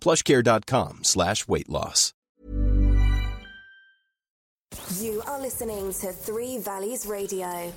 plushcare.com 0.00 1.04
slash 1.04 1.46
weight 1.46 1.68
loss. 1.68 2.12
You 4.98 5.22
are 5.26 5.40
listening 5.40 5.92
to 5.94 6.12
Three 6.12 6.58
Valleys 6.58 7.06
Radio. 7.06 7.72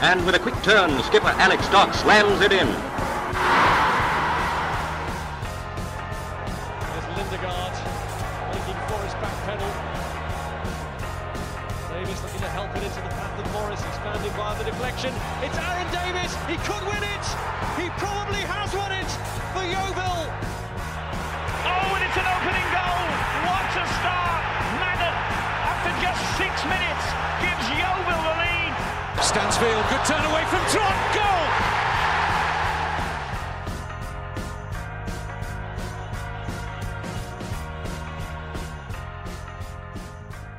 And 0.00 0.24
with 0.24 0.34
a 0.34 0.38
quick 0.38 0.54
turn, 0.62 1.02
skipper 1.02 1.34
Alex 1.38 1.68
Dock 1.68 1.92
slams 1.94 2.40
it 2.40 2.52
in. 2.52 2.66
There's 2.66 2.76
Lindegaard 7.18 7.74
making 8.54 8.80
for 8.88 9.00
his 9.04 9.14
back 9.18 9.36
pedal. 9.44 9.70
Davis 11.90 12.22
looking 12.22 12.40
to 12.40 12.48
help 12.48 12.70
it 12.76 12.82
into 12.82 13.00
the 13.02 13.10
path 13.10 13.38
of 13.38 13.52
Morris, 13.52 13.82
expanding 13.84 14.32
via 14.32 14.58
the 14.58 14.64
deflection. 14.70 15.12
It's 15.42 15.58
Aaron 15.58 15.90
Davis. 15.92 16.34
He 16.46 16.56
could 16.62 16.82
win 16.88 17.02
it. 17.02 17.24
He 17.76 17.90
probably 17.98 18.42
has 18.46 18.74
won 18.74 18.92
it 18.92 19.39
Stansfield, 29.40 29.88
good 29.88 30.04
turn 30.04 30.24
away 30.30 30.44
from 30.44 30.60
Trot. 30.68 31.14
Goal. 31.14 31.22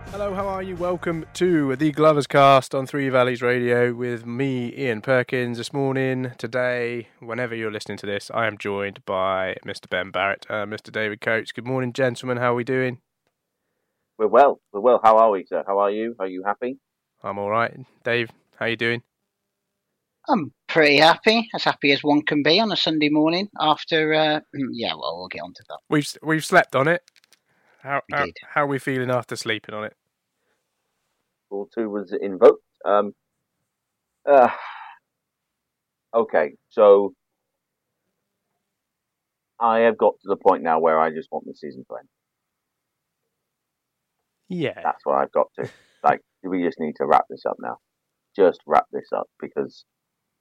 Hello, 0.09 0.34
how 0.34 0.47
are 0.47 0.64
you? 0.64 0.75
Welcome 0.78 1.28
to 1.36 1.75
the 1.75 1.91
Glovers 1.91 2.25
Cast 2.25 2.74
on 2.74 2.88
Three 2.88 3.08
Valleys 3.09 3.44
Radio 3.44 3.94
with 3.94 4.25
me, 4.25 4.74
Ian 4.75 5.02
Perkins. 5.02 5.59
This 5.59 5.72
morning, 5.72 6.31
today, 6.40 7.08
whenever 7.20 7.53
you're 7.53 7.72
listening 7.72 8.00
to 8.00 8.08
this, 8.08 8.31
I 8.34 8.47
am 8.47 8.58
joined 8.58 9.06
by 9.06 9.58
Mr. 9.64 9.88
Ben 9.88 10.09
Barrett, 10.09 10.47
uh, 10.50 10.66
Mr. 10.66 10.91
David 10.91 11.22
Coates. 11.22 11.52
Good 11.52 11.68
morning, 11.68 11.94
gentlemen. 11.94 12.38
How 12.38 12.53
are 12.53 12.56
we 12.56 12.64
doing? 12.64 12.97
We're 14.18 14.25
well. 14.25 14.59
We're 14.74 14.80
well. 14.80 15.00
How 15.03 15.18
are 15.18 15.30
we, 15.30 15.46
sir? 15.46 15.64
How 15.68 15.78
are 15.78 15.91
you? 15.91 16.16
Are 16.18 16.28
you 16.28 16.41
happy? 16.44 16.80
I'm 17.24 17.38
all 17.38 17.52
right. 17.52 17.78
Dave, 18.03 18.31
how 18.62 18.68
you 18.68 18.78
doing? 18.78 19.02
I'm 20.30 20.54
pretty 20.68 20.98
happy, 20.98 21.50
as 21.56 21.64
happy 21.64 21.92
as 21.92 22.04
one 22.04 22.22
can 22.22 22.44
be 22.44 22.60
on 22.60 22.72
a 22.72 22.78
Sunday 22.78 23.10
morning 23.10 23.50
after. 23.60 24.14
Uh, 24.14 24.40
yeah, 24.72 24.94
well, 24.94 25.18
we'll 25.18 25.30
get 25.30 25.42
on 25.42 25.52
to 25.54 25.64
that. 25.68 25.80
We've 25.90 26.08
we've 26.22 26.46
slept 26.46 26.76
on 26.76 26.88
it. 26.88 27.02
How 27.82 28.02
We 28.12 28.18
how, 28.18 28.26
how 28.54 28.64
are 28.64 28.68
we 28.68 28.78
feeling 28.78 29.10
after 29.10 29.36
sleeping 29.36 29.74
on 29.74 29.86
it? 29.86 29.96
Ball 31.50 31.68
two 31.76 31.90
was 31.90 32.14
invoked. 32.22 32.64
Um, 32.86 33.16
uh, 34.30 34.50
okay, 36.14 36.52
so 36.70 37.16
I 39.60 39.80
have 39.80 39.98
got 39.98 40.14
to 40.22 40.28
the 40.28 40.36
point 40.36 40.62
now 40.62 40.80
where 40.80 41.00
I 41.00 41.10
just 41.10 41.30
want 41.32 41.46
the 41.48 41.56
season 41.56 41.84
to 41.90 41.98
end. 41.98 42.10
Yeah. 44.50 44.80
That's 44.84 45.04
what 45.04 45.16
I've 45.16 45.32
got 45.32 45.48
to. 45.60 45.70
Like, 46.04 46.22
we 46.42 46.64
just 46.64 46.80
need 46.80 46.96
to 46.96 47.06
wrap 47.06 47.26
this 47.30 47.46
up 47.46 47.58
now. 47.60 47.78
Just 48.36 48.59
wrap 48.66 48.86
this 48.92 49.09
up 49.16 49.28
because 49.40 49.86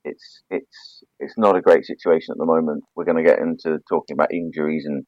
it's 0.05 0.43
it's 0.51 1.03
it's 1.19 1.35
not 1.37 1.57
a 1.57 1.61
great 1.61 1.85
situation 1.85 2.33
at 2.33 2.39
the 2.39 2.47
moment. 2.47 2.85
We're 2.95 3.05
going 3.05 3.23
to 3.23 3.29
get 3.29 3.41
into 3.41 3.79
talking 3.89 4.15
about 4.15 4.33
injuries 4.33 4.85
and 4.87 5.05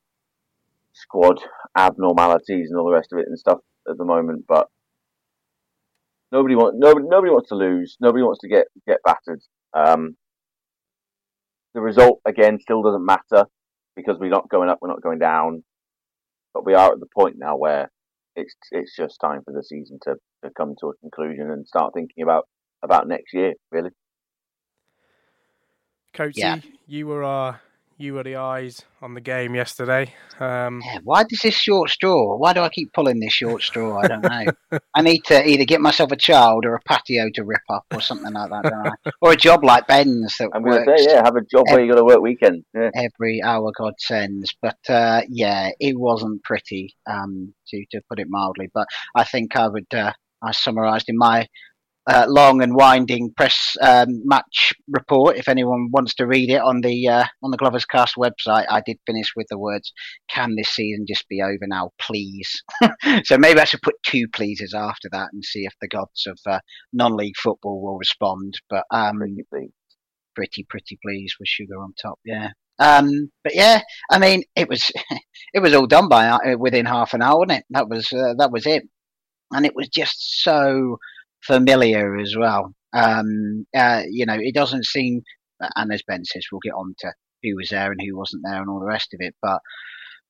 squad 0.92 1.41
abnormalities 1.76 2.69
and 2.71 2.78
all 2.78 2.87
the 2.87 2.94
rest 2.94 3.12
of 3.12 3.19
it 3.19 3.26
and 3.26 3.38
stuff 3.38 3.59
at 3.88 3.97
the 3.97 4.04
moment, 4.04 4.44
but 4.47 4.69
nobody 6.31 6.54
wants 6.54 6.76
nobody 6.78 7.06
nobody 7.09 7.31
wants 7.31 7.48
to 7.48 7.54
lose. 7.54 7.97
Nobody 8.00 8.22
wants 8.22 8.41
to 8.41 8.48
get 8.48 8.66
get 8.87 8.98
battered. 9.04 9.42
Um, 9.75 10.16
the 11.75 11.81
result 11.81 12.21
again 12.26 12.59
still 12.60 12.82
doesn't 12.82 13.06
matter 13.06 13.47
because 13.97 14.16
we're 14.19 14.31
not 14.31 14.48
going 14.48 14.69
up, 14.69 14.78
we're 14.81 14.88
not 14.88 15.03
going 15.03 15.19
down, 15.19 15.65
but 16.53 16.66
we 16.66 16.75
are 16.75 16.92
at 16.92 17.00
the 17.00 17.06
point 17.15 17.37
now 17.38 17.56
where 17.56 17.91
it's 18.37 18.54
it's 18.71 18.97
just 18.97 19.21
time 19.21 19.42
for 19.44 19.53
the 19.53 19.62
season 19.62 19.98
to, 20.03 20.15
to 20.44 20.50
come 20.56 20.75
to 20.81 20.88
a 20.88 20.97
conclusion 20.97 21.50
and 21.50 21.66
start 21.66 21.92
thinking 21.94 22.22
about 22.22 22.47
about 22.82 23.09
next 23.09 23.32
year. 23.34 23.54
Really, 23.70 23.91
Coatsy, 26.15 26.38
Yeah. 26.38 26.60
you 26.87 27.06
were 27.06 27.25
our 27.25 27.60
you 27.98 28.15
were 28.15 28.25
the 28.25 28.34
eyes 28.34 28.82
on 29.00 29.15
the 29.15 29.20
game 29.20 29.54
yesterday. 29.54 30.12
Um, 30.41 30.82
Yeah, 30.84 30.98
why 31.04 31.22
does 31.22 31.38
this 31.41 31.54
short 31.54 31.88
straw? 31.88 32.37
Why 32.37 32.53
do 32.53 32.60
I 32.60 32.69
keep 32.69 32.92
pulling 32.92 33.21
this 33.21 33.32
short 33.32 33.62
straw? 33.62 34.00
I 34.00 34.09
don't 34.09 34.22
know. 34.22 34.81
I 34.94 35.03
need 35.03 35.21
to 35.26 35.47
either 35.47 35.65
get 35.65 35.81
myself 35.81 36.10
a 36.10 36.16
child 36.16 36.65
or 36.66 36.75
a 36.75 36.81
patio 36.81 37.31
to 37.34 37.44
rip 37.44 37.60
up 37.71 37.84
or 37.94 38.00
something 38.00 38.32
like 38.32 38.50
that, 38.50 38.62
don't 38.65 38.87
I? 38.88 39.10
Or 39.21 39.32
a 39.32 39.37
job 39.37 39.62
like 39.62 39.87
Ben's 39.87 40.37
that 40.38 40.50
I'm 40.53 40.65
going 40.65 40.84
to 40.84 40.91
works 40.91 41.04
say 41.04 41.12
yeah, 41.12 41.22
have 41.25 41.37
a 41.37 41.42
job 41.42 41.65
where 41.69 41.81
you 41.81 41.92
got 41.92 41.98
to 41.98 42.04
work 42.04 42.21
weekends. 42.22 42.65
Yeah. 42.75 42.91
every 42.97 43.41
hour 43.41 43.71
God 43.78 43.92
sends. 43.98 44.53
But 44.60 44.78
uh, 44.88 45.21
yeah, 45.28 45.71
it 45.78 45.97
wasn't 45.97 46.42
pretty, 46.42 46.97
um, 47.09 47.54
to 47.69 47.84
to 47.92 48.00
put 48.09 48.19
it 48.19 48.26
mildly. 48.28 48.69
But 48.75 48.88
I 49.15 49.22
think 49.22 49.54
I 49.54 49.69
would. 49.69 49.94
Uh, 49.94 50.12
I 50.42 50.50
summarised 50.50 51.09
in 51.09 51.16
my 51.16 51.47
uh, 52.07 52.27
long 52.29 52.63
and 52.63 52.75
winding 52.75 53.33
press 53.37 53.77
um, 53.81 54.23
match 54.25 54.73
report. 54.89 55.37
If 55.37 55.49
anyone 55.49 55.89
wants 55.93 56.15
to 56.17 56.27
read 56.27 56.51
it 56.51 56.61
on 56.61 56.81
the 56.81 57.09
uh, 57.09 57.25
on 57.43 57.51
the 57.51 57.57
Glovers 57.57 57.85
Cast 57.85 58.17
website, 58.17 58.67
I 58.69 58.83
did 58.85 58.99
finish 59.07 59.33
with 59.37 59.47
the 59.49 59.59
words, 59.59 59.93
"Can 60.29 60.57
this 60.57 60.71
season 60.71 61.07
just 61.07 61.29
be 61.29 61.43
over 61.43 61.67
now, 61.67 61.91
please?" 62.01 62.63
so 63.25 63.39
maybe 63.39 63.60
I 63.60 63.65
should 63.65 63.83
put 63.83 64.03
two 64.04 64.27
pleases 64.33 64.75
after 64.75 65.09
that 65.13 65.28
and 65.33 65.45
see 65.45 65.65
if 65.65 65.75
the 65.81 65.89
gods 65.89 66.27
of 66.27 66.39
uh, 66.47 66.60
non-league 66.93 67.37
football 67.37 67.81
will 67.83 67.99
respond. 67.99 68.55
But 68.69 68.84
um, 68.91 69.21
Pretty 69.51 69.72
pretty 70.34 70.65
pretty 70.69 70.98
pleased 71.05 71.34
with 71.39 71.48
sugar 71.48 71.75
on 71.78 71.93
top 72.01 72.19
yeah 72.25 72.48
um 72.78 73.31
but 73.45 73.55
yeah 73.55 73.83
i 74.10 74.19
mean 74.19 74.43
it 74.57 74.66
was 74.66 74.91
it 75.55 75.60
was 75.60 75.75
all 75.75 75.87
done 75.87 76.09
by 76.09 76.27
uh, 76.27 76.57
within 76.57 76.87
half 76.87 77.13
an 77.13 77.21
hour 77.21 77.39
wasn't 77.41 77.59
it 77.59 77.65
that 77.71 77.89
was 77.89 78.10
uh, 78.15 78.33
that 78.39 78.51
was 78.51 78.66
it 78.66 78.83
and 79.51 79.66
it 79.66 79.75
was 79.75 79.89
just 79.89 80.43
so 80.43 80.97
familiar 81.47 82.16
as 82.18 82.36
well. 82.36 82.74
Um 82.92 83.66
uh, 83.74 84.03
you 84.09 84.27
know 84.27 84.36
it 84.39 84.54
doesn't 84.54 84.86
seem 84.86 85.22
and 85.77 85.92
as 85.92 86.03
ben 86.06 86.24
says 86.24 86.44
we'll 86.50 86.60
get 86.60 86.74
on 86.74 86.94
to 86.98 87.12
who 87.42 87.56
was 87.56 87.68
there 87.71 87.91
and 87.91 88.00
who 88.00 88.16
wasn't 88.16 88.42
there 88.44 88.60
and 88.60 88.68
all 88.68 88.80
the 88.80 88.86
rest 88.86 89.15
of 89.15 89.21
it 89.21 89.34
but 89.41 89.60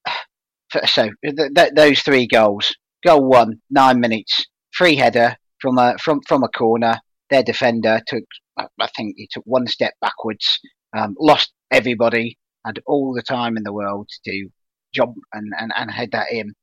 so 0.87 1.11
th- 1.25 1.55
th- 1.55 1.73
those 1.75 2.00
three 2.00 2.26
goals. 2.26 2.75
Goal 3.05 3.25
one 3.25 3.61
nine 3.69 3.99
minutes 3.99 4.47
free 4.73 4.94
header 4.94 5.37
from 5.61 5.79
a 5.79 5.97
from 5.99 6.20
from 6.29 6.44
a 6.44 6.49
corner. 6.49 7.00
Their 7.31 7.43
defender 7.43 8.00
took 8.06 8.25
I 8.56 8.88
think 8.97 9.15
he 9.17 9.29
took 9.31 9.44
one 9.44 9.67
step 9.67 9.94
backwards, 10.00 10.61
um, 10.97 11.17
lost 11.19 11.53
everybody, 11.70 12.38
had 12.65 12.81
all 12.87 13.15
the 13.15 13.23
time 13.23 13.56
in 13.56 13.62
the 13.62 13.73
world 13.73 14.08
to 14.25 14.49
jump 14.94 15.17
and, 15.32 15.53
and, 15.58 15.73
and 15.75 15.91
head 15.91 16.11
that 16.12 16.31
in. 16.31 16.55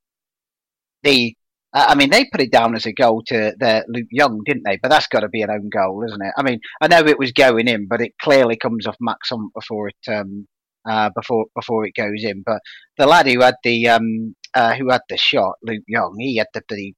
The 1.04 1.36
I 1.71 1.94
mean, 1.94 2.10
they 2.10 2.25
put 2.25 2.42
it 2.42 2.51
down 2.51 2.75
as 2.75 2.86
a 2.88 2.94
goal 2.94 3.21
to 3.27 3.54
their 3.60 3.86
Luke 3.88 4.07
Young, 4.10 4.42
didn't 4.44 4.63
they? 4.66 4.77
But 4.81 4.89
that's 4.89 5.07
got 5.07 5.19
to 5.19 5.30
be 5.30 5.44
an 5.44 5.51
own 5.51 5.69
goal, 5.69 6.04
isn't 6.04 6.21
it? 6.21 6.33
I 6.36 6.42
mean, 6.42 6.60
I 6.81 6.88
know 6.88 7.06
it 7.06 7.19
was 7.19 7.31
going 7.31 7.68
in, 7.68 7.88
but 7.88 8.01
it 8.01 8.13
clearly 8.21 8.57
comes 8.57 8.88
off 8.88 8.95
Max 9.00 9.30
before 9.54 9.89
it 9.89 10.12
um, 10.12 10.48
uh, 10.89 11.12
before 11.16 11.45
before 11.56 11.86
it 11.86 11.94
goes 11.95 12.24
in. 12.24 12.42
But 12.44 12.62
the 12.98 13.06
lad 13.06 13.27
who 13.27 13.42
had 13.42 13.56
the 13.63 13.88
um, 13.88 14.36
uh, 14.56 14.74
who 14.75 14.89
had 14.89 15.01
the 15.10 15.18
shot, 15.18 15.56
Luke 15.63 15.83
Young, 15.88 16.16
he 16.19 16.38
had 16.38 16.48
the, 16.54 16.63
the 16.69 16.94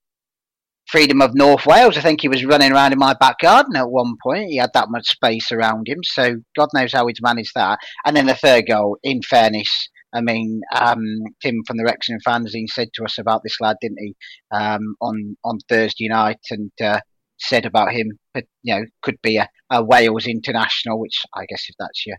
freedom 0.88 1.21
of 1.21 1.35
North 1.35 1.65
Wales. 1.65 1.97
I 1.97 2.01
think 2.01 2.21
he 2.21 2.29
was 2.29 2.45
running 2.45 2.71
around 2.71 2.94
in 2.94 3.00
my 3.00 3.13
back 3.13 3.39
garden 3.39 3.75
at 3.75 3.89
one 3.89 4.15
point. 4.23 4.50
He 4.50 4.57
had 4.57 4.71
that 4.73 4.89
much 4.89 5.07
space 5.07 5.51
around 5.51 5.88
him, 5.88 6.00
so 6.03 6.38
God 6.56 6.69
knows 6.73 6.94
how 6.94 7.07
he's 7.07 7.21
managed 7.21 7.53
that. 7.56 7.79
And 8.06 8.15
then 8.15 8.27
the 8.27 8.35
third 8.35 8.68
goal, 8.68 8.97
in 9.03 9.21
fairness, 9.21 9.89
I 10.13 10.22
mean, 10.22 10.62
um, 10.75 11.04
Tim 11.42 11.62
from 11.66 11.78
the 11.78 11.84
Wrexham 11.84 12.19
fanzine 12.25 12.68
said 12.68 12.90
to 12.94 13.06
us 13.06 13.18
about 13.18 13.42
this 13.44 13.60
lad, 13.60 13.78
didn't 13.81 14.00
he, 14.00 14.16
um, 14.52 14.96
on 15.02 15.38
on 15.44 15.60
Thursday 15.69 16.08
night, 16.08 16.40
and 16.50 16.72
uh, 16.84 17.00
said 17.40 17.66
about 17.66 17.92
him, 17.92 18.12
you 18.36 18.75
know, 18.75 18.86
could 19.02 19.18
be 19.22 19.38
a, 19.38 19.48
a, 19.69 19.84
Wales 19.84 20.28
international, 20.28 21.00
which 21.00 21.24
I 21.36 21.46
guess 21.46 21.66
if 21.68 21.75
that's 21.80 22.06
your 22.06 22.18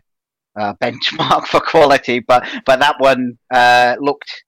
uh, 0.59 0.73
benchmark 0.81 1.45
for 1.45 1.59
quality, 1.59 2.19
but 2.19 2.47
but 2.65 2.79
that 2.79 2.95
one 2.99 3.37
uh, 3.53 3.95
looked 3.99 4.43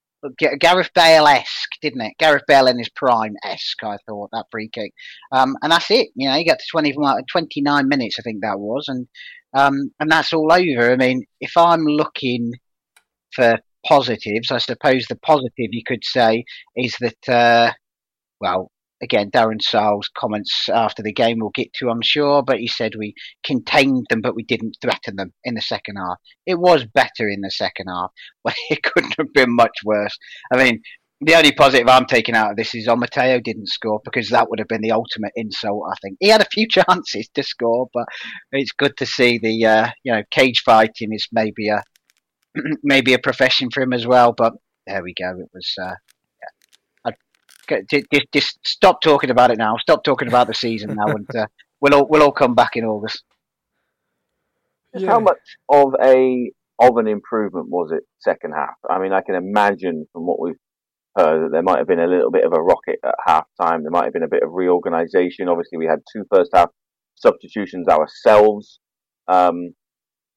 Gareth 0.59 0.89
Bale 0.95 1.27
esque, 1.27 1.69
didn't 1.81 2.01
it? 2.01 2.13
Gareth 2.17 2.43
Bale 2.47 2.67
in 2.67 2.77
his 2.77 2.89
prime 2.89 3.35
esque, 3.43 3.83
I 3.83 3.97
thought, 4.07 4.29
that 4.31 4.45
free 4.51 4.69
kick. 4.73 4.91
Um, 5.31 5.55
and 5.61 5.71
that's 5.71 5.91
it. 5.91 6.09
You 6.15 6.29
know, 6.29 6.35
you 6.35 6.45
got 6.45 6.59
to 6.59 6.65
20, 6.71 6.93
29 7.31 7.87
minutes, 7.87 8.17
I 8.19 8.21
think 8.23 8.41
that 8.41 8.59
was. 8.59 8.85
And, 8.87 9.07
um, 9.53 9.91
and 9.99 10.11
that's 10.11 10.33
all 10.33 10.51
over. 10.51 10.91
I 10.91 10.95
mean, 10.95 11.25
if 11.41 11.55
I'm 11.55 11.85
looking 11.85 12.53
for 13.33 13.59
positives, 13.85 14.51
I 14.51 14.57
suppose 14.57 15.05
the 15.05 15.17
positive 15.17 15.69
you 15.71 15.83
could 15.85 16.03
say 16.03 16.43
is 16.75 16.95
that, 16.99 17.29
uh, 17.29 17.73
well, 18.39 18.71
again, 19.01 19.29
Darren 19.31 19.61
Sarll's 19.61 20.09
comments 20.17 20.69
after 20.69 21.03
the 21.03 21.13
game 21.13 21.39
we'll 21.39 21.51
get 21.53 21.73
to, 21.75 21.89
I'm 21.89 22.01
sure, 22.01 22.41
but 22.43 22.59
he 22.59 22.67
said 22.67 22.93
we 22.97 23.13
contained 23.43 24.05
them, 24.09 24.21
but 24.21 24.35
we 24.35 24.43
didn't 24.43 24.77
threaten 24.81 25.15
them 25.15 25.33
in 25.43 25.55
the 25.55 25.61
second 25.61 25.97
half. 25.97 26.17
It 26.45 26.59
was 26.59 26.85
better 26.85 27.29
in 27.29 27.41
the 27.41 27.51
second 27.51 27.87
half, 27.87 28.11
but 28.43 28.55
it 28.69 28.83
couldn't 28.83 29.15
have 29.17 29.33
been 29.33 29.55
much 29.55 29.77
worse. 29.83 30.17
I 30.53 30.57
mean, 30.57 30.81
the 31.21 31.35
only 31.35 31.53
positive 31.53 31.87
I'm 31.87 32.05
taking 32.05 32.35
out 32.35 32.51
of 32.51 32.57
this 32.57 32.75
is 32.75 32.87
Omateo 32.87 33.39
didn't 33.39 33.69
score 33.69 34.01
because 34.03 34.29
that 34.29 34.49
would 34.49 34.59
have 34.59 34.67
been 34.67 34.81
the 34.81 34.91
ultimate 34.91 35.31
insult. 35.35 35.83
I 35.89 35.95
think 36.01 36.17
he 36.19 36.27
had 36.27 36.41
a 36.41 36.49
few 36.51 36.67
chances 36.69 37.29
to 37.33 37.43
score, 37.43 37.87
but 37.93 38.05
it's 38.51 38.73
good 38.73 38.97
to 38.97 39.05
see 39.05 39.37
the 39.37 39.65
uh, 39.65 39.89
you 40.03 40.11
know 40.11 40.23
cage 40.31 40.61
fighting 40.65 41.13
is 41.13 41.27
maybe 41.31 41.69
a 41.69 41.83
maybe 42.83 43.13
a 43.13 43.19
profession 43.19 43.69
for 43.71 43.81
him 43.81 43.93
as 43.93 44.05
well. 44.05 44.33
But 44.35 44.53
there 44.87 45.03
we 45.03 45.13
go. 45.13 45.39
It 45.39 45.49
was 45.53 45.73
uh, 45.81 45.95
i 47.67 47.81
just, 47.89 48.27
just 48.33 48.59
stop 48.65 49.01
talking 49.01 49.29
about 49.29 49.51
it 49.51 49.57
now. 49.57 49.77
Stop 49.77 50.03
talking 50.03 50.27
about 50.27 50.47
the 50.47 50.53
season 50.53 50.95
now, 50.95 51.07
and 51.07 51.27
uh, 51.35 51.47
we'll 51.81 51.95
all 51.95 52.07
we'll 52.09 52.23
all 52.23 52.31
come 52.31 52.55
back 52.55 52.75
in 52.75 52.85
August. 52.85 53.23
Yeah. 54.93 55.09
How 55.09 55.19
much 55.19 55.39
of 55.69 55.93
a 56.01 56.51
of 56.79 56.97
an 56.97 57.07
improvement 57.07 57.69
was 57.69 57.91
it 57.91 58.03
second 58.19 58.53
half? 58.53 58.75
I 58.89 58.99
mean, 58.99 59.13
I 59.13 59.21
can 59.21 59.35
imagine 59.35 60.05
from 60.13 60.25
what 60.25 60.39
we've 60.39 60.59
heard 61.17 61.45
that 61.45 61.51
there 61.51 61.63
might 61.63 61.79
have 61.79 61.87
been 61.87 61.99
a 61.99 62.07
little 62.07 62.31
bit 62.31 62.45
of 62.45 62.53
a 62.53 62.61
rocket 62.61 62.99
at 63.03 63.15
half 63.25 63.45
time. 63.59 63.83
There 63.83 63.91
might 63.91 64.05
have 64.05 64.13
been 64.13 64.23
a 64.23 64.29
bit 64.29 64.43
of 64.43 64.49
reorganisation. 64.51 65.49
Obviously, 65.49 65.77
we 65.77 65.85
had 65.85 65.99
two 66.13 66.23
first 66.33 66.51
half 66.53 66.69
substitutions 67.15 67.87
ourselves. 67.87 68.79
Um, 69.27 69.73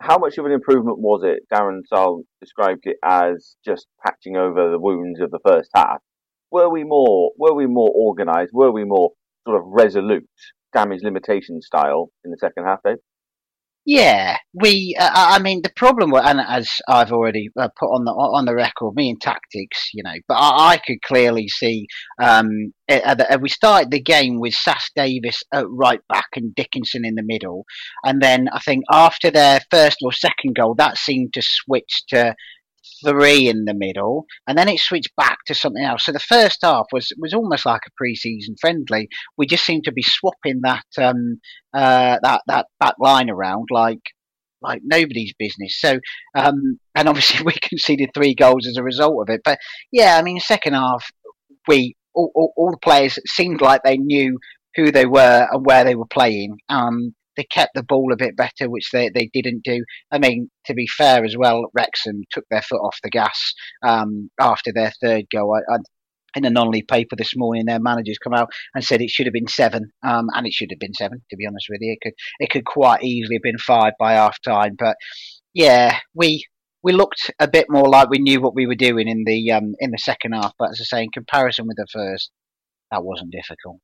how 0.00 0.18
much 0.18 0.38
of 0.38 0.46
an 0.46 0.52
improvement 0.52 0.98
was 0.98 1.22
it? 1.24 1.40
Darren 1.52 1.80
Sarll 1.86 2.22
described 2.40 2.82
it 2.84 2.96
as 3.04 3.56
just 3.64 3.86
patching 4.04 4.36
over 4.36 4.70
the 4.70 4.78
wounds 4.78 5.20
of 5.20 5.30
the 5.30 5.40
first 5.44 5.70
half 5.74 6.00
were 6.50 6.68
we 6.68 6.84
more 6.84 7.32
were 7.36 7.54
we 7.54 7.66
more 7.66 7.90
organised? 7.94 8.52
Were 8.52 8.72
we 8.72 8.84
more 8.84 9.12
sort 9.46 9.60
of 9.60 9.66
resolute, 9.66 10.28
damage 10.72 11.02
limitation 11.02 11.60
style 11.60 12.10
in 12.24 12.30
the 12.30 12.38
second 12.38 12.64
half, 12.64 12.80
Dave? 12.84 12.96
Yeah, 13.90 14.36
we. 14.52 14.94
Uh, 15.00 15.08
I 15.14 15.38
mean, 15.38 15.62
the 15.62 15.72
problem, 15.74 16.10
was, 16.10 16.20
and 16.22 16.42
as 16.46 16.68
I've 16.90 17.10
already 17.10 17.48
uh, 17.58 17.70
put 17.74 17.86
on 17.86 18.04
the 18.04 18.10
on 18.10 18.44
the 18.44 18.54
record, 18.54 18.94
me 18.94 19.08
and 19.08 19.18
tactics, 19.18 19.92
you 19.94 20.02
know, 20.02 20.12
but 20.28 20.34
I, 20.34 20.72
I 20.72 20.76
could 20.76 21.00
clearly 21.00 21.48
see. 21.48 21.86
Um, 22.20 22.74
uh, 22.86 23.38
we 23.40 23.48
started 23.48 23.90
the 23.90 24.02
game 24.02 24.40
with 24.40 24.52
Sass 24.52 24.90
Davis 24.94 25.42
at 25.54 25.64
right 25.70 26.00
back 26.10 26.26
and 26.36 26.54
Dickinson 26.54 27.06
in 27.06 27.14
the 27.14 27.22
middle, 27.22 27.64
and 28.04 28.20
then 28.20 28.50
I 28.52 28.58
think 28.58 28.84
after 28.92 29.30
their 29.30 29.60
first 29.70 30.00
or 30.02 30.12
second 30.12 30.56
goal, 30.56 30.74
that 30.74 30.98
seemed 30.98 31.32
to 31.32 31.40
switch 31.42 32.02
to 32.08 32.34
three 33.04 33.48
in 33.48 33.64
the 33.64 33.74
middle, 33.74 34.26
and 34.46 34.56
then 34.56 34.68
it 34.68 34.80
switched 34.80 35.14
back 35.16 35.38
to 35.46 35.54
something 35.54 35.84
else. 35.84 36.04
So 36.04 36.12
the 36.12 36.20
first 36.20 36.58
half 36.62 36.86
was 36.92 37.12
was 37.18 37.34
almost 37.34 37.66
like 37.66 37.82
a 37.86 37.90
pre-season 37.96 38.56
friendly. 38.60 39.08
We 39.36 39.46
just 39.46 39.64
seemed 39.64 39.84
to 39.84 39.92
be 39.92 40.02
swapping 40.02 40.60
that 40.62 40.86
um, 40.98 41.40
uh, 41.74 42.18
that 42.22 42.42
that 42.46 42.66
back 42.80 42.94
line 43.00 43.30
around 43.30 43.68
like 43.70 44.02
like 44.60 44.80
nobody's 44.84 45.34
business. 45.38 45.80
So 45.80 45.98
um, 46.34 46.78
and 46.94 47.08
obviously 47.08 47.42
we 47.44 47.52
conceded 47.62 48.10
three 48.14 48.34
goals 48.34 48.66
as 48.66 48.76
a 48.76 48.82
result 48.82 49.28
of 49.28 49.34
it. 49.34 49.42
But 49.44 49.58
yeah, 49.92 50.16
I 50.18 50.22
mean, 50.22 50.40
second 50.40 50.74
half 50.74 51.08
we 51.66 51.94
all, 52.14 52.32
all, 52.34 52.52
all 52.56 52.70
the 52.70 52.78
players 52.78 53.18
seemed 53.26 53.60
like 53.60 53.82
they 53.84 53.98
knew 53.98 54.38
who 54.74 54.90
they 54.90 55.06
were 55.06 55.46
and 55.50 55.64
where 55.64 55.84
they 55.84 55.94
were 55.94 56.06
playing. 56.06 56.56
Um, 56.68 57.14
they 57.38 57.44
kept 57.44 57.74
the 57.74 57.84
ball 57.84 58.12
a 58.12 58.16
bit 58.16 58.36
better, 58.36 58.68
which 58.68 58.90
they, 58.90 59.08
they 59.08 59.30
didn't 59.32 59.62
do. 59.62 59.84
I 60.10 60.18
mean, 60.18 60.50
to 60.66 60.74
be 60.74 60.88
fair 60.88 61.24
as 61.24 61.36
well, 61.38 61.70
Wrexham 61.72 62.24
took 62.32 62.44
their 62.50 62.62
foot 62.62 62.80
off 62.80 62.98
the 63.02 63.10
gas 63.10 63.54
um, 63.86 64.28
after 64.40 64.72
their 64.74 64.92
third 65.00 65.26
goal. 65.32 65.56
I, 65.56 65.74
I, 65.74 65.78
in 66.34 66.44
a 66.44 66.50
non-league 66.50 66.88
paper 66.88 67.14
this 67.16 67.36
morning, 67.36 67.64
their 67.66 67.80
managers 67.80 68.18
come 68.18 68.34
out 68.34 68.50
and 68.74 68.84
said 68.84 69.00
it 69.00 69.10
should 69.10 69.26
have 69.26 69.32
been 69.32 69.46
seven, 69.46 69.92
um, 70.02 70.26
and 70.34 70.46
it 70.46 70.52
should 70.52 70.70
have 70.70 70.80
been 70.80 70.94
seven. 70.94 71.22
To 71.30 71.36
be 71.36 71.46
honest 71.46 71.66
with 71.70 71.78
you, 71.80 71.92
it 71.92 72.00
could 72.02 72.14
it 72.40 72.50
could 72.50 72.64
quite 72.64 73.02
easily 73.04 73.36
have 73.36 73.42
been 73.42 73.58
five 73.58 73.92
by 73.98 74.14
half 74.14 74.42
time. 74.42 74.74
But 74.76 74.96
yeah, 75.54 75.98
we 76.14 76.44
we 76.82 76.92
looked 76.92 77.30
a 77.38 77.48
bit 77.48 77.66
more 77.70 77.88
like 77.88 78.10
we 78.10 78.18
knew 78.18 78.40
what 78.40 78.54
we 78.54 78.66
were 78.66 78.74
doing 78.74 79.08
in 79.08 79.22
the 79.24 79.52
um, 79.52 79.74
in 79.78 79.90
the 79.92 79.98
second 79.98 80.32
half. 80.32 80.52
But 80.58 80.70
as 80.70 80.80
I 80.82 80.84
say, 80.84 81.02
in 81.04 81.10
comparison 81.10 81.66
with 81.68 81.76
the 81.76 81.86
first, 81.90 82.30
that 82.90 83.04
wasn't 83.04 83.32
difficult 83.32 83.78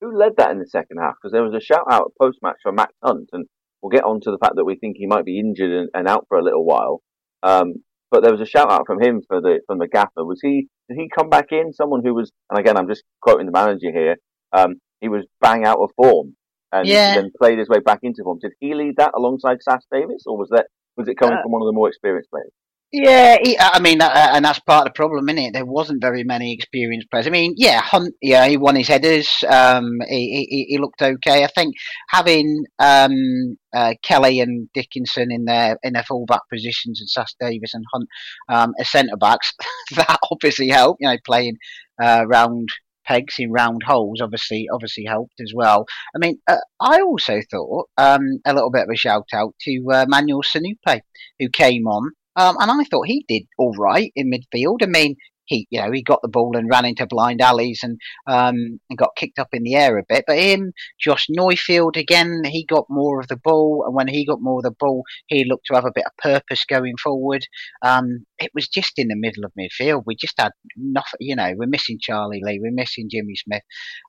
who 0.00 0.16
led 0.16 0.32
that 0.38 0.50
in 0.50 0.58
the 0.58 0.66
second 0.66 0.98
half? 1.00 1.14
Because 1.14 1.32
there 1.32 1.42
was 1.42 1.54
a 1.54 1.64
shout 1.64 1.84
out 1.90 2.12
post 2.20 2.38
match 2.42 2.56
for 2.62 2.72
Max 2.72 2.92
Hunt, 3.02 3.28
and 3.32 3.46
we'll 3.80 3.90
get 3.90 4.04
on 4.04 4.20
to 4.22 4.30
the 4.30 4.38
fact 4.38 4.56
that 4.56 4.64
we 4.64 4.76
think 4.76 4.96
he 4.96 5.06
might 5.06 5.24
be 5.24 5.38
injured 5.38 5.70
and, 5.70 5.88
and 5.94 6.08
out 6.08 6.26
for 6.28 6.38
a 6.38 6.44
little 6.44 6.64
while. 6.64 7.02
Um, 7.42 7.74
but 8.10 8.22
there 8.22 8.32
was 8.32 8.40
a 8.40 8.46
shout 8.46 8.70
out 8.70 8.86
from 8.86 9.02
him 9.02 9.22
for 9.26 9.40
the 9.40 9.60
from 9.66 9.78
the 9.78 9.88
gaffer. 9.88 10.24
Was 10.24 10.40
he 10.42 10.68
did 10.88 10.98
he 10.98 11.08
come 11.08 11.28
back 11.28 11.46
in? 11.50 11.72
Someone 11.72 12.02
who 12.04 12.14
was, 12.14 12.30
and 12.50 12.58
again, 12.58 12.76
I'm 12.76 12.88
just 12.88 13.04
quoting 13.20 13.46
the 13.46 13.52
manager 13.52 13.90
here. 13.92 14.16
Um, 14.52 14.76
he 15.00 15.08
was 15.08 15.24
bang 15.40 15.64
out 15.64 15.78
of 15.78 15.90
form 15.96 16.36
and 16.72 16.88
yeah. 16.88 17.14
then 17.14 17.30
played 17.38 17.58
his 17.58 17.68
way 17.68 17.80
back 17.80 18.00
into 18.02 18.22
form. 18.22 18.38
Did 18.40 18.52
he 18.60 18.74
lead 18.74 18.94
that 18.96 19.12
alongside 19.14 19.58
Sass 19.62 19.84
Davis, 19.92 20.24
or 20.26 20.36
was 20.36 20.48
that 20.50 20.66
was 20.96 21.08
it 21.08 21.18
coming 21.18 21.36
uh, 21.38 21.42
from 21.42 21.52
one 21.52 21.62
of 21.62 21.66
the 21.66 21.72
more 21.72 21.88
experienced 21.88 22.30
players? 22.30 22.52
Yeah, 22.98 23.36
he, 23.42 23.58
I 23.60 23.78
mean, 23.78 24.00
uh, 24.00 24.30
and 24.32 24.42
that's 24.42 24.58
part 24.60 24.86
of 24.86 24.92
the 24.94 24.96
problem, 24.96 25.28
isn't 25.28 25.38
it? 25.38 25.52
There 25.52 25.66
wasn't 25.66 26.00
very 26.00 26.24
many 26.24 26.54
experienced 26.54 27.10
players. 27.10 27.26
I 27.26 27.30
mean, 27.30 27.52
yeah, 27.58 27.82
Hunt, 27.82 28.14
yeah, 28.22 28.46
he 28.48 28.56
won 28.56 28.74
his 28.74 28.88
headers. 28.88 29.44
Um, 29.46 29.98
he, 30.08 30.46
he, 30.48 30.66
he 30.70 30.78
looked 30.78 31.02
okay. 31.02 31.44
I 31.44 31.48
think 31.48 31.74
having 32.08 32.64
um, 32.78 33.58
uh, 33.74 33.92
Kelly 34.02 34.40
and 34.40 34.72
Dickinson 34.72 35.30
in 35.30 35.44
their 35.44 35.76
in 35.82 35.92
their 35.92 36.04
fullback 36.04 36.40
positions 36.50 37.02
and 37.02 37.10
Sass 37.10 37.34
Davis 37.38 37.74
and 37.74 37.84
Hunt 37.92 38.08
um, 38.48 38.72
as 38.80 38.88
centre 38.88 39.18
backs, 39.18 39.52
that 39.96 40.18
obviously 40.32 40.68
helped. 40.68 41.02
You 41.02 41.08
know, 41.08 41.18
playing 41.26 41.58
uh, 42.02 42.24
round 42.26 42.70
pegs 43.04 43.34
in 43.38 43.52
round 43.52 43.82
holes 43.82 44.22
obviously 44.22 44.68
obviously 44.72 45.04
helped 45.04 45.38
as 45.38 45.52
well. 45.54 45.84
I 46.14 46.18
mean, 46.18 46.38
uh, 46.48 46.56
I 46.80 47.02
also 47.02 47.42
thought 47.50 47.90
um, 47.98 48.40
a 48.46 48.54
little 48.54 48.70
bit 48.70 48.84
of 48.84 48.88
a 48.90 48.96
shout 48.96 49.28
out 49.34 49.54
to 49.64 49.84
uh, 49.92 50.06
Manuel 50.08 50.40
Sonupe, 50.42 51.02
who 51.38 51.50
came 51.50 51.86
on 51.86 52.12
um, 52.36 52.56
and 52.60 52.70
I 52.70 52.84
thought 52.84 53.06
he 53.06 53.24
did 53.28 53.44
all 53.58 53.74
right 53.78 54.12
in 54.14 54.30
midfield. 54.30 54.82
I 54.82 54.86
mean, 54.86 55.16
he 55.46 55.66
you 55.70 55.80
know 55.80 55.90
he 55.92 56.02
got 56.02 56.20
the 56.22 56.28
ball 56.28 56.56
and 56.56 56.68
ran 56.68 56.84
into 56.84 57.06
blind 57.06 57.40
alleys 57.40 57.80
and 57.82 57.98
um, 58.26 58.80
and 58.90 58.98
got 58.98 59.16
kicked 59.16 59.38
up 59.38 59.48
in 59.52 59.62
the 59.62 59.74
air 59.74 59.98
a 59.98 60.02
bit. 60.08 60.24
But 60.26 60.38
him, 60.38 60.72
Josh 61.00 61.26
Neufville 61.30 61.96
again, 61.96 62.42
he 62.44 62.64
got 62.64 62.86
more 62.90 63.20
of 63.20 63.28
the 63.28 63.36
ball, 63.36 63.84
and 63.86 63.94
when 63.94 64.08
he 64.08 64.26
got 64.26 64.42
more 64.42 64.58
of 64.58 64.64
the 64.64 64.74
ball, 64.78 65.04
he 65.28 65.44
looked 65.44 65.66
to 65.66 65.74
have 65.74 65.84
a 65.84 65.92
bit 65.94 66.06
of 66.06 66.16
purpose 66.18 66.64
going 66.64 66.96
forward. 67.02 67.46
Um, 67.82 68.26
it 68.38 68.50
was 68.54 68.68
just 68.68 68.98
in 68.98 69.08
the 69.08 69.16
middle 69.16 69.44
of 69.44 69.52
midfield. 69.58 70.02
We 70.06 70.16
just 70.16 70.38
had 70.38 70.52
nothing. 70.76 71.18
You 71.20 71.36
know, 71.36 71.52
we're 71.56 71.66
missing 71.66 71.98
Charlie 72.00 72.42
Lee, 72.42 72.60
we're 72.60 72.72
missing 72.72 73.08
Jimmy 73.10 73.36
Smith. 73.36 73.62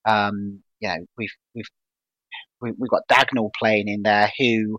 Um, 0.05 0.62
you 0.79 0.89
know, 0.89 1.05
we've 1.17 1.34
we've 1.55 1.69
we've 2.62 2.89
got 2.89 3.07
Dagnall 3.10 3.51
playing 3.57 3.88
in 3.88 4.01
there 4.03 4.31
who 4.38 4.77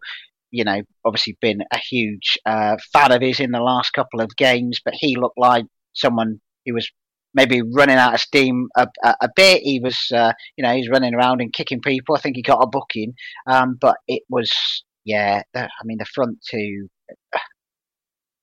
you 0.50 0.64
know, 0.64 0.82
obviously 1.04 1.36
been 1.40 1.62
a 1.72 1.78
huge 1.78 2.38
uh, 2.46 2.76
fan 2.92 3.12
of 3.12 3.22
his 3.22 3.40
in 3.40 3.50
the 3.50 3.60
last 3.60 3.92
couple 3.92 4.20
of 4.20 4.36
games, 4.36 4.80
but 4.84 4.94
he 4.96 5.16
looked 5.16 5.38
like 5.38 5.64
someone 5.92 6.40
who 6.64 6.74
was 6.74 6.90
maybe 7.34 7.62
running 7.62 7.96
out 7.96 8.14
of 8.14 8.20
steam 8.20 8.68
a, 8.76 8.86
a, 9.04 9.14
a 9.22 9.28
bit. 9.36 9.62
He 9.62 9.80
was, 9.80 10.10
uh, 10.12 10.32
you 10.56 10.64
know, 10.64 10.74
he's 10.74 10.88
running 10.88 11.14
around 11.14 11.40
and 11.40 11.52
kicking 11.52 11.80
people. 11.80 12.16
I 12.16 12.20
think 12.20 12.36
he 12.36 12.42
got 12.42 12.62
a 12.62 12.66
booking, 12.66 13.14
um, 13.46 13.76
but 13.80 13.96
it 14.06 14.22
was, 14.28 14.84
yeah, 15.04 15.42
the, 15.54 15.64
I 15.64 15.84
mean, 15.84 15.98
the 15.98 16.06
front 16.06 16.38
two. 16.48 16.88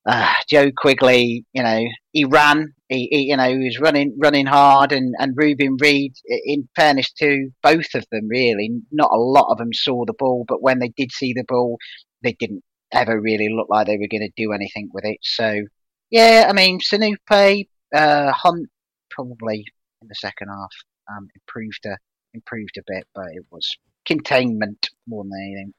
Uh, 0.06 0.32
Joe 0.48 0.70
Quigley, 0.76 1.44
you 1.52 1.62
know, 1.62 1.84
he 2.12 2.24
ran, 2.24 2.72
he, 2.88 3.08
he, 3.10 3.22
you 3.30 3.36
know, 3.36 3.48
he 3.48 3.64
was 3.64 3.80
running, 3.80 4.16
running 4.18 4.46
hard, 4.46 4.92
and 4.92 5.14
and 5.18 5.34
Reuben 5.36 5.76
Reid. 5.80 6.14
In 6.26 6.68
fairness 6.76 7.12
to 7.14 7.50
both 7.62 7.94
of 7.94 8.04
them, 8.12 8.28
really, 8.28 8.70
not 8.92 9.10
a 9.12 9.18
lot 9.18 9.50
of 9.50 9.58
them 9.58 9.72
saw 9.72 10.04
the 10.04 10.14
ball, 10.18 10.44
but 10.46 10.62
when 10.62 10.78
they 10.78 10.88
did 10.96 11.12
see 11.12 11.32
the 11.32 11.44
ball, 11.48 11.78
they 12.22 12.32
didn't 12.38 12.62
ever 12.92 13.20
really 13.20 13.48
look 13.48 13.66
like 13.68 13.86
they 13.86 13.98
were 13.98 14.08
going 14.08 14.20
to 14.20 14.42
do 14.42 14.52
anything 14.52 14.88
with 14.92 15.04
it. 15.04 15.18
So, 15.22 15.62
yeah, 16.10 16.46
I 16.48 16.52
mean, 16.52 16.78
Sonupe, 16.80 17.68
uh, 17.94 18.32
Hunt, 18.32 18.68
probably 19.10 19.64
in 20.02 20.08
the 20.08 20.14
second 20.14 20.48
half, 20.48 20.70
um, 21.10 21.28
improved 21.34 21.84
a 21.86 21.96
improved 22.34 22.76
a 22.78 22.82
bit, 22.86 23.06
but 23.14 23.26
it 23.32 23.44
was 23.50 23.76
containment 24.06 24.90
more 25.08 25.24
than 25.24 25.32
anything. 25.42 25.74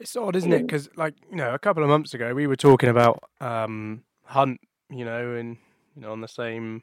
It's 0.00 0.14
odd, 0.16 0.36
isn't 0.36 0.52
it? 0.52 0.62
Because, 0.62 0.88
like, 0.96 1.14
you 1.30 1.36
know, 1.36 1.52
a 1.52 1.58
couple 1.58 1.82
of 1.82 1.88
months 1.88 2.14
ago, 2.14 2.32
we 2.34 2.46
were 2.46 2.56
talking 2.56 2.88
about 2.88 3.22
um, 3.40 4.04
Hunt, 4.24 4.60
you 4.90 5.04
know, 5.04 5.34
and 5.34 5.56
you 5.96 6.02
know, 6.02 6.12
on 6.12 6.20
the 6.20 6.28
same, 6.28 6.82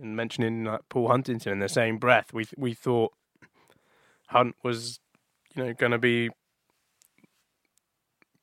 and 0.00 0.14
mentioning 0.14 0.64
like 0.64 0.82
Paul 0.88 1.08
Huntington 1.08 1.52
in 1.52 1.58
the 1.60 1.68
same 1.68 1.98
breath. 1.98 2.32
We 2.32 2.46
we 2.56 2.74
thought 2.74 3.12
Hunt 4.26 4.56
was, 4.62 5.00
you 5.54 5.64
know, 5.64 5.72
going 5.72 5.92
to 5.92 5.98
be 5.98 6.30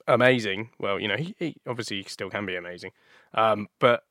amazing. 0.08 0.72
Well, 0.80 1.00
you 1.00 1.08
know, 1.08 1.18
he, 1.18 1.36
he 1.38 1.56
obviously 1.68 2.04
still 2.04 2.32
can 2.32 2.46
be 2.48 2.56
amazing, 2.56 2.92
um, 3.36 3.68
but 3.80 4.04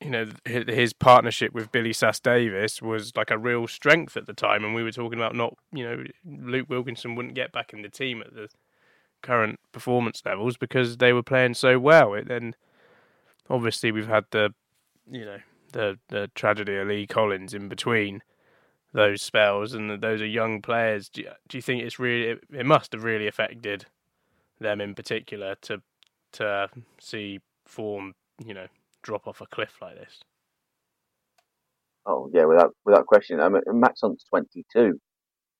you 0.00 0.10
know, 0.10 0.30
his 0.46 0.94
partnership 0.94 1.52
with 1.52 1.70
Billy 1.72 1.92
Sass 1.92 2.20
Davis 2.20 2.80
was 2.80 3.14
like 3.16 3.30
a 3.30 3.36
real 3.36 3.66
strength 3.66 4.16
at 4.16 4.26
the 4.26 4.32
time, 4.32 4.64
and 4.64 4.74
we 4.74 4.82
were 4.82 4.92
talking 4.92 5.18
about 5.18 5.34
not, 5.34 5.54
you 5.72 5.84
know, 5.84 6.04
Luke 6.24 6.70
Wilkinson 6.70 7.16
wouldn't 7.16 7.34
get 7.34 7.52
back 7.52 7.72
in 7.74 7.82
the 7.82 7.90
team 7.90 8.22
at 8.22 8.32
the 8.32 8.48
current 9.22 9.60
performance 9.72 10.22
levels 10.24 10.56
because 10.56 10.96
they 10.96 11.12
were 11.12 11.22
playing 11.22 11.54
so 11.54 11.78
well. 11.78 12.14
And 12.14 12.56
obviously, 13.48 13.92
we've 13.92 14.08
had 14.08 14.24
the, 14.30 14.54
you 15.10 15.24
know, 15.24 15.38
the 15.72 15.98
the 16.08 16.30
tragedy 16.34 16.76
of 16.76 16.88
Lee 16.88 17.06
Collins 17.06 17.54
in 17.54 17.68
between 17.68 18.22
those 18.92 19.22
spells, 19.22 19.72
and 19.72 20.00
those 20.00 20.20
are 20.20 20.26
young 20.26 20.62
players. 20.62 21.08
Do 21.08 21.22
you, 21.22 21.30
do 21.48 21.58
you 21.58 21.62
think 21.62 21.82
it's 21.82 21.98
really? 21.98 22.38
It, 22.50 22.66
must 22.66 22.92
have 22.92 23.04
really 23.04 23.26
affected 23.26 23.86
them 24.60 24.80
in 24.80 24.94
particular 24.94 25.56
to 25.62 25.82
to 26.32 26.68
see 27.00 27.40
form, 27.66 28.14
you 28.44 28.54
know, 28.54 28.66
drop 29.02 29.26
off 29.26 29.40
a 29.40 29.46
cliff 29.46 29.76
like 29.80 29.96
this. 29.96 30.20
Oh 32.06 32.30
yeah, 32.32 32.44
without 32.44 32.74
without 32.84 33.06
question. 33.06 33.40
I 33.40 33.48
mean, 33.48 33.62
Max 33.68 34.00
Hunt's 34.02 34.24
twenty 34.24 34.64
two. 34.72 35.00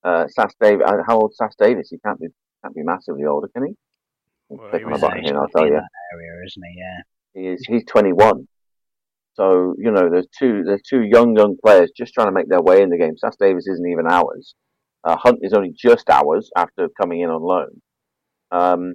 Uh, 0.02 0.26
Sass 0.29 0.55
Davis, 0.61 0.87
uh, 0.87 1.02
how 1.07 1.21
old 1.21 1.35
Sass 1.35 1.55
Davis? 1.59 1.90
He 1.90 1.99
can't 1.99 2.19
be 2.19 2.29
can't 2.62 2.75
be 2.75 2.83
massively 2.83 3.25
older, 3.25 3.49
can 3.49 3.67
he? 3.67 3.75
Well, 4.49 4.69
he 4.76 4.85
was 4.85 5.00
here, 5.00 5.38
I'll 5.38 5.49
tell 5.49 5.67
you. 5.67 5.81
area, 6.12 6.45
isn't 6.47 6.62
he? 6.64 6.75
Yeah. 6.79 7.00
He 7.35 7.49
is. 7.49 7.64
He's 7.67 7.85
21. 7.85 8.49
So 9.35 9.75
you 9.79 9.90
know, 9.90 10.11
there's 10.11 10.26
two 10.37 10.64
there's 10.64 10.83
two 10.83 11.02
young 11.02 11.37
young 11.37 11.57
players 11.64 11.90
just 11.97 12.12
trying 12.14 12.26
to 12.26 12.33
make 12.33 12.49
their 12.49 12.61
way 12.61 12.83
in 12.83 12.90
the 12.90 12.99
game. 12.99 13.17
Sass 13.17 13.37
Davis 13.37 13.67
isn't 13.69 13.88
even 13.88 14.07
ours. 14.07 14.55
Uh, 15.05 15.17
Hunt 15.17 15.38
is 15.43 15.55
only 15.55 15.73
just 15.75 16.11
ours 16.11 16.50
after 16.57 16.88
coming 17.00 17.21
in 17.21 17.31
on 17.31 17.40
loan. 17.40 17.81
Um, 18.50 18.95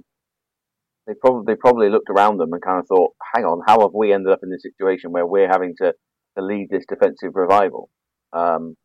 they 1.07 1.13
probably 1.19 1.43
they 1.47 1.55
probably 1.57 1.89
looked 1.89 2.09
around 2.09 2.37
them 2.37 2.51
and 2.51 2.61
kind 2.61 2.79
of 2.79 2.87
thought, 2.87 3.13
"Hang 3.33 3.45
on, 3.45 3.61
how 3.65 3.79
have 3.79 3.93
we 3.93 4.13
ended 4.13 4.33
up 4.33 4.39
in 4.43 4.49
this 4.49 4.63
situation 4.63 5.11
where 5.11 5.25
we're 5.25 5.47
having 5.47 5.73
to, 5.81 5.93
to 6.37 6.43
lead 6.43 6.67
this 6.69 6.85
defensive 6.87 7.31
revival?" 7.33 7.89
Um, 8.33 8.75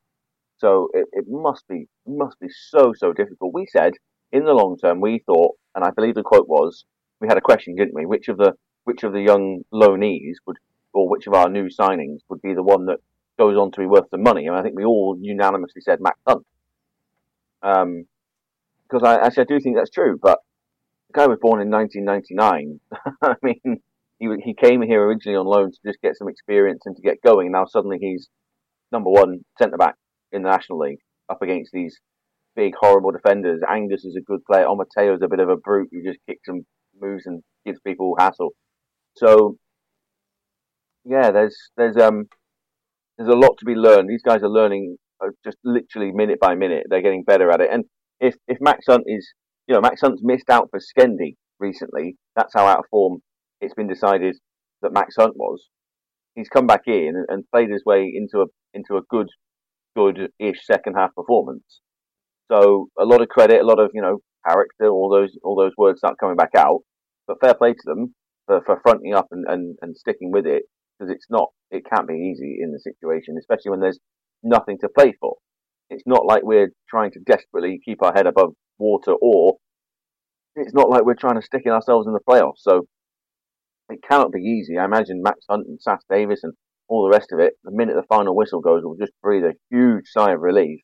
so 0.59 0.89
it, 0.95 1.07
it 1.13 1.25
must 1.29 1.67
be 1.69 1.89
must 2.07 2.39
be 2.41 2.49
so 2.71 2.93
so 2.97 3.13
difficult. 3.13 3.53
We 3.53 3.67
said 3.67 3.95
in 4.33 4.45
the 4.45 4.53
long 4.53 4.77
term, 4.79 5.01
we 5.01 5.23
thought, 5.27 5.57
and 5.75 5.85
I 5.85 5.91
believe 5.91 6.15
the 6.15 6.23
quote 6.23 6.49
was, 6.49 6.85
we 7.21 7.29
had 7.29 7.39
a 7.39 7.43
question, 7.43 7.77
didn't 7.77 7.95
we? 7.95 8.07
Which 8.07 8.29
of 8.29 8.39
the 8.39 8.55
which 8.85 9.03
of 9.03 9.13
the 9.13 9.21
young 9.21 9.63
loanees 9.73 10.37
would, 10.47 10.57
or 10.93 11.09
which 11.09 11.27
of 11.27 11.35
our 11.35 11.49
new 11.49 11.69
signings 11.69 12.21
would 12.29 12.41
be 12.41 12.55
the 12.55 12.63
one 12.63 12.87
that 12.87 12.99
goes 13.39 13.57
on 13.57 13.71
to 13.73 13.81
be 13.81 13.87
worth 13.87 14.09
the 14.11 14.19
money? 14.19 14.47
And 14.47 14.57
I 14.57 14.63
think 14.63 14.77
we 14.77 14.85
all 14.85 15.19
unanimously 15.21 15.83
said 15.83 16.01
Max 16.01 16.19
Hunt. 16.27 16.47
Um, 17.63 18.07
because 18.89 19.07
I 19.07 19.27
actually 19.27 19.43
I 19.43 19.47
do 19.47 19.61
think 19.61 19.77
that's 19.77 19.91
true. 19.91 20.19
But 20.21 20.39
the 21.09 21.21
guy 21.21 21.27
was 21.27 21.39
born 21.41 21.61
in 21.61 21.71
1999. 21.71 22.81
I 23.23 23.35
mean, 23.43 23.81
he 24.19 24.29
he 24.43 24.55
came 24.55 24.83
here 24.83 25.05
originally 25.05 25.37
on 25.37 25.47
loan 25.47 25.73
to 25.73 25.79
just 25.85 26.01
get 26.03 26.17
some 26.17 26.29
experience 26.29 26.83
and 26.87 26.97
to 26.97 27.03
get 27.03 27.23
going. 27.23 27.53
Now 27.53 27.67
suddenly 27.67 27.99
he's 28.01 28.29
number 28.93 29.11
one 29.11 29.45
centre 29.59 29.77
back 29.77 29.95
in 30.33 30.43
the 30.43 30.51
National 30.51 30.79
League 30.79 31.01
up 31.29 31.43
against 31.43 31.73
these 31.73 31.99
big, 32.57 32.73
horrible 32.78 33.11
defenders. 33.11 33.61
Angus 33.69 34.04
is 34.04 34.16
a 34.16 34.21
good 34.23 34.45
player. 34.45 34.66
is 34.66 35.23
a 35.23 35.28
bit 35.28 35.40
of 35.40 35.49
a 35.49 35.57
brute 35.57 35.88
who 35.92 36.02
just 36.02 36.19
kicks 36.28 36.49
and 36.49 36.64
moves 37.00 37.26
and 37.26 37.42
gives 37.64 37.80
people 37.80 38.14
hassle. 38.19 38.50
So, 39.16 39.57
yeah, 41.04 41.30
there's 41.30 41.57
there's 41.76 41.97
um 41.97 42.25
there's 43.19 43.33
a 43.33 43.37
lot 43.37 43.57
to 43.59 43.64
be 43.64 43.75
learned. 43.75 44.09
These 44.09 44.23
guys 44.23 44.42
are 44.42 44.49
learning 44.49 44.97
uh, 45.23 45.28
just 45.45 45.59
literally 45.64 46.12
minute 46.12 46.40
by 46.40 46.54
minute. 46.54 46.87
They're 46.88 47.02
getting 47.02 47.25
better 47.25 47.50
at 47.50 47.61
it. 47.61 47.71
And 47.73 47.85
if 48.21 48.35
if 48.49 48.59
Max 48.61 48.85
Hunt 48.88 49.04
is, 49.07 49.33
you 49.66 49.75
know, 49.75 49.80
Max 49.80 50.00
Hunt's 50.00 50.23
missed 50.23 50.50
out 50.50 50.69
for 50.71 50.80
Skendi 50.80 51.37
recently. 51.61 52.16
That's 52.35 52.54
how 52.54 52.66
out 52.66 52.80
of 52.80 52.85
form 52.90 53.23
it's 53.61 53.75
been 53.75 53.88
decided 53.88 54.37
that 54.83 54.92
Max 54.92 55.14
Hunt 55.16 55.37
was. 55.37 55.66
He's 56.35 56.49
come 56.49 56.66
back 56.66 56.83
in 56.87 57.25
and 57.28 57.45
played 57.52 57.71
his 57.71 57.85
way 57.85 58.11
into 58.14 58.42
a 58.42 58.47
into 58.73 58.97
a 58.97 59.02
good 59.09 59.28
good-ish 59.97 60.64
second 60.64 60.95
half 60.95 61.14
performance. 61.14 61.80
So 62.50 62.88
a 62.99 63.04
lot 63.04 63.23
of 63.23 63.28
credit, 63.28 63.61
a 63.61 63.66
lot 63.66 63.78
of 63.78 63.90
you 63.95 64.02
know 64.02 64.19
character, 64.47 64.88
all 64.88 65.09
those 65.11 65.37
all 65.45 65.57
those 65.57 65.73
words 65.78 65.99
start 65.99 66.19
coming 66.19 66.37
back 66.37 66.54
out. 66.57 66.80
But 67.26 67.40
fair 67.40 67.54
play 67.54 67.73
to 67.73 67.85
them 67.85 68.14
for, 68.47 68.61
for 68.66 68.80
fronting 68.83 69.14
up 69.14 69.28
and, 69.30 69.45
and, 69.49 69.76
and 69.83 69.97
sticking 69.97 70.33
with 70.33 70.47
it 70.47 70.64
because 70.99 71.14
it's 71.14 71.26
not 71.30 71.50
it 71.71 71.85
can't 71.92 72.09
be 72.09 72.14
easy 72.14 72.59
in 72.61 72.73
the 72.73 72.80
situation, 72.80 73.37
especially 73.38 73.71
when 73.71 73.80
there's 73.80 74.00
nothing 74.42 74.78
to 74.80 74.88
play 74.88 75.14
for. 75.21 75.37
It's 75.90 76.02
not 76.07 76.26
like 76.26 76.42
we're 76.42 76.71
trying 76.88 77.12
to 77.12 77.21
desperately 77.21 77.80
keep 77.85 78.02
our 78.02 78.12
head 78.12 78.26
above 78.26 78.54
water, 78.78 79.12
or 79.21 79.59
it's 80.57 80.75
not 80.75 80.90
like 80.90 81.04
we're 81.04 81.14
trying 81.14 81.40
to 81.40 81.47
stick 81.47 81.62
in 81.64 81.73
ourselves 81.73 82.07
in 82.07 82.12
the 82.12 82.21
playoffs. 82.28 82.59
So 82.59 82.87
it 83.88 84.00
cannot 84.09 84.33
be 84.33 84.40
easy. 84.40 84.76
I 84.76 84.85
imagine 84.85 85.23
Max 85.23 85.38
Hunt 85.49 85.66
and 85.69 85.80
Sass 85.80 86.02
Davis 86.11 86.40
and 86.42 86.54
all 86.88 87.04
the 87.04 87.16
rest 87.16 87.30
of 87.33 87.38
it, 87.38 87.52
the 87.62 87.71
minute 87.71 87.95
the 87.95 88.02
final 88.09 88.35
whistle 88.35 88.61
goes, 88.61 88.83
will 88.83 88.97
just 88.97 89.12
breathe 89.23 89.45
a 89.45 89.54
huge 89.71 90.07
sigh 90.07 90.33
of 90.33 90.40
relief 90.40 90.80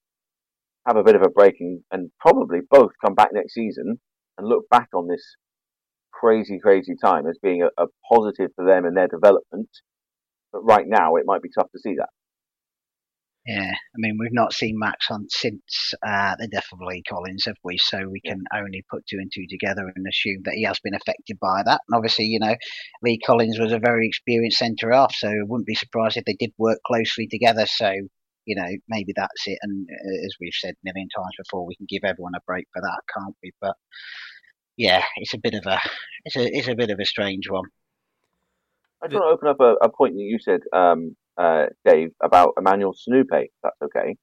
have 0.87 0.97
a 0.97 1.03
bit 1.03 1.17
of 1.17 1.23
a 1.23 1.31
break 1.31 1.57
and, 1.61 1.83
and 1.91 2.11
probably 2.21 2.61
both 2.71 2.93
come 3.05 3.15
back 3.15 3.31
next 3.33 3.55
season 3.55 3.99
and 4.39 4.49
look 4.49 4.69
back 4.71 4.89
on 4.95 5.09
this 5.09 5.37
crazy, 6.13 6.59
crazy 6.59 6.95
time 7.03 7.27
as 7.27 7.39
being 7.43 7.63
a, 7.63 7.83
a 7.83 7.87
positive 8.11 8.51
for 8.55 8.65
them 8.65 8.85
and 8.85 8.97
their 8.97 9.09
development. 9.09 9.69
But 10.53 10.61
right 10.61 10.87
now, 10.87 11.17
it 11.17 11.25
might 11.27 11.43
be 11.43 11.51
tough 11.57 11.71
to 11.73 11.79
see 11.79 11.95
that. 11.97 12.09
Yeah, 13.47 13.71
I 13.71 13.97
mean, 13.99 14.17
we've 14.19 14.33
not 14.33 14.53
seen 14.53 14.77
Max 14.77 15.07
Hunt 15.07 15.31
since 15.31 15.95
uh, 16.05 16.35
the 16.37 16.49
death 16.49 16.67
of 16.73 16.81
Lee 16.81 17.05
Collins, 17.09 17.45
have 17.45 17.57
we? 17.63 17.79
So 17.79 18.09
we 18.09 18.21
can 18.21 18.43
only 18.53 18.85
put 18.91 19.07
two 19.07 19.19
and 19.19 19.31
two 19.33 19.47
together 19.49 19.89
and 19.95 20.05
assume 20.05 20.43
that 20.45 20.55
he 20.55 20.65
has 20.65 20.81
been 20.81 20.95
affected 20.95 21.39
by 21.41 21.63
that. 21.65 21.81
And 21.87 21.97
obviously, 21.97 22.25
you 22.25 22.41
know, 22.41 22.57
Lee 23.03 23.21
Collins 23.25 23.61
was 23.61 23.71
a 23.71 23.79
very 23.79 24.09
experienced 24.09 24.59
centre 24.59 24.91
half, 24.91 25.15
so 25.15 25.29
I 25.29 25.45
wouldn't 25.45 25.69
be 25.69 25.77
surprised 25.77 26.17
if 26.17 26.25
they 26.25 26.35
did 26.37 26.55
work 26.59 26.81
closely 26.85 27.29
together. 27.29 27.67
So 27.67 27.93
you 28.47 28.57
know, 28.57 28.69
maybe 28.89 29.13
that's 29.15 29.47
it. 29.47 29.59
And 29.63 29.87
uh, 29.91 30.27
as 30.27 30.35
we've 30.41 30.55
said 30.55 30.75
a 30.75 30.85
million 30.85 31.09
times 31.15 31.35
before, 31.37 31.67
we 31.67 31.77
can 31.77 31.87
give 31.89 32.05
everyone 32.05 32.35
a 32.37 32.41
break 32.47 32.67
for 32.73 32.81
that, 32.81 33.01
can't 33.13 33.37
we? 33.43 33.53
But 33.61 33.75
yeah, 34.77 35.03
it's 35.17 35.35
a 35.35 35.39
bit 35.39 35.55
of 35.55 35.67
a 35.67 35.79
it's 36.25 36.37
a 36.37 36.47
it's 36.47 36.69
a 36.69 36.75
bit 36.75 36.91
of 36.91 36.99
a 37.01 37.05
strange 37.05 37.51
one. 37.51 37.65
I 39.03 39.09
just 39.09 39.21
want 39.21 39.41
to 39.41 39.47
open 39.47 39.49
up 39.49 39.61
a, 39.61 39.87
a 39.87 39.91
point 39.91 40.15
that 40.15 40.23
you 40.23 40.39
said, 40.41 40.61
um, 40.73 41.17
uh, 41.37 41.67
Dave, 41.85 42.11
about 42.23 42.55
Emmanuel 42.59 42.95
Sonupe. 42.95 43.51
That's 43.63 43.77
okay. 43.83 44.17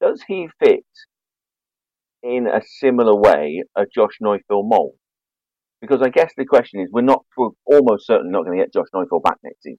Does 0.00 0.22
he 0.26 0.48
fit 0.62 0.84
in 2.22 2.46
a 2.46 2.60
similar 2.80 3.16
way 3.16 3.62
a 3.76 3.84
Josh 3.86 4.18
Neufville 4.20 4.68
mold? 4.68 4.94
Because 5.80 6.02
I 6.02 6.10
guess 6.10 6.32
the 6.36 6.44
question 6.44 6.80
is, 6.80 6.88
we're 6.92 7.00
not, 7.00 7.24
we're 7.36 7.50
almost 7.64 8.06
certainly 8.06 8.30
not 8.30 8.44
going 8.44 8.58
to 8.58 8.64
get 8.64 8.72
Josh 8.72 8.88
Neufville 8.94 9.22
back 9.22 9.38
next 9.42 9.62
season. 9.62 9.78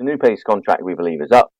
Sonupe's 0.00 0.42
contract, 0.42 0.82
we 0.82 0.94
believe, 0.94 1.22
is 1.22 1.30
up. 1.30 1.52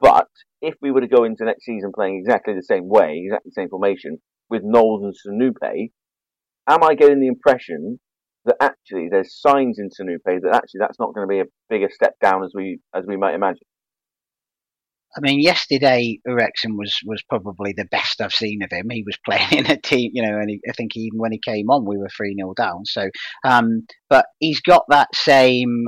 But 0.00 0.28
if 0.62 0.74
we 0.80 0.90
were 0.90 1.00
to 1.00 1.08
go 1.08 1.24
into 1.24 1.44
next 1.44 1.64
season 1.64 1.92
playing 1.94 2.18
exactly 2.18 2.54
the 2.54 2.62
same 2.62 2.88
way, 2.88 3.22
exactly 3.24 3.50
the 3.50 3.60
same 3.60 3.68
formation, 3.68 4.18
with 4.50 4.62
Knowles 4.64 5.02
and 5.02 5.14
Sonupe, 5.14 5.90
am 6.68 6.82
I 6.82 6.94
getting 6.94 7.20
the 7.20 7.26
impression 7.26 7.98
that 8.44 8.56
actually 8.60 9.08
there's 9.10 9.40
signs 9.40 9.78
in 9.78 9.90
Sonupe 9.90 10.40
that 10.42 10.54
actually 10.54 10.78
that's 10.80 10.98
not 10.98 11.14
going 11.14 11.26
to 11.26 11.32
be 11.32 11.40
a 11.40 11.44
bigger 11.68 11.88
step 11.92 12.14
down 12.20 12.44
as 12.44 12.52
we 12.54 12.80
as 12.94 13.04
we 13.06 13.16
might 13.16 13.34
imagine? 13.34 13.66
I 15.16 15.20
mean, 15.20 15.40
yesterday 15.40 16.20
Eriksen 16.26 16.76
was 16.76 16.98
was 17.04 17.22
probably 17.28 17.72
the 17.76 17.86
best 17.86 18.20
I've 18.20 18.32
seen 18.32 18.62
of 18.62 18.70
him. 18.70 18.88
He 18.90 19.04
was 19.04 19.18
playing 19.24 19.64
in 19.64 19.70
a 19.70 19.76
team, 19.76 20.12
you 20.14 20.22
know, 20.22 20.38
and 20.38 20.50
he, 20.50 20.60
I 20.68 20.72
think 20.72 20.96
even 20.96 21.18
when 21.18 21.32
he 21.32 21.40
came 21.44 21.70
on, 21.70 21.84
we 21.84 21.98
were 21.98 22.08
three 22.16 22.34
0 22.34 22.54
down. 22.54 22.84
So, 22.84 23.10
um, 23.44 23.86
but 24.08 24.26
he's 24.38 24.60
got 24.60 24.84
that 24.88 25.08
same 25.14 25.86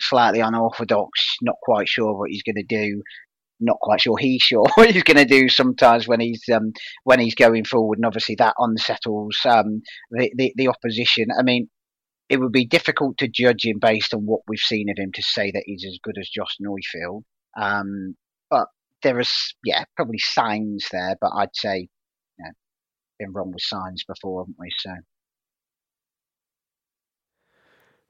slightly 0.00 0.40
unorthodox, 0.40 1.36
not 1.42 1.56
quite 1.62 1.88
sure 1.88 2.18
what 2.18 2.30
he's 2.30 2.42
going 2.42 2.56
to 2.56 2.64
do 2.64 3.02
not 3.62 3.78
quite 3.80 4.00
sure 4.00 4.16
he's 4.18 4.42
sure 4.42 4.64
what 4.74 4.90
he's 4.90 5.02
going 5.02 5.16
to 5.16 5.24
do 5.24 5.48
sometimes 5.48 6.06
when 6.06 6.20
he's 6.20 6.42
um, 6.52 6.72
when 7.04 7.20
he's 7.20 7.34
going 7.34 7.64
forward, 7.64 7.98
and 7.98 8.06
obviously 8.06 8.34
that 8.36 8.54
unsettles 8.58 9.38
um, 9.44 9.82
the, 10.10 10.32
the, 10.36 10.52
the 10.56 10.68
opposition. 10.68 11.26
I 11.38 11.42
mean, 11.42 11.68
it 12.28 12.40
would 12.40 12.52
be 12.52 12.66
difficult 12.66 13.18
to 13.18 13.28
judge 13.28 13.64
him 13.64 13.78
based 13.78 14.14
on 14.14 14.20
what 14.20 14.40
we've 14.48 14.58
seen 14.58 14.88
of 14.90 14.96
him 14.98 15.12
to 15.12 15.22
say 15.22 15.50
that 15.50 15.64
he's 15.66 15.84
as 15.86 15.98
good 16.02 16.16
as 16.18 16.28
Josh 16.28 16.56
Neufville. 16.60 17.22
Um, 17.56 18.16
but 18.48 18.68
there 19.02 19.20
is, 19.20 19.54
yeah, 19.64 19.84
probably 19.96 20.18
signs 20.18 20.86
there. 20.90 21.16
But 21.20 21.32
I'd 21.36 21.54
say, 21.54 21.88
you 22.38 22.44
know, 22.44 22.50
been 23.18 23.32
wrong 23.32 23.52
with 23.52 23.62
signs 23.62 24.04
before, 24.04 24.42
haven't 24.42 24.56
we? 24.58 24.70
So 24.78 24.92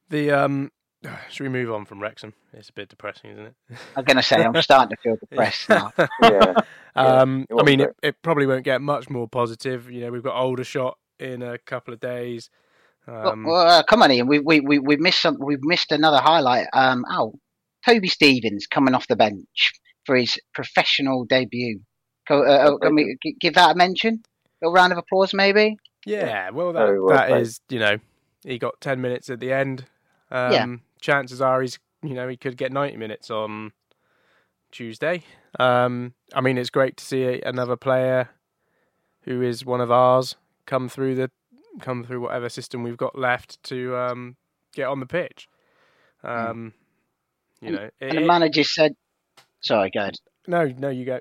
the 0.09 0.31
um, 0.31 0.71
should 1.31 1.45
we 1.45 1.49
move 1.49 1.71
on 1.73 1.85
from 1.85 2.01
Wrexham? 2.01 2.35
It's 2.53 2.69
a 2.69 2.73
bit 2.73 2.89
depressing, 2.89 3.31
isn't 3.33 3.47
it? 3.47 3.55
I'm 3.97 4.05
going 4.05 4.17
to 4.17 4.23
say 4.23 4.37
I'm 4.37 4.61
starting 4.63 4.97
to 4.97 5.03
feel 5.03 5.17
depressed 5.17 5.69
now. 5.69 5.93
yeah. 6.23 6.55
Um, 6.95 7.47
It 7.51 7.57
I 7.59 7.63
mean, 7.65 7.81
it, 7.81 7.97
it 8.03 8.23
probably 8.23 8.47
won't 8.47 8.65
get 8.65 8.81
much 8.81 9.09
more 9.11 9.29
positive. 9.29 9.91
You 9.91 10.03
know, 10.03 10.11
we've 10.11 10.23
got 10.23 10.35
Aldershot 10.35 10.97
in 11.19 11.43
a 11.43 11.59
couple 11.59 11.93
of 11.95 12.01
days. 12.01 12.51
Um, 13.07 13.45
well, 13.45 13.67
uh, 13.67 13.83
come 13.83 14.03
on, 14.03 14.13
Ian. 14.13 14.29
We 14.29 14.39
we 14.39 14.61
we 14.61 14.79
we 14.79 14.97
missed 14.97 15.21
some. 15.23 15.37
We've 15.41 15.63
missed 15.63 15.91
another 15.91 16.19
highlight. 16.21 16.69
Um, 16.73 17.05
oh, 17.11 17.35
Toby 17.85 18.07
Stevens 18.09 18.67
coming 18.69 18.95
off 18.95 19.09
the 19.09 19.17
bench 19.17 19.73
for 20.07 20.15
his 20.15 20.39
professional 20.55 21.25
debut. 21.25 21.81
Go, 22.29 22.43
uh, 22.45 22.75
uh, 22.75 22.79
can 22.79 22.95
we 22.95 23.17
give 23.41 23.55
that 23.55 23.73
a 23.73 23.75
mention? 23.75 24.23
A 24.63 24.71
round 24.71 24.93
of 24.93 24.99
applause, 24.99 25.35
maybe. 25.35 25.77
yeah, 26.07 26.51
well, 26.51 26.73
Very 26.73 26.99
that, 26.99 27.03
well 27.03 27.17
that 27.17 27.29
played. 27.29 27.43
is, 27.43 27.61
you 27.69 27.81
know, 27.81 27.99
he 28.45 28.59
got 28.59 28.81
10 28.81 29.01
minutes 29.01 29.29
at 29.29 29.41
the 29.41 29.53
end. 29.53 29.87
Um, 30.31 30.53
Yeah. 30.53 30.67
Chances 31.03 31.43
are 31.43 31.61
he's, 31.61 31.79
you 32.03 32.15
know, 32.15 32.29
he 32.29 32.37
could 32.39 32.57
get 32.57 32.73
90 32.73 32.97
minutes 32.97 33.31
on 33.31 33.73
Tuesday. 34.71 35.25
Um, 35.61 36.15
I 36.33 36.41
mean, 36.41 36.57
it's 36.57 36.71
great 36.71 36.97
to 36.97 37.05
see 37.05 37.43
another 37.45 37.77
player 37.77 38.31
who 39.23 39.43
is 39.43 39.67
one 39.67 39.81
of 39.83 39.91
ours 39.91 40.37
come 40.65 40.89
through 40.89 41.17
the 41.17 41.31
come 41.81 42.05
through 42.05 42.21
whatever 42.21 42.49
system 42.49 42.83
we've 42.83 42.97
got 42.97 43.19
left 43.19 43.63
to 43.65 43.97
um, 43.97 44.37
get 44.75 44.87
on 44.89 45.01
the 45.01 45.07
pitch. 45.07 45.49
Um, 46.23 46.73
You 47.61 47.73
know, 47.73 47.91
And 48.01 48.19
the 48.19 48.23
it- 48.23 48.27
manager 48.27 48.65
said, 48.65 48.95
"Sorry, 49.61 49.91
go 49.91 50.01
ahead." 50.01 50.15
no, 50.47 50.67
no, 50.67 50.89
you 50.89 51.05
go. 51.05 51.21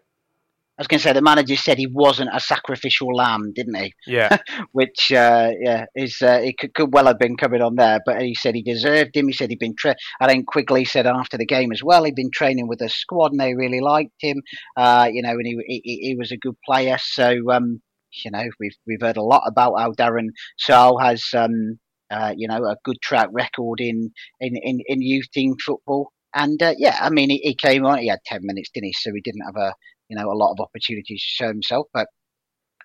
I 0.82 0.84
was 0.84 0.88
going 0.88 1.00
to 1.00 1.04
say 1.04 1.14
the 1.14 1.22
manager 1.22 1.56
said 1.56 1.78
he 1.78 1.86
wasn't 1.86 2.32
a 2.34 2.40
sacrificial 2.40 3.14
lamb, 3.14 3.54
didn't 3.54 3.76
he? 3.76 3.94
Yeah, 4.08 4.38
Which, 4.72 5.12
uh, 5.12 5.52
yeah, 5.60 5.86
is 5.94 6.18
uh, 6.24 6.40
it 6.44 6.58
could, 6.58 6.74
could 6.74 6.92
well 6.92 7.06
have 7.06 7.20
been 7.20 7.38
coming 7.38 7.62
on 7.62 7.76
there, 7.76 8.00
but 8.04 8.20
he 8.20 8.34
said 8.34 8.56
he 8.56 8.64
deserved 8.64 9.16
him. 9.16 9.28
He 9.28 9.34
said 9.34 9.52
he'd 9.52 9.60
been. 9.60 9.76
Tra- 9.78 9.96
I 10.20 10.28
think 10.28 10.48
Quigley 10.48 10.86
said 10.86 11.06
after 11.06 11.38
the 11.38 11.46
game 11.46 11.72
as 11.72 11.84
well. 11.84 12.04
He'd 12.04 12.16
been 12.16 12.32
training 12.32 12.68
with 12.68 12.80
the 12.80 12.90
squad, 12.90 13.32
and 13.32 13.40
they 13.40 13.54
really 13.54 13.80
liked 13.80 14.16
him. 14.22 14.42
Uh, 14.76 15.08
you 15.14 15.22
know, 15.22 15.30
and 15.30 15.46
he, 15.46 15.56
he 15.68 16.00
he 16.02 16.16
was 16.18 16.32
a 16.32 16.38
good 16.38 16.56
player. 16.66 16.98
So, 17.00 17.52
um, 17.52 17.84
you 18.26 18.32
know, 18.32 18.46
we've 18.60 18.76
we've 18.88 19.02
heard 19.02 19.18
a 19.18 19.24
lot 19.24 19.44
about 19.46 19.78
how 19.78 19.92
Darren 19.92 20.30
Sarll 20.58 20.98
has, 20.98 21.24
um, 21.36 21.78
uh, 22.10 22.34
you 22.36 22.48
know, 22.48 22.66
a 22.66 22.76
good 22.84 23.00
track 23.04 23.30
record 23.32 23.82
in 23.82 24.10
in 24.40 24.56
in, 24.56 24.80
in 24.88 25.04
youth 25.04 25.30
team 25.32 25.54
football. 25.64 26.12
And 26.34 26.64
uh, 26.64 26.74
yeah, 26.80 26.98
I 27.00 27.12
mean, 27.12 27.30
he, 27.30 27.38
he 27.44 27.54
came 27.54 27.86
on. 27.86 28.00
He 28.00 28.08
had 28.08 28.26
ten 28.26 28.40
minutes, 28.42 28.72
didn't 28.74 28.88
he? 28.88 28.94
So 28.94 29.12
he 29.14 29.22
didn't 29.22 29.46
have 29.46 29.58
a 29.58 29.76
you 30.12 30.18
know 30.18 30.30
a 30.30 30.36
lot 30.36 30.52
of 30.52 30.60
opportunities 30.60 31.22
to 31.22 31.44
show 31.44 31.48
himself, 31.48 31.88
but 31.94 32.08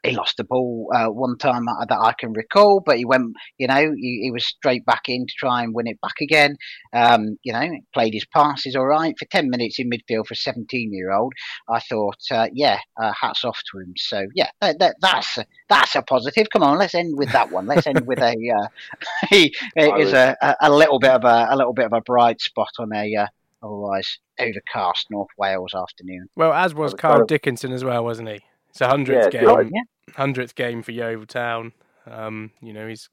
he 0.06 0.12
lost 0.14 0.36
the 0.36 0.44
ball 0.44 0.90
uh, 0.94 1.06
one 1.06 1.36
time 1.38 1.66
that, 1.66 1.98
I 1.98 2.12
can 2.18 2.32
recall, 2.32 2.80
but 2.84 2.98
he 2.98 3.04
went, 3.04 3.34
you 3.58 3.66
know, 3.66 3.92
he, 3.96 4.20
he 4.22 4.30
was 4.30 4.46
straight 4.46 4.84
back 4.86 5.08
in 5.08 5.26
to 5.26 5.32
try 5.36 5.62
and 5.62 5.74
win 5.74 5.86
it 5.86 6.00
back 6.00 6.20
again. 6.20 6.56
Um, 6.92 7.38
you 7.42 7.52
know, 7.52 7.68
played 7.92 8.14
his 8.14 8.26
passes 8.26 8.76
all 8.76 8.86
right 8.86 9.14
for 9.18 9.24
10 9.26 9.50
minutes 9.50 9.78
in 9.78 9.90
midfield 9.90 10.26
for 10.26 10.34
a 10.34 10.36
17 10.36 10.92
year 10.92 11.12
old. 11.12 11.32
I 11.68 11.80
thought, 11.80 12.20
uh, 12.30 12.48
yeah, 12.52 12.78
uh, 13.00 13.12
hats 13.20 13.44
off 13.44 13.60
to 13.72 13.78
him. 13.80 13.94
So, 13.96 14.26
yeah, 14.34 14.50
that, 14.60 14.78
that, 14.78 14.96
that's, 15.00 15.38
that's 15.68 15.96
a 15.96 16.02
positive. 16.02 16.46
Come 16.52 16.62
on, 16.62 16.78
let's 16.78 16.94
end 16.94 17.16
with 17.16 17.32
that 17.32 17.50
one. 17.50 17.66
Let's 17.66 17.86
end 17.86 18.06
with 18.06 18.20
a, 18.20 18.34
uh, 18.34 18.68
he 19.30 19.54
it 19.74 20.00
is 20.00 20.12
a, 20.12 20.36
a, 20.40 20.56
a 20.62 20.70
little 20.70 20.98
bit 20.98 21.10
of 21.10 21.24
a, 21.24 21.48
a 21.50 21.56
little 21.56 21.74
bit 21.74 21.86
of 21.86 21.92
a 21.92 22.00
bright 22.00 22.40
spot 22.40 22.70
on 22.78 22.94
a, 22.94 23.16
uh, 23.16 23.26
otherwise 23.66 24.18
overcast 24.38 25.06
North 25.10 25.28
Wales 25.38 25.74
afternoon. 25.74 26.28
well, 26.36 26.52
as 26.52 26.74
was 26.74 26.94
Carl 26.94 27.26
Dickinson 27.26 27.72
as 27.72 27.84
well, 27.84 28.04
wasn't 28.04 28.28
he? 28.28 28.40
It's 28.70 28.80
a 28.80 28.88
hundredth 28.88 29.32
Yeah, 29.34 29.40
game. 29.40 29.56
good. 29.56 29.70
Yeah. 29.74 30.14
hundredth 30.16 30.54
game 30.54 30.82
for 30.82 30.92
Yeovil 30.92 31.26
Town. 31.26 31.72
Um, 32.06 32.52
you 32.60 32.72
know, 32.72 32.86
he's 32.88 33.08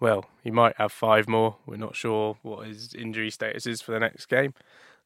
well, 0.00 0.24
he 0.42 0.50
might 0.50 0.76
have 0.76 0.92
five 0.92 1.28
more. 1.28 1.56
We're 1.66 1.76
not 1.76 1.94
sure 1.96 2.36
what 2.42 2.66
his 2.66 2.94
injury 2.94 3.30
status 3.30 3.66
is 3.66 3.80
for 3.80 3.92
the 3.92 4.00
next 4.00 4.26
game. 4.26 4.52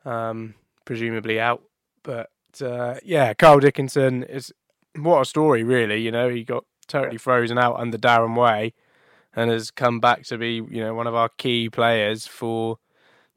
Um, 0.05 0.55
presumably 0.85 1.38
out, 1.38 1.62
but 2.03 2.31
uh, 2.62 2.96
yeah, 3.05 3.35
Carl 3.35 3.61
Dickinson 3.61 4.22
is 4.22 4.53
what 4.96 5.20
a 5.20 5.24
story, 5.24 5.62
really. 5.62 6.01
You 6.01 6.11
know, 6.11 6.29
he 6.29 6.44
got 6.44 6.64
totally 6.87 7.18
frozen 7.18 7.59
out 7.59 7.79
under 7.79 7.98
Darren 7.98 8.37
Way, 8.37 8.72
and 9.37 9.51
has 9.51 9.70
come 9.70 10.01
back 10.01 10.22
to 10.27 10.38
be 10.38 10.55
you 10.70 10.81
know 10.81 10.94
one 10.94 11.07
of 11.07 11.14
our 11.14 11.29
key 11.29 11.68
players 11.68 12.27
for 12.27 12.79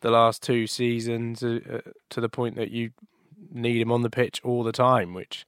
the 0.02 0.12
last 0.12 0.44
two 0.44 0.68
seasons 0.68 1.44
uh, 1.44 1.60
uh, 1.72 1.92
to 2.10 2.22
the 2.22 2.30
point 2.30 2.56
that 2.56 2.72
you 2.72 2.92
need 3.52 3.82
him 3.82 3.92
on 3.92 4.02
the 4.02 4.10
pitch 4.10 4.42
all 4.44 4.64
the 4.64 4.72
time, 4.72 5.14
which 5.14 5.46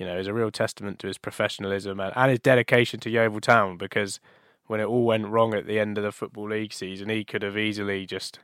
you 0.00 0.06
know, 0.06 0.18
is 0.18 0.26
a 0.26 0.32
real 0.32 0.50
testament 0.50 0.98
to 0.98 1.06
his 1.06 1.18
professionalism 1.18 2.00
and, 2.00 2.12
and 2.16 2.30
his 2.30 2.40
dedication 2.40 2.98
to 3.00 3.10
Yeovil 3.10 3.42
Town 3.42 3.76
because 3.76 4.18
when 4.66 4.80
it 4.80 4.84
all 4.84 5.04
went 5.04 5.26
wrong 5.26 5.52
at 5.52 5.66
the 5.66 5.78
end 5.78 5.98
of 5.98 6.04
the 6.04 6.10
Football 6.10 6.48
League 6.48 6.72
season, 6.72 7.10
he 7.10 7.22
could 7.22 7.42
have 7.42 7.58
easily 7.58 8.06
just, 8.06 8.38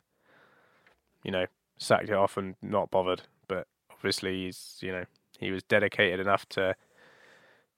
you 1.25 1.31
know, 1.31 1.47
sacked 1.79 2.11
it 2.11 2.15
off 2.15 2.37
and 2.37 2.57
not 2.61 2.91
bothered. 2.91 3.23
But 3.49 3.67
obviously, 3.91 4.45
he's, 4.45 4.77
you 4.81 4.93
know, 4.93 5.05
he 5.39 5.51
was 5.51 5.63
dedicated 5.63 6.21
enough 6.21 6.47
to 6.51 6.77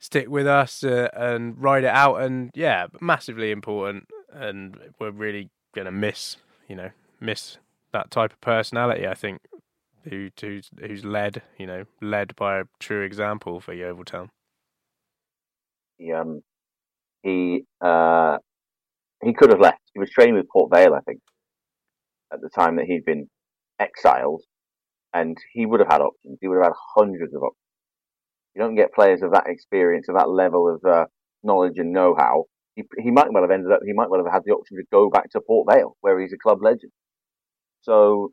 stick 0.00 0.28
with 0.28 0.48
us 0.48 0.82
uh, 0.82 1.10
and 1.12 1.62
ride 1.62 1.84
it 1.84 1.94
out. 1.94 2.16
And 2.16 2.50
yeah, 2.54 2.86
massively 3.00 3.52
important. 3.52 4.08
And 4.32 4.76
we're 4.98 5.10
really 5.12 5.50
to 5.76 5.92
miss, 5.92 6.36
you 6.68 6.74
know, 6.74 6.90
miss 7.20 7.58
that 7.98 8.10
type 8.10 8.32
of 8.32 8.40
personality, 8.40 9.06
I 9.06 9.14
think, 9.14 9.40
who 10.08 10.30
who's, 10.40 10.70
who's 10.80 11.04
led, 11.04 11.42
you 11.58 11.66
know, 11.66 11.84
led 12.00 12.36
by 12.36 12.60
a 12.60 12.64
true 12.78 13.02
example 13.02 13.60
for 13.60 13.74
Yeovil 13.74 14.04
Town. 14.04 14.30
He 15.96 16.12
um 16.12 16.42
he 17.22 17.64
uh 17.80 18.38
he 19.22 19.32
could 19.34 19.50
have 19.50 19.60
left. 19.60 19.82
He 19.92 19.98
was 19.98 20.10
training 20.10 20.36
with 20.36 20.48
Port 20.48 20.70
Vale, 20.72 20.94
I 20.94 21.00
think, 21.00 21.20
at 22.32 22.40
the 22.40 22.50
time 22.60 22.76
that 22.76 22.86
he'd 22.86 23.04
been 23.04 23.28
exiled, 23.80 24.42
and 25.12 25.36
he 25.52 25.66
would 25.66 25.80
have 25.80 25.90
had 25.90 26.00
options. 26.00 26.38
He 26.40 26.48
would 26.48 26.58
have 26.62 26.72
had 26.72 26.82
hundreds 26.96 27.34
of 27.34 27.42
options. 27.42 27.66
You 28.54 28.62
don't 28.62 28.76
get 28.76 28.94
players 28.94 29.22
of 29.22 29.32
that 29.32 29.48
experience, 29.48 30.06
of 30.08 30.16
that 30.16 30.30
level 30.30 30.62
of 30.72 30.80
uh, 30.88 31.06
knowledge 31.42 31.78
and 31.78 31.92
know-how. 31.92 32.44
He, 32.74 32.82
he 32.98 33.10
might 33.10 33.32
well 33.32 33.42
have 33.42 33.50
ended 33.50 33.72
up. 33.72 33.80
He 33.84 33.92
might 33.92 34.10
well 34.10 34.22
have 34.24 34.32
had 34.32 34.42
the 34.44 34.52
option 34.52 34.76
to 34.76 34.84
go 34.92 35.10
back 35.10 35.30
to 35.30 35.40
Port 35.40 35.66
Vale, 35.70 35.96
where 36.00 36.20
he's 36.20 36.32
a 36.32 36.38
club 36.38 36.58
legend. 36.62 36.92
So 37.82 38.32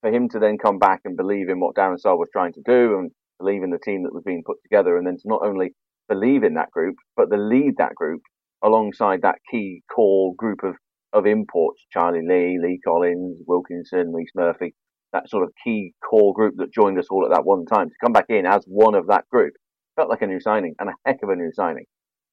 for 0.00 0.12
him 0.12 0.28
to 0.30 0.38
then 0.38 0.58
come 0.58 0.78
back 0.78 1.00
and 1.04 1.16
believe 1.16 1.48
in 1.48 1.60
what 1.60 1.74
Darren 1.74 1.98
Sarll 1.98 2.18
was 2.18 2.28
trying 2.32 2.52
to 2.54 2.62
do 2.64 2.98
and 2.98 3.10
believe 3.38 3.62
in 3.62 3.70
the 3.70 3.78
team 3.78 4.02
that 4.02 4.14
was 4.14 4.24
being 4.24 4.42
put 4.44 4.58
together, 4.62 4.96
and 4.96 5.06
then 5.06 5.16
to 5.16 5.22
not 5.24 5.44
only 5.44 5.74
believe 6.08 6.42
in 6.42 6.54
that 6.54 6.70
group, 6.70 6.96
but 7.16 7.30
to 7.30 7.36
lead 7.36 7.74
that 7.78 7.94
group 7.94 8.20
alongside 8.62 9.22
that 9.22 9.38
key 9.50 9.82
core 9.92 10.34
group 10.36 10.60
of, 10.62 10.74
of 11.12 11.26
imports, 11.26 11.84
Charlie 11.92 12.26
Lee, 12.26 12.58
Lee 12.62 12.80
Collins, 12.84 13.38
Wilkinson, 13.46 14.12
Rhys 14.12 14.30
Murphy, 14.34 14.74
that 15.12 15.28
sort 15.28 15.44
of 15.44 15.50
key 15.64 15.92
core 16.08 16.32
group 16.32 16.54
that 16.56 16.72
joined 16.72 16.98
us 16.98 17.06
all 17.10 17.24
at 17.24 17.34
that 17.34 17.44
one 17.44 17.64
time, 17.66 17.88
to 17.88 17.94
come 18.02 18.12
back 18.12 18.26
in 18.28 18.46
as 18.46 18.64
one 18.66 18.94
of 18.94 19.06
that 19.08 19.28
group 19.28 19.52
felt 19.96 20.08
like 20.08 20.22
a 20.22 20.26
new 20.26 20.40
signing 20.40 20.74
and 20.78 20.88
a 20.88 20.94
heck 21.04 21.22
of 21.22 21.28
a 21.28 21.36
new 21.36 21.50
signing. 21.52 21.84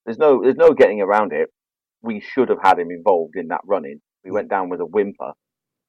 There's 0.05 0.17
no 0.17 0.41
there's 0.41 0.55
no 0.55 0.73
getting 0.73 1.01
around 1.01 1.33
it. 1.33 1.49
We 2.01 2.21
should 2.21 2.49
have 2.49 2.59
had 2.63 2.79
him 2.79 2.89
involved 2.89 3.33
in 3.35 3.49
that 3.49 3.61
running. 3.65 3.99
We 4.23 4.29
hmm. 4.29 4.35
went 4.35 4.49
down 4.49 4.69
with 4.69 4.79
a 4.79 4.85
whimper 4.85 5.33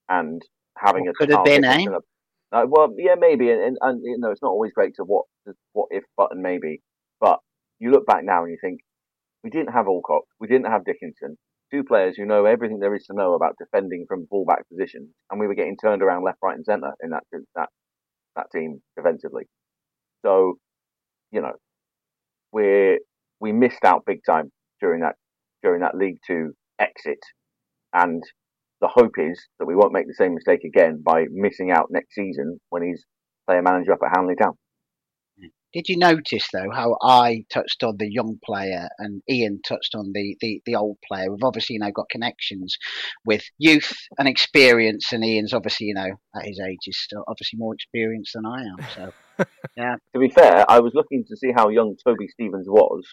and 0.08 0.42
having 0.80 1.04
What 1.04 1.10
a 1.10 1.14
could 1.14 1.30
have 1.30 1.44
been, 1.44 1.64
eh? 1.64 1.86
Uh, 2.52 2.64
well, 2.68 2.92
yeah, 2.98 3.14
maybe, 3.18 3.50
and, 3.50 3.62
and, 3.62 3.78
and 3.80 4.00
you 4.02 4.18
know, 4.18 4.30
it's 4.30 4.42
not 4.42 4.50
always 4.50 4.72
great 4.72 4.94
to 4.96 5.04
what 5.04 5.26
what 5.72 5.86
if 5.90 6.02
button 6.16 6.42
maybe, 6.42 6.82
but 7.20 7.38
you 7.78 7.90
look 7.92 8.06
back 8.06 8.24
now 8.24 8.42
and 8.42 8.50
you 8.50 8.58
think 8.60 8.80
we 9.44 9.50
didn't 9.50 9.72
have 9.72 9.86
Alcock, 9.86 10.24
we 10.40 10.48
didn't 10.48 10.66
have 10.66 10.84
Dickinson, 10.84 11.36
two 11.70 11.84
players 11.84 12.16
who 12.16 12.26
know 12.26 12.44
everything 12.46 12.80
there 12.80 12.94
is 12.94 13.04
to 13.06 13.14
know 13.14 13.34
about 13.34 13.54
defending 13.58 14.04
from 14.08 14.26
fullback 14.28 14.68
positions, 14.68 15.10
and 15.30 15.38
we 15.38 15.46
were 15.46 15.54
getting 15.54 15.76
turned 15.76 16.02
around 16.02 16.24
left, 16.24 16.38
right, 16.42 16.56
and 16.56 16.64
centre 16.64 16.92
in 17.02 17.10
that 17.10 17.22
that 17.54 17.68
that 18.36 18.46
team 18.52 18.80
defensively. 18.96 19.44
So, 20.22 20.54
you 21.30 21.40
know, 21.40 21.52
we 22.52 22.98
we 23.40 23.52
missed 23.52 23.84
out 23.84 24.02
big 24.06 24.20
time 24.26 24.50
during 24.80 25.02
that 25.02 25.14
during 25.62 25.82
that 25.82 25.96
League 25.96 26.18
Two 26.26 26.52
exit, 26.78 27.20
and 27.92 28.22
the 28.80 28.88
hope 28.88 29.14
is 29.18 29.40
that 29.58 29.66
we 29.66 29.74
won't 29.76 29.92
make 29.92 30.06
the 30.06 30.14
same 30.14 30.34
mistake 30.34 30.64
again 30.64 31.02
by 31.04 31.24
missing 31.30 31.70
out 31.70 31.86
next 31.90 32.14
season 32.14 32.60
when 32.70 32.82
he's 32.82 33.04
player 33.46 33.62
manager 33.62 33.92
up 33.92 34.00
at 34.04 34.16
Hanley 34.16 34.36
Town. 34.36 34.54
Did 35.72 35.88
you 35.88 35.98
notice 35.98 36.48
though 36.52 36.70
how 36.74 36.96
I 37.00 37.44
touched 37.52 37.84
on 37.84 37.96
the 37.96 38.10
young 38.10 38.38
player 38.44 38.88
and 38.98 39.22
Ian 39.30 39.60
touched 39.64 39.94
on 39.94 40.10
the, 40.12 40.36
the, 40.40 40.60
the 40.66 40.74
old 40.74 40.96
player? 41.06 41.30
We've 41.30 41.44
obviously 41.44 41.74
you 41.74 41.80
know 41.80 41.92
got 41.92 42.08
connections 42.10 42.76
with 43.24 43.44
youth 43.56 43.92
and 44.18 44.26
experience, 44.26 45.12
and 45.12 45.24
Ian's 45.24 45.52
obviously 45.52 45.86
you 45.86 45.94
know 45.94 46.10
at 46.34 46.44
his 46.44 46.58
age 46.58 46.80
is 46.88 47.00
still 47.00 47.22
obviously 47.28 47.58
more 47.58 47.72
experienced 47.74 48.32
than 48.34 48.46
I 48.46 48.62
am. 48.62 48.76
So 48.96 49.12
yeah, 49.76 49.94
To 50.14 50.18
be 50.20 50.28
fair, 50.28 50.68
I 50.68 50.80
was 50.80 50.92
looking 50.94 51.24
to 51.28 51.36
see 51.36 51.52
how 51.54 51.68
young 51.68 51.94
Toby 52.04 52.26
Stevens 52.26 52.66
was. 52.68 53.04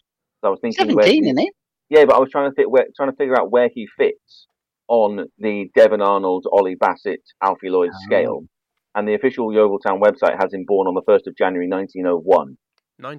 So 0.42 0.48
I 0.48 0.50
was 0.50 0.60
thinking, 0.60 0.96
where 0.96 1.06
seventeen, 1.06 1.26
he- 1.26 1.30
isn't 1.30 1.38
he? 1.40 1.52
yeah, 1.90 2.06
but 2.06 2.16
I 2.16 2.20
was 2.20 2.30
trying 2.32 2.50
to 2.50 2.56
think 2.56 2.72
where, 2.72 2.88
trying 2.96 3.12
to 3.12 3.16
figure 3.18 3.40
out 3.40 3.52
where 3.52 3.70
he 3.72 3.88
fits 4.00 4.48
on 4.88 5.28
the 5.40 5.70
Devon 5.76 6.02
Arnold, 6.02 6.46
Ollie 6.52 6.76
Bassett, 6.76 7.22
Alfie 7.44 7.70
Lloyd 7.70 7.92
Oh. 7.94 7.98
scale, 8.06 8.44
and 8.96 9.08
the 9.08 9.14
official 9.14 9.52
Yeovil 9.54 9.80
Town 9.80 10.00
website 10.00 10.42
has 10.42 10.54
him 10.54 10.66
born 10.66 10.88
on 10.88 10.94
the 10.94 11.02
1st 11.04 11.28
of 11.28 11.36
January 11.38 11.68
1901. 11.68 12.58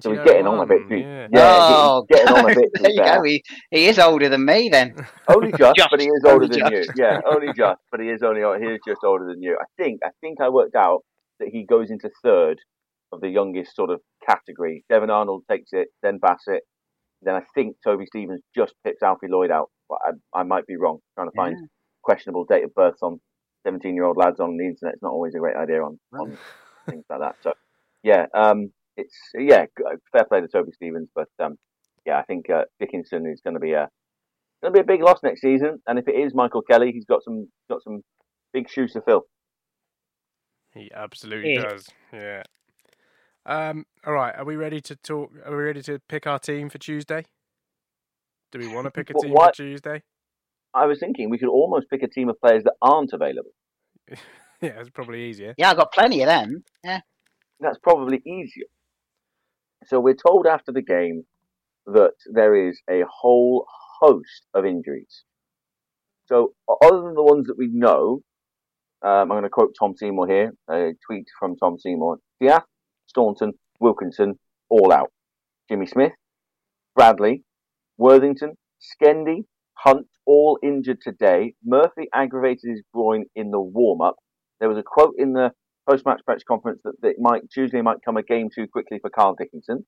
So 0.01 0.11
he's 0.11 0.19
getting 0.25 0.45
on 0.45 0.59
a 0.59 0.65
bit. 0.65 0.79
too- 0.89 0.99
1901, 1.05 1.29
Yeah, 1.31 1.57
oh, 1.61 2.05
he's 2.09 2.17
getting 2.19 2.35
on 2.35 2.51
a 2.51 2.55
bit. 2.55 2.69
there 2.81 2.91
you 2.91 3.01
fair. 3.03 3.15
go. 3.17 3.23
He, 3.23 3.43
he 3.71 3.85
is 3.87 3.97
older 3.97 4.27
than 4.27 4.43
me 4.43 4.67
then. 4.69 4.93
Only 5.29 5.53
just, 5.53 5.77
Just, 5.77 5.89
but 5.89 6.01
he 6.01 6.07
is 6.07 6.21
older 6.25 6.43
only 6.45 6.59
than 6.59 6.71
you. 6.73 6.85
Yeah, 6.97 7.21
only 7.25 7.53
just, 7.55 7.79
but 7.89 8.01
he 8.01 8.09
is 8.09 8.21
only 8.21 8.41
he 8.65 8.73
is 8.73 8.79
just 8.85 8.99
older 9.05 9.25
than 9.25 9.41
you. 9.41 9.57
I 9.59 9.63
think 9.81 10.01
I 10.03 10.09
think 10.19 10.41
I 10.41 10.49
worked 10.49 10.75
out 10.75 11.05
that 11.39 11.47
he 11.47 11.63
goes 11.63 11.91
into 11.91 12.09
third 12.21 12.59
of 13.13 13.21
the 13.21 13.29
youngest 13.29 13.73
sort 13.73 13.89
of 13.89 14.01
category. 14.27 14.83
Devon 14.89 15.09
Arnold 15.09 15.43
takes 15.49 15.69
it, 15.71 15.87
then 16.03 16.17
Bassett, 16.17 16.63
then 17.21 17.35
I 17.35 17.41
think 17.55 17.77
Toby 17.81 18.05
Stevens 18.05 18.41
just 18.53 18.73
pips 18.85 19.01
Alfie 19.01 19.27
Lloyd 19.29 19.49
out. 19.49 19.69
But 19.89 19.99
I, 20.05 20.39
I 20.41 20.43
might 20.43 20.67
be 20.67 20.77
wrong. 20.77 20.99
Trying 21.15 21.29
to 21.29 21.35
find 21.35 21.57
Yeah. 21.59 21.67
questionable 22.03 22.45
date 22.45 22.63
of 22.63 22.73
births 22.73 23.01
on 23.01 23.19
seventeen-year-old 23.63 24.17
lads 24.17 24.39
on 24.39 24.57
the 24.57 24.65
internet 24.65 24.95
is 24.95 25.01
not 25.01 25.11
always 25.11 25.35
a 25.35 25.39
great 25.39 25.55
idea 25.57 25.81
on, 25.83 25.99
on 26.13 26.37
things 26.89 27.03
like 27.09 27.19
that. 27.19 27.35
So 27.41 27.53
yeah, 28.03 28.27
um, 28.33 28.71
it's 28.97 29.15
yeah, 29.33 29.65
fair 30.11 30.25
play 30.25 30.41
to 30.41 30.47
Toby 30.47 30.71
Stevens, 30.73 31.09
but 31.13 31.27
um, 31.43 31.57
yeah, 32.05 32.17
I 32.17 32.23
think 32.23 32.49
uh, 32.49 32.63
Dickinson 32.79 33.25
is 33.27 33.41
going 33.43 33.55
to 33.55 33.59
be 33.59 33.73
a 33.73 33.89
going 34.61 34.73
to 34.73 34.77
be 34.77 34.81
a 34.81 34.95
big 34.95 35.01
loss 35.03 35.19
next 35.23 35.41
season. 35.41 35.81
And 35.87 35.97
if 35.99 36.07
it 36.07 36.15
is 36.15 36.33
Michael 36.33 36.61
Kelly, 36.61 36.91
he's 36.91 37.05
got 37.05 37.23
some 37.23 37.47
got 37.69 37.83
some 37.83 38.01
big 38.53 38.69
shoes 38.69 38.93
to 38.93 39.01
fill. 39.01 39.23
He 40.73 40.91
absolutely 40.93 41.53
Yeah. 41.55 41.69
does. 41.69 41.89
Yeah. 42.13 42.43
Um. 43.45 43.85
All 44.05 44.13
right. 44.13 44.35
Are 44.35 44.45
we 44.45 44.55
ready 44.55 44.81
to 44.81 44.95
talk? 44.95 45.31
Are 45.45 45.55
we 45.55 45.63
ready 45.63 45.81
to 45.83 45.99
pick 46.07 46.27
our 46.27 46.39
team 46.39 46.69
for 46.69 46.77
Tuesday? 46.77 47.25
Do 48.51 48.59
we 48.59 48.67
want 48.73 48.85
to 48.85 48.91
pick 48.91 49.09
a 49.09 49.13
team 49.13 49.31
what- 49.31 49.55
for 49.55 49.63
Tuesday? 49.63 50.01
I 50.73 50.85
was 50.85 50.99
thinking 50.99 51.29
we 51.29 51.39
could 51.39 51.49
almost 51.49 51.89
pick 51.89 52.03
a 52.03 52.07
team 52.07 52.29
of 52.29 52.39
players 52.39 52.63
that 52.63 52.75
aren't 52.81 53.11
available. 53.11 53.51
yeah, 54.07 54.19
it's 54.79 54.89
probably 54.91 55.23
easier. 55.23 55.55
Yeah, 55.57 55.71
I've 55.71 55.77
got 55.77 55.91
plenty 55.91 56.21
of 56.21 56.27
them. 56.27 56.63
Yeah. 56.83 57.01
That's 57.59 57.79
probably 57.79 58.21
easier. 58.25 58.67
So 59.85 59.99
we're 59.99 60.15
told 60.15 60.45
after 60.45 60.71
the 60.71 60.83
game 60.83 61.23
that 61.87 62.13
there 62.31 62.67
is 62.67 62.79
a 62.89 63.01
whole 63.09 63.65
host 63.99 64.45
of 64.53 64.65
injuries. 64.65 65.23
So 66.27 66.53
other 66.83 67.01
than 67.01 67.15
the 67.15 67.23
ones 67.23 67.47
that 67.47 67.57
we 67.57 67.67
know, 67.67 68.21
um, 69.01 69.11
I'm 69.11 69.29
going 69.29 69.43
to 69.43 69.49
quote 69.49 69.75
Tom 69.79 69.95
Seymour 69.97 70.27
here, 70.27 70.53
a 70.69 70.91
tweet 71.07 71.25
from 71.39 71.55
Tom 71.55 71.79
Seymour. 71.79 72.19
Diath, 72.39 72.65
Staunton, 73.07 73.53
Wilkinson, 73.79 74.37
all 74.69 74.93
out. 74.93 75.11
Jimmy 75.69 75.87
Smith, 75.87 76.11
Bradley, 76.95 77.43
Worthington, 77.99 78.53
Skendi, 78.81 79.43
Hunt, 79.73 80.07
all 80.25 80.57
injured 80.63 80.99
today. 81.01 81.53
Murphy 81.63 82.07
aggravated 82.13 82.71
his 82.71 82.81
groin 82.93 83.25
in 83.35 83.51
the 83.51 83.59
warm-up. 83.59 84.15
There 84.59 84.69
was 84.69 84.77
a 84.77 84.83
quote 84.83 85.15
in 85.17 85.33
the 85.33 85.51
post-match 85.89 86.21
press 86.25 86.41
conference 86.47 86.79
that, 86.85 86.93
that 87.01 87.15
might 87.19 87.41
Tuesday 87.53 87.81
might 87.81 87.97
come 88.03 88.17
a 88.17 88.23
game 88.23 88.49
too 88.53 88.67
quickly 88.71 88.99
for 89.01 89.09
Carl 89.09 89.35
Dickinson. 89.37 89.85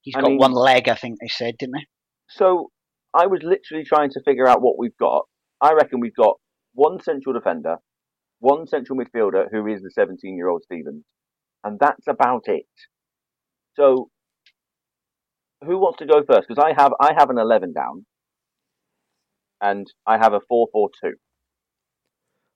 He's 0.00 0.14
I 0.16 0.20
got 0.22 0.28
mean- 0.30 0.38
one 0.38 0.52
leg, 0.52 0.88
I 0.88 0.94
think 0.94 1.18
they 1.20 1.28
said, 1.28 1.56
didn't 1.58 1.74
they? 1.74 1.86
So 2.28 2.70
I 3.14 3.26
was 3.26 3.40
literally 3.42 3.84
trying 3.84 4.10
to 4.10 4.22
figure 4.24 4.48
out 4.48 4.62
what 4.62 4.78
we've 4.78 4.96
got. 4.98 5.26
I 5.60 5.74
reckon 5.74 6.00
we've 6.00 6.16
got 6.16 6.36
one 6.72 6.98
central 7.02 7.34
defender, 7.34 7.76
one 8.40 8.66
central 8.66 8.98
midfielder 8.98 9.46
who 9.52 9.66
is 9.66 9.82
the 9.82 9.90
17 9.90 10.34
year 10.36 10.48
old 10.48 10.62
Stevens, 10.64 11.04
and 11.62 11.78
that's 11.78 12.06
about 12.08 12.44
it. 12.46 12.64
So 13.76 14.08
who 15.64 15.78
wants 15.78 15.98
to 15.98 16.06
go 16.06 16.22
first? 16.26 16.48
Because 16.48 16.62
I 16.62 16.72
have 16.80 16.92
I 17.00 17.12
have 17.16 17.30
an 17.30 17.38
11 17.38 17.72
down, 17.72 18.04
and 19.60 19.86
I 20.06 20.18
have 20.18 20.32
a 20.32 20.40
4 20.48 20.68
4 20.72 20.90
2. 21.02 21.12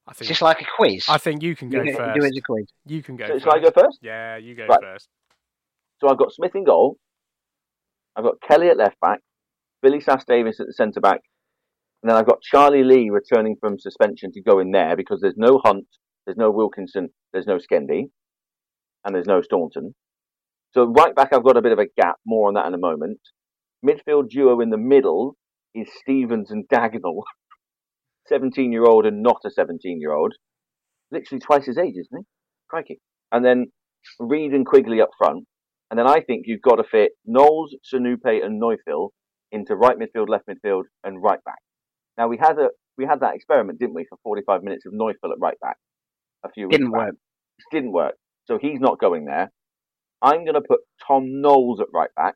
I 0.09 0.11
It's 0.11 0.19
think. 0.21 0.29
just 0.29 0.43
like 0.43 0.61
a 0.61 0.67
quiz. 0.77 1.05
I 1.09 1.19
think 1.19 1.43
you 1.43 1.57
can 1.57 1.69
go 1.69 1.83
You 1.83 1.93
first. 1.97 2.15
Do 2.15 2.25
it 2.25 2.29
as 2.29 2.37
a 2.37 2.41
quiz. 2.43 2.67
You 2.87 3.03
can 3.03 3.17
go 3.17 3.27
So 3.27 3.33
first. 3.35 3.45
shall 3.45 3.55
I 3.57 3.59
go 3.61 3.71
first? 3.71 3.99
Yeah, 4.03 4.37
you 4.37 4.55
go 4.55 4.67
Right. 4.67 4.81
first. 4.81 5.09
So 6.01 6.09
I've 6.09 6.19
got 6.19 6.33
Smith 6.33 6.55
in 6.55 6.65
goal. 6.65 6.97
I've 8.15 8.25
got 8.25 8.41
Kelly 8.41 8.69
at 8.69 8.77
left 8.77 8.99
back, 9.01 9.21
Billy 9.83 10.01
Sass 10.01 10.25
Davis 10.25 10.61
at 10.61 10.67
the 10.67 10.73
centre 10.73 11.01
back, 11.01 11.21
and 12.03 12.11
then 12.11 12.17
I've 12.17 12.27
got 12.27 12.41
Charlie 12.41 12.85
Lee 12.85 13.11
returning 13.11 13.57
from 13.61 13.79
suspension 13.79 14.31
to 14.33 14.43
go 14.43 14.59
in 14.59 14.71
there 14.71 14.97
because 14.97 15.21
there's 15.21 15.37
no 15.37 15.61
Hunt, 15.63 15.87
there's 16.25 16.37
no 16.39 16.51
Wilkinson, 16.51 17.11
there's 17.33 17.47
no 17.47 17.59
Skendi, 17.59 18.05
and 19.05 19.15
there's 19.15 19.27
no 19.27 19.43
Staunton. 19.43 19.95
So 20.77 20.85
right 20.85 21.15
back, 21.15 21.33
I've 21.33 21.43
got 21.43 21.57
a 21.57 21.63
bit 21.63 21.73
of 21.73 21.79
a 21.79 21.87
gap. 21.97 22.17
More 22.27 22.49
on 22.49 22.55
that 22.55 22.67
in 22.67 22.75
a 22.75 22.79
moment. 22.79 23.19
Midfield 23.83 24.29
duo 24.29 24.61
in 24.61 24.69
the 24.69 24.77
middle 24.77 25.35
is 25.75 25.89
Stevens 26.03 26.51
and 26.51 26.69
Dagnall, 26.69 27.23
17 28.29 28.73
year 28.73 28.85
old 28.85 29.07
and 29.07 29.23
not 29.23 29.41
a 29.47 29.51
17 29.51 29.99
year 29.99 30.13
old. 30.13 30.35
Literally 31.11 31.41
twice 31.41 31.65
his 31.65 31.79
age, 31.79 31.95
isn't 31.99 32.19
he? 32.19 32.25
Crikey. 32.69 33.01
And 33.33 33.43
then 33.43 33.73
Reid 34.21 34.53
and 34.53 34.67
Quigley 34.67 35.01
up 35.01 35.09
front. 35.17 35.45
And 35.91 35.99
then 35.99 36.07
I 36.07 36.21
think 36.21 36.45
you've 36.45 36.61
got 36.61 36.77
to 36.77 36.85
fit 36.85 37.13
Knowles, 37.25 37.75
Sonupe, 37.91 38.45
and 38.45 38.61
Neufville 38.61 39.11
into 39.53 39.77
right 39.77 39.97
midfield, 39.97 40.29
left 40.29 40.45
midfield, 40.47 40.83
and 41.05 41.23
right 41.23 41.43
back. 41.45 41.61
Now 42.19 42.29
we 42.29 42.37
had 42.37 42.59
a 42.59 42.69
we 42.99 43.07
had 43.07 43.21
that 43.21 43.35
experiment, 43.35 43.79
didn't 43.79 43.95
we, 43.95 44.05
for 44.11 44.19
45 44.23 44.63
minutes 44.63 44.85
of 44.85 44.93
Neufville 44.93 45.33
at 45.33 45.41
right 45.41 45.59
back 45.63 45.77
a 46.45 46.51
few 46.51 46.67
weeks 46.67 46.77
Didn't 46.77 46.93
back. 46.93 47.01
work. 47.01 47.15
Didn't 47.73 47.93
work. 47.93 48.15
So 48.45 48.59
he's 48.61 48.81
not 48.81 49.01
going 49.01 49.25
there. 49.25 49.51
I'm 50.23 50.45
going 50.45 50.55
to 50.55 50.61
put 50.61 50.81
Tom 51.07 51.41
Knowles 51.41 51.81
at 51.81 51.87
right 51.93 52.11
back, 52.17 52.35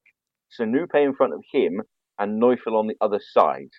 Sonupe 0.59 0.95
in 0.95 1.15
front 1.15 1.35
of 1.35 1.43
him, 1.53 1.83
and 2.19 2.41
Neufville 2.41 2.79
on 2.79 2.87
the 2.87 2.97
other 3.01 3.21
side. 3.33 3.71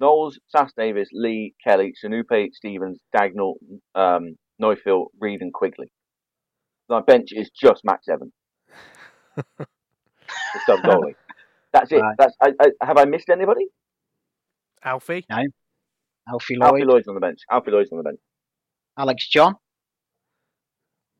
Knowles, 0.00 0.38
Sass 0.48 0.72
Davis, 0.76 1.08
Lee, 1.12 1.54
Kelly, 1.62 1.92
Sonupe, 2.02 2.52
Stevens, 2.52 3.00
Dagnall, 3.14 3.54
um, 3.94 4.36
Neufville, 4.60 5.06
Reid, 5.20 5.40
and 5.40 5.52
Quigley. 5.52 5.90
My 6.88 7.00
bench 7.00 7.28
is 7.32 7.50
just 7.50 7.82
Max 7.84 8.06
Evans, 8.08 8.32
the 9.36 9.66
sub 10.66 10.80
goalie. 10.80 11.14
That's 11.72 11.92
it. 11.92 11.96
Right. 11.96 12.14
That's. 12.18 12.34
I, 12.40 12.52
I, 12.60 12.86
have 12.86 12.96
I 12.96 13.04
missed 13.04 13.28
anybody? 13.28 13.66
Alfie. 14.82 15.26
No. 15.28 15.36
Alfie 16.28 16.56
Lloyd, 16.56 16.70
Alfie 16.70 16.84
Lloyd's 16.84 17.08
on 17.08 17.14
the 17.14 17.20
bench. 17.20 17.40
Alfie 17.50 17.70
Lloyd's 17.70 17.92
on 17.92 17.98
the 17.98 18.04
bench. 18.04 18.20
Alex 18.98 19.28
John. 19.28 19.56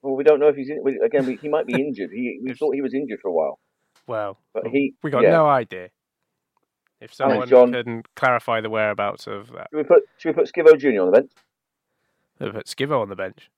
Well, 0.03 0.15
we 0.17 0.25
don't 0.25 0.39
know 0.41 0.49
if 0.49 0.57
he's 0.57 0.71
in, 0.71 0.83
again. 1.05 1.27
We, 1.27 1.37
he 1.37 1.49
might 1.49 1.67
be 1.67 1.75
injured. 1.75 2.11
He, 2.13 2.39
we 2.43 2.55
thought 2.55 2.75
he 2.75 2.83
was 2.83 2.95
injured 2.95 3.19
for 3.21 3.29
a 3.29 3.33
while, 3.33 3.59
Well, 4.07 4.39
but 4.55 4.67
he. 4.69 4.95
we 5.03 5.11
got 5.11 5.23
yeah. 5.23 5.31
no 5.33 5.47
idea. 5.49 5.89
If 7.01 7.15
someone 7.15 7.49
John- 7.49 7.73
can 7.73 8.03
clarify 8.17 8.61
the 8.61 8.71
whereabouts 8.71 9.27
of 9.27 9.49
that, 9.53 9.69
Should 9.71 9.77
we 9.77 9.83
put 9.85 10.03
Should 10.19 10.37
we 10.37 10.43
put 10.45 10.53
Skivo 10.53 10.79
Junior 10.79 11.03
on 11.03 11.11
the 11.13 11.19
bench? 11.21 11.33
they'll 12.39 12.53
put 12.53 12.67
Skivo 12.67 13.01
on 13.01 13.09
the 13.09 13.17
bench. 13.17 13.51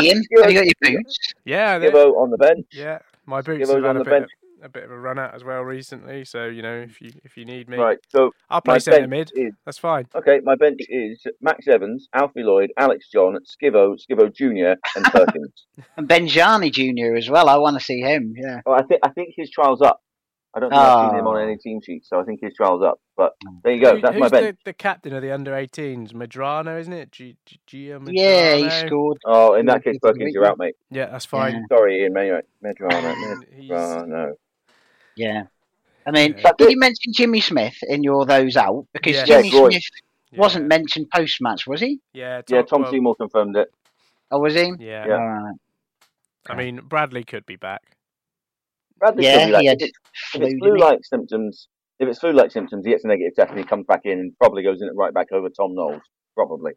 Ian, 0.00 0.22
have 0.42 0.50
you 0.50 0.54
got 0.58 0.64
your 0.66 0.72
boots? 0.82 1.16
Yeah, 1.44 1.78
they- 1.78 1.90
Skivo 1.90 2.16
on 2.16 2.30
the 2.30 2.38
bench. 2.38 2.66
yeah. 2.72 2.98
My 3.26 3.40
boots 3.40 3.68
Skivo's 3.70 3.74
have 3.74 3.82
had 3.84 3.90
on 3.90 3.96
a 3.96 3.98
the 4.00 4.04
bit, 4.04 4.10
bench. 4.10 4.30
A 4.62 4.68
bit 4.68 4.84
of 4.84 4.90
a 4.90 4.98
run 4.98 5.18
out 5.18 5.34
as 5.34 5.44
well 5.44 5.62
recently. 5.62 6.24
So 6.24 6.46
you 6.46 6.62
know, 6.62 6.76
if 6.76 7.00
you 7.00 7.10
if 7.24 7.36
you 7.36 7.44
need 7.44 7.68
me, 7.68 7.76
Right. 7.78 7.98
So 8.08 8.30
I'll 8.50 8.60
play 8.60 8.78
centre 8.78 9.06
mid. 9.08 9.30
is 9.34 9.52
That's 9.64 9.78
fine. 9.78 10.06
okay. 10.14 10.40
My 10.42 10.54
bench 10.54 10.80
is 10.88 11.22
Max 11.40 11.66
Evans, 11.68 12.08
Alfie 12.14 12.42
Lloyd, 12.42 12.70
Alex 12.78 13.08
John, 13.12 13.36
Skivo, 13.44 13.96
Skivo 13.98 14.34
Junior, 14.34 14.76
and 14.96 15.04
Perkins. 15.06 15.52
And 15.96 16.08
Benjani 16.08 16.70
Jr. 16.72 17.16
as 17.16 17.28
well. 17.28 17.48
I 17.48 17.56
want 17.56 17.78
to 17.78 17.84
see 17.84 18.00
him. 18.00 18.34
Yeah. 18.36 18.60
oh, 18.66 18.72
I 18.72 18.82
think 18.82 19.00
I 19.04 19.10
think 19.10 19.34
his 19.36 19.50
trial's 19.50 19.82
up. 19.82 20.00
I 20.54 20.60
don't 20.60 20.68
think 20.68 20.82
I've 20.82 21.08
seen 21.10 21.18
him 21.20 21.26
on 21.26 21.36
Oh. 21.36 21.40
any 21.40 21.56
team 21.56 21.80
sheet, 21.82 22.04
so 22.04 22.20
I 22.20 22.24
think 22.24 22.40
his 22.42 22.52
trial's 22.54 22.82
up. 22.82 23.00
But 23.16 23.32
there 23.64 23.72
you 23.72 23.82
go. 23.82 23.94
Who- 23.96 24.02
That's 24.02 24.18
my 24.18 24.28
bench. 24.28 24.58
the, 24.64 24.70
the 24.70 24.72
captain 24.74 25.14
of 25.14 25.22
the 25.22 25.32
under 25.32 25.52
18s? 25.52 26.12
Madrano, 26.12 26.78
isn't 26.78 26.92
it? 26.92 27.10
G- 27.10 27.38
G- 27.46 27.58
Gia 27.66 27.98
Madrano? 27.98 28.10
Yeah, 28.12 28.56
he 28.56 28.86
scored. 28.86 29.16
Oh, 29.24 29.54
in 29.54 29.64
that 29.66 29.82
case, 29.82 29.96
Perkins, 30.02 30.34
you're 30.34 30.44
out, 30.44 30.58
mate. 30.58 30.74
Yeah, 30.90 31.06
that's 31.06 31.24
fine. 31.24 31.54
Yeah. 31.54 31.60
Sorry, 31.76 32.02
Ian. 32.02 32.12
Med- 32.12 32.44
Medrano. 32.62 33.14
He's- 35.16 35.28
Medrano. 35.28 35.34
Yeah. 35.36 35.42
I 36.06 36.10
mean, 36.10 36.34
Yeah. 36.38 36.52
did 36.58 36.70
you 36.70 36.78
mention 36.78 37.12
Jimmy 37.12 37.40
Smith 37.40 37.76
in 37.88 38.02
your 38.02 38.26
those 38.26 38.56
out? 38.56 38.86
Because 38.92 39.16
Yeah. 39.16 39.24
Jimmy 39.24 39.48
Yeah, 39.48 39.54
Groy. 39.60 39.70
Smith 39.70 40.38
wasn't 40.38 40.66
mentioned 40.66 41.06
post 41.14 41.40
match, 41.40 41.66
was 41.66 41.80
he? 41.80 42.00
Yeah, 42.12 42.42
Yeah, 42.48 42.62
Tom 42.62 42.82
well, 42.82 42.90
Seymour 42.90 43.14
confirmed 43.16 43.56
it. 43.56 43.72
Oh, 44.30 44.40
was 44.40 44.54
he? 44.54 44.72
Yeah. 44.78 45.06
Yeah. 45.06 45.16
All 45.16 45.26
right. 45.28 45.54
I 46.48 46.56
mean, 46.56 46.80
Bradley 46.88 47.22
could 47.22 47.46
be 47.46 47.56
back. 47.56 47.82
Bradley 48.98 49.24
Yeah, 49.24 49.38
could 49.38 49.46
be 49.46 49.52
like, 49.52 49.66
if 49.66 49.88
it's, 49.88 49.98
if 50.34 50.42
it's 50.42 50.58
flu-like 50.58 51.04
symptoms, 51.04 51.68
if 52.00 52.08
it's 52.08 52.18
flu-like 52.18 52.50
symptoms, 52.50 52.84
he 52.84 52.92
gets 52.92 53.04
a 53.04 53.08
negative 53.08 53.34
test 53.36 53.50
and 53.50 53.58
he 53.58 53.64
comes 53.64 53.86
back 53.86 54.00
in 54.04 54.18
and 54.18 54.38
probably 54.38 54.62
goes 54.62 54.80
in 54.82 54.88
at 54.88 54.96
right 54.96 55.12
back 55.14 55.30
over 55.32 55.48
Tom 55.50 55.74
Knowles, 55.74 56.02
probably. 56.34 56.72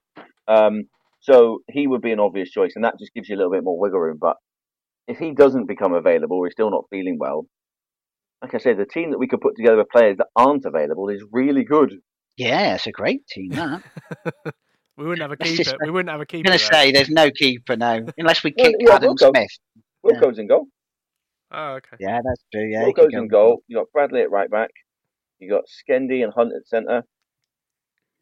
Um, 0.47 0.83
so 1.21 1.59
he 1.71 1.87
would 1.87 2.01
be 2.01 2.11
an 2.11 2.19
obvious 2.19 2.51
choice, 2.51 2.73
and 2.75 2.83
that 2.85 2.99
just 2.99 3.13
gives 3.13 3.27
you 3.29 3.35
a 3.35 3.37
little 3.37 3.51
bit 3.51 3.63
more 3.63 3.79
wiggle 3.79 3.99
room. 3.99 4.17
But 4.19 4.37
if 5.07 5.17
he 5.17 5.31
doesn't 5.31 5.65
become 5.65 5.93
available, 5.93 6.37
or 6.37 6.45
he's 6.45 6.53
still 6.53 6.69
not 6.69 6.85
feeling 6.91 7.17
well, 7.19 7.47
like 8.41 8.53
I 8.53 8.57
said, 8.59 8.77
the 8.77 8.85
team 8.85 9.11
that 9.11 9.17
we 9.17 9.27
could 9.27 9.41
put 9.41 9.55
together 9.55 9.77
with 9.77 9.89
players 9.89 10.17
that 10.17 10.27
aren't 10.35 10.65
available 10.65 11.09
is 11.09 11.23
really 11.31 11.63
good. 11.63 11.93
Yeah, 12.37 12.75
it's 12.75 12.87
a 12.87 12.91
great 12.91 13.25
team. 13.27 13.51
That. 13.51 13.81
We 14.97 15.03
wouldn't 15.03 15.23
have 15.23 15.31
a 15.33 15.35
keeper. 15.35 15.61
just- 15.61 15.75
We 15.83 15.89
wouldn't 15.91 16.09
have 16.09 16.21
a 16.21 16.25
I'm 16.33 16.41
going 16.41 16.57
to 16.57 16.63
say 16.63 16.93
there's 16.93 17.09
no 17.09 17.29
keeper 17.29 17.75
now, 17.75 17.99
unless 18.17 18.45
we 18.45 18.53
Well, 18.57 18.67
kick 18.67 18.75
yeah, 18.79 18.93
Adam 18.95 19.13
Wilco. 19.15 19.29
Smith. 19.35 19.49
Wilco's 20.05 20.39
in 20.39 20.47
goal. 20.47 20.67
Oh, 21.51 21.73
okay. 21.73 21.97
Yeah, 21.99 22.21
that's 22.23 22.45
true. 22.53 22.65
Yeah, 22.71 22.85
Wilco's 22.85 23.11
go 23.11 23.17
in 23.17 23.27
goal. 23.27 23.61
You 23.67 23.75
got 23.79 23.91
Bradley 23.91 24.21
at 24.21 24.31
right 24.31 24.49
back. 24.49 24.69
You 25.39 25.49
got 25.49 25.65
Skendi 25.65 26.23
and 26.23 26.31
Hunt 26.33 26.53
at 26.55 26.65
centre. 26.65 27.03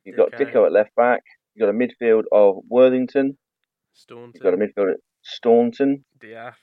You've 0.04 0.17
got 0.17 0.34
Okay. 0.34 0.45
Dicko 0.45 0.65
at 0.65 0.71
left 0.71 0.95
back. 0.95 1.21
You've 1.54 1.67
got 1.67 1.69
a 1.69 1.78
midfield 1.78 2.23
of 2.32 2.56
Worthington. 2.67 3.38
Staunton, 3.93 4.32
You've 4.34 4.41
got 4.43 4.56
a 4.56 4.58
midfield 4.58 4.93
at 4.93 4.99
Staunton, 5.21 6.04
Diath. 6.19 6.56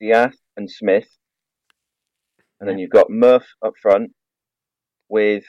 Diath, 0.00 0.36
and 0.56 0.70
Smith. 0.70 1.08
And 2.60 2.68
then 2.68 2.78
you've 2.78 2.90
got 2.90 3.10
Murph 3.10 3.46
up 3.64 3.74
front 3.80 4.12
with 5.08 5.44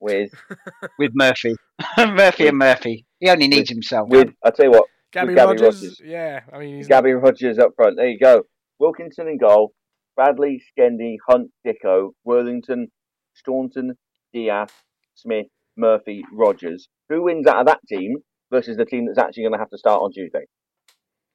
with 0.00 0.30
with 0.98 1.12
Murphy, 1.14 1.56
Murphy 1.98 2.48
and 2.48 2.58
Murphy. 2.58 3.06
He 3.20 3.30
only 3.30 3.48
needs 3.48 3.70
himself. 3.70 4.08
with 4.08 4.28
I 4.44 4.50
tell 4.50 4.66
you 4.66 4.72
what, 4.72 4.84
Gabby, 5.12 5.28
with 5.28 5.36
Gabby 5.36 5.48
Rogers, 5.48 5.62
Rogers. 5.62 6.00
yeah. 6.04 6.40
I 6.52 6.58
mean, 6.58 6.76
he's 6.76 6.88
Gabby 6.88 7.12
Rogers 7.12 7.58
up 7.58 7.70
front. 7.76 7.96
There 7.96 8.08
you 8.08 8.18
go. 8.18 8.42
Wilkinson 8.78 9.28
in 9.28 9.38
goal. 9.38 9.72
Bradley, 10.16 10.62
Skendi, 10.78 11.16
Hunt, 11.28 11.50
Dicko, 11.66 12.12
Worthington, 12.24 12.88
Staunton, 13.34 13.94
Diaz, 14.32 14.70
Smith, 15.14 15.46
Murphy, 15.76 16.24
Rogers. 16.32 16.88
Who 17.10 17.24
wins 17.24 17.46
out 17.46 17.60
of 17.60 17.66
that 17.66 17.80
team 17.86 18.16
versus 18.50 18.78
the 18.78 18.86
team 18.86 19.06
that's 19.06 19.18
actually 19.18 19.42
going 19.42 19.52
to 19.52 19.58
have 19.58 19.70
to 19.70 19.78
start 19.78 20.00
on 20.00 20.12
Tuesday? 20.12 20.46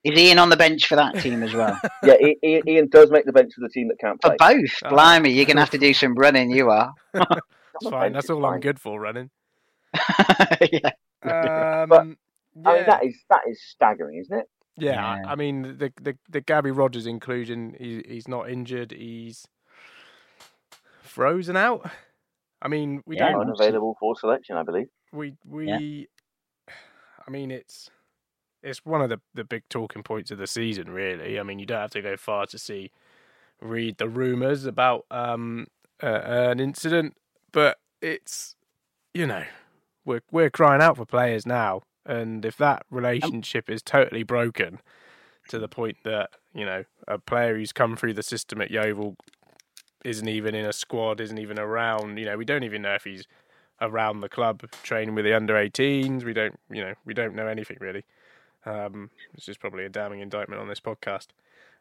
Is 0.04 0.18
Ian 0.18 0.40
on 0.40 0.50
the 0.50 0.58
bench 0.58 0.88
for 0.88 0.96
that 0.96 1.16
team 1.22 1.44
as 1.44 1.54
well? 1.54 1.80
Yeah, 2.04 2.14
I- 2.24 2.36
I- 2.44 2.62
Ian 2.68 2.88
does 2.90 3.12
make 3.12 3.26
the 3.26 3.32
bench 3.34 3.54
for 3.54 3.62
the 3.62 3.70
team 3.70 3.88
that 3.90 4.00
can't 4.00 4.20
play. 4.22 4.36
For 4.40 4.54
both, 4.54 4.72
Oh. 4.86 4.90
blimey, 4.90 5.32
you're 5.32 5.46
gonna 5.46 5.60
have 5.60 5.70
to 5.72 5.78
do 5.78 5.94
some 5.94 6.16
running. 6.16 6.50
You 6.52 6.70
are. 6.72 6.92
That's 7.14 7.28
fine. 7.90 8.14
That's 8.14 8.26
it's 8.26 8.30
all 8.32 8.46
I'm 8.46 8.60
good 8.60 8.80
for 8.80 9.00
running. 9.00 9.30
yeah. 10.72 10.90
Um, 11.24 11.90
But, 11.90 12.06
yeah, 12.56 12.70
I 12.70 12.74
mean, 12.76 12.86
that 12.88 13.06
is 13.06 13.16
that 13.30 13.42
is 13.48 13.62
staggering, 13.70 14.18
isn't 14.20 14.40
it? 14.40 14.46
yeah. 14.78 14.94
Yeah. 14.94 15.28
I, 15.28 15.34
I 15.34 15.36
mean, 15.36 15.78
the 15.78 15.92
the 16.02 16.18
the 16.30 16.42
Gabby 16.42 16.72
Rogers 16.72 17.06
inclusion. 17.06 17.76
He, 17.78 18.04
he's 18.08 18.28
not 18.28 18.50
injured. 18.50 18.92
He's 18.92 19.46
frozen 21.04 21.56
out. 21.58 21.90
I 22.62 22.68
mean, 22.68 23.02
we 23.06 23.18
Yeah, 23.18 23.32
don't. 23.32 23.42
Unavailable 23.42 23.96
for 24.00 24.16
selection, 24.16 24.56
I 24.58 24.64
believe. 24.64 24.88
We 25.12 25.36
we. 25.46 26.08
I 26.70 27.30
mean, 27.30 27.52
it's 27.52 27.90
it's 28.64 28.86
one 28.86 29.02
of 29.02 29.10
the 29.10 29.20
the 29.34 29.44
big 29.44 29.64
talking 29.70 30.04
points 30.04 30.32
of 30.32 30.38
the 30.38 30.48
season. 30.48 30.90
Really. 30.90 31.40
I 31.40 31.44
mean, 31.44 31.60
you 31.60 31.66
don't 31.66 31.82
have 31.82 31.92
to 31.92 32.02
go 32.02 32.18
far 32.18 32.46
to 32.48 32.58
see 32.58 32.92
read 33.62 33.98
the 33.98 34.10
rumors 34.10 34.66
about 34.66 35.06
um 35.12 35.68
uh, 36.02 36.22
an 36.26 36.60
incident, 36.60 37.16
but 37.52 37.80
it's 38.02 38.56
you 39.14 39.28
know 39.28 39.44
we're 40.06 40.22
we're 40.32 40.50
crying 40.50 40.82
out 40.82 40.98
for 40.98 41.06
players 41.06 41.46
now, 41.46 41.82
and 42.06 42.46
if 42.46 42.58
that 42.58 42.86
relationship 42.90 43.70
is 43.70 43.82
totally 43.82 44.24
broken 44.24 44.80
to 45.50 45.60
the 45.60 45.68
point 45.68 45.98
that 46.04 46.32
you 46.54 46.66
know 46.66 46.84
a 47.08 47.20
player 47.20 47.56
who's 47.56 47.72
come 47.72 47.96
through 47.96 48.14
the 48.14 48.24
system 48.24 48.62
at 48.62 48.72
Yeovil 48.72 49.16
isn't 50.04 50.28
even 50.28 50.56
in 50.56 50.66
a 50.66 50.74
squad, 50.74 51.22
isn't 51.22 51.38
even 51.38 51.60
around. 51.60 52.18
You 52.18 52.26
know, 52.26 52.38
we 52.38 52.46
don't 52.46 52.64
even 52.64 52.82
know 52.82 52.96
if 52.96 53.04
he's 53.04 53.26
around 53.80 54.22
the 54.22 54.30
club 54.30 54.64
training 54.84 55.16
with 55.16 55.26
the 55.26 55.34
under 55.34 55.56
18s. 55.56 56.24
We 56.24 56.34
don't, 56.34 56.60
you 56.70 56.82
know, 56.82 56.94
we 57.06 57.14
don't 57.14 57.36
know 57.36 57.48
anything 57.48 57.78
really. 57.80 58.04
Um, 58.66 59.10
this 59.34 59.50
is 59.50 59.58
probably 59.58 59.86
a 59.86 59.90
damning 59.90 60.20
indictment 60.20 60.62
on 60.62 60.68
this 60.68 60.80
podcast. 60.80 61.28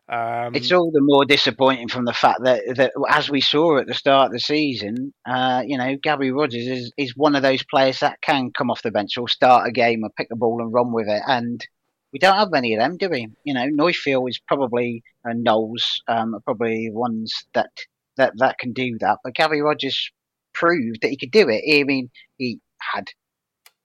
Um, 0.08 0.54
It's 0.56 0.72
all 0.72 0.90
the 0.90 1.00
more 1.02 1.24
disappointing 1.24 1.88
from 1.88 2.04
the 2.04 2.12
fact 2.12 2.40
that, 2.42 2.62
that 2.76 2.92
as 3.08 3.30
we 3.30 3.40
saw 3.40 3.78
at 3.78 3.86
the 3.86 3.94
start 3.94 4.26
of 4.26 4.32
the 4.32 4.40
season, 4.40 5.14
uh, 5.24 5.62
you 5.64 5.78
know, 5.78 5.96
Gabby 6.02 6.32
Rogers 6.32 6.66
is, 6.66 6.92
is 6.96 7.16
one 7.16 7.36
of 7.36 7.42
those 7.42 7.62
players 7.62 8.00
that 8.00 8.20
can 8.20 8.50
come 8.50 8.70
off 8.70 8.82
the 8.82 8.90
bench 8.90 9.16
or 9.16 9.28
start 9.28 9.68
a 9.68 9.72
game 9.72 10.02
or 10.02 10.10
pick 10.10 10.28
the 10.28 10.36
ball 10.36 10.60
and 10.62 10.72
run 10.72 10.92
with 10.92 11.06
it. 11.06 11.22
And 11.28 11.64
we 12.12 12.18
don't 12.18 12.34
have 12.36 12.50
many 12.50 12.74
of 12.74 12.80
them, 12.80 12.96
do 12.96 13.08
we? 13.08 13.28
You 13.44 13.54
know, 13.54 13.66
Neufville 13.66 14.28
is 14.28 14.40
probably, 14.48 15.04
and 15.22 15.44
Knowles 15.44 16.02
um, 16.08 16.34
are 16.34 16.40
probably 16.40 16.90
ones 16.90 17.44
that, 17.52 17.70
that, 18.16 18.32
that 18.38 18.58
can 18.58 18.72
do 18.72 18.98
that. 18.98 19.18
But 19.22 19.34
Gabby 19.34 19.60
Rogers 19.60 20.10
proved 20.52 21.02
that 21.02 21.10
he 21.10 21.16
could 21.16 21.30
do 21.30 21.48
it. 21.48 21.62
I 21.72 21.84
mean, 21.84 22.10
he 22.36 22.58
had 22.80 23.04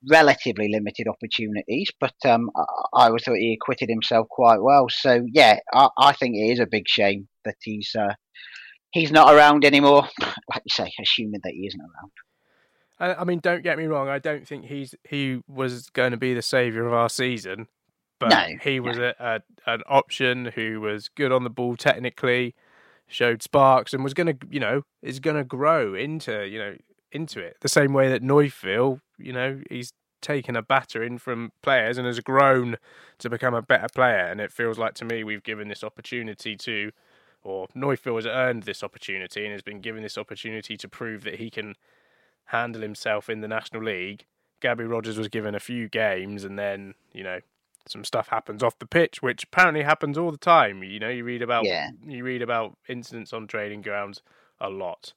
relatively 0.10 0.70
limited 0.70 1.08
opportunities, 1.08 1.92
but 2.00 2.16
um, 2.26 2.50
I, 2.56 2.62
I 2.94 3.08
always 3.08 3.24
thought 3.24 3.38
he 3.38 3.54
acquitted 3.54 3.90
himself 3.90 4.28
quite 4.30 4.62
well. 4.62 4.88
So 4.90 5.26
yeah, 5.32 5.60
I, 5.74 5.90
I 5.98 6.14
think 6.14 6.36
it 6.36 6.52
is 6.52 6.60
a 6.60 6.68
big 6.68 6.88
shame 6.88 7.28
that 7.44 7.56
he's 7.62 7.96
uh, 7.98 8.14
he's 8.92 9.12
not 9.12 9.34
around 9.34 9.66
anymore. 9.66 10.08
Like 10.48 10.62
you 10.64 10.72
say, 10.72 10.92
assuming 11.02 11.42
that 11.44 11.54
he 11.54 11.66
isn't 11.66 11.82
around. 11.82 12.12
I, 13.00 13.22
I 13.22 13.24
mean, 13.24 13.40
don't 13.40 13.64
get 13.64 13.78
me 13.78 13.86
wrong. 13.86 14.08
I 14.08 14.20
don't 14.20 14.48
think 14.48 14.66
he's 14.66 14.96
he 15.04 15.42
was 15.48 15.90
going 15.90 16.12
to 16.12 16.18
be 16.18 16.34
the 16.34 16.42
savior 16.42 16.86
of 16.86 16.94
our 16.94 17.10
season, 17.10 17.68
but 18.20 18.30
No, 18.30 18.46
he 18.62 18.80
was 18.80 18.98
a, 18.98 19.16
a 19.20 19.42
an 19.70 19.82
option 19.88 20.52
who 20.56 20.82
was 20.82 21.10
good 21.10 21.32
on 21.32 21.44
the 21.44 21.50
ball 21.50 21.76
technically, 21.76 22.56
showed 23.08 23.42
sparks, 23.42 23.94
and 23.94 24.04
was 24.04 24.14
going 24.14 24.38
to 24.38 24.48
you 24.50 24.60
know 24.60 24.84
is 25.02 25.20
going 25.20 25.36
to 25.36 25.44
grow 25.44 25.94
into 25.94 26.46
you 26.46 26.60
know 26.60 26.76
into 27.12 27.40
it 27.40 27.58
the 27.62 27.70
same 27.70 27.94
way 27.94 28.10
that 28.10 28.22
Neufville, 28.22 29.02
you 29.18 29.34
know, 29.34 29.62
he's 29.70 29.94
taken 30.22 30.56
a 30.56 30.62
battering 30.62 31.18
from 31.18 31.52
players 31.62 31.98
and 31.98 32.08
has 32.08 32.20
grown 32.20 32.78
to 33.20 33.30
become 33.30 33.54
a 33.54 33.62
better 33.62 33.88
player. 33.94 34.26
And 34.26 34.42
it 34.42 34.52
feels 34.52 34.78
like 34.80 34.94
to 34.96 35.06
me 35.06 35.24
we've 35.24 35.44
given 35.44 35.68
this 35.68 35.84
opportunity 35.84 36.56
to, 36.56 36.92
or 37.44 37.68
Neufville 37.76 38.16
has 38.16 38.26
earned 38.26 38.64
this 38.64 38.84
opportunity 38.84 39.44
and 39.44 39.52
has 39.52 39.62
been 39.62 39.82
given 39.82 40.02
this 40.02 40.18
opportunity 40.18 40.78
to 40.78 40.88
prove 40.88 41.24
that 41.26 41.36
he 41.36 41.50
can 41.50 41.76
handle 42.46 42.82
himself 42.82 43.30
in 43.30 43.42
the 43.42 43.48
National 43.48 43.84
League. 43.84 44.26
Gabby 44.62 44.84
Rogers 44.86 45.18
was 45.18 45.28
given 45.28 45.54
a 45.54 45.60
few 45.60 45.88
games, 45.90 46.44
and 46.44 46.58
then 46.58 46.96
you 47.14 47.24
know 47.24 47.40
some 47.88 48.04
stuff 48.04 48.30
happens 48.30 48.64
off 48.64 48.80
the 48.80 48.88
pitch, 48.88 49.22
which 49.22 49.44
apparently 49.44 49.84
happens 49.84 50.18
all 50.18 50.32
the 50.32 50.38
time. 50.38 50.82
You 50.84 51.00
know, 51.00 51.10
you 51.10 51.24
read 51.24 51.44
about 51.44 51.66
Yeah. 51.66 51.90
you 52.04 52.24
read 52.24 52.42
about 52.42 52.78
incidents 52.88 53.32
on 53.32 53.46
training 53.48 53.84
grounds 53.84 54.22
a 54.60 54.70
lot, 54.70 55.14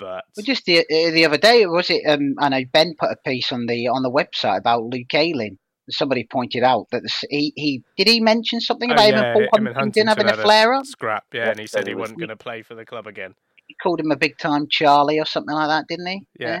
but 0.00 0.24
But 0.34 0.44
just 0.44 0.64
the 0.64 0.80
uh, 0.80 1.10
the 1.12 1.24
other 1.26 1.38
day, 1.38 1.64
was 1.66 1.90
it? 1.90 2.02
Um, 2.08 2.34
I 2.38 2.48
know 2.48 2.62
Ben 2.72 2.94
put 2.98 3.10
a 3.12 3.16
piece 3.24 3.52
on 3.52 3.66
the 3.66 3.88
on 3.88 4.02
the 4.02 4.10
website 4.10 4.58
about 4.58 4.82
Luke 4.84 5.14
Ayling. 5.14 5.58
Somebody 5.90 6.26
pointed 6.30 6.62
out 6.62 6.86
that 6.92 7.02
the, 7.02 7.26
he 7.30 7.52
he 7.56 7.82
did 7.96 8.08
he 8.08 8.20
mention 8.20 8.60
something 8.60 8.90
Oh, 8.90 8.94
about 8.94 9.08
him 9.08 9.14
yeah, 9.14 9.36
and 9.36 9.48
him 9.52 9.66
and 9.66 9.76
Huntington 9.76 10.06
having 10.06 10.28
a 10.28 10.36
flare 10.36 10.72
up? 10.72 10.86
scrap, 10.86 11.24
yeah, 11.32 11.44
Yeah, 11.44 11.50
and 11.50 11.60
he 11.60 11.66
said 11.66 11.86
he 11.86 11.94
was- 11.94 12.02
wasn't 12.02 12.20
going 12.20 12.28
to 12.28 12.36
play 12.36 12.62
for 12.62 12.74
the 12.74 12.84
club 12.84 13.06
again. 13.06 13.34
He 13.66 13.76
called 13.82 14.00
him 14.00 14.10
a 14.10 14.16
big 14.16 14.38
time 14.38 14.66
Charlie 14.70 15.18
or 15.20 15.24
something 15.24 15.54
like 15.54 15.68
that, 15.68 15.86
didn't 15.88 16.06
he? 16.06 16.26
Yeah. 16.38 16.60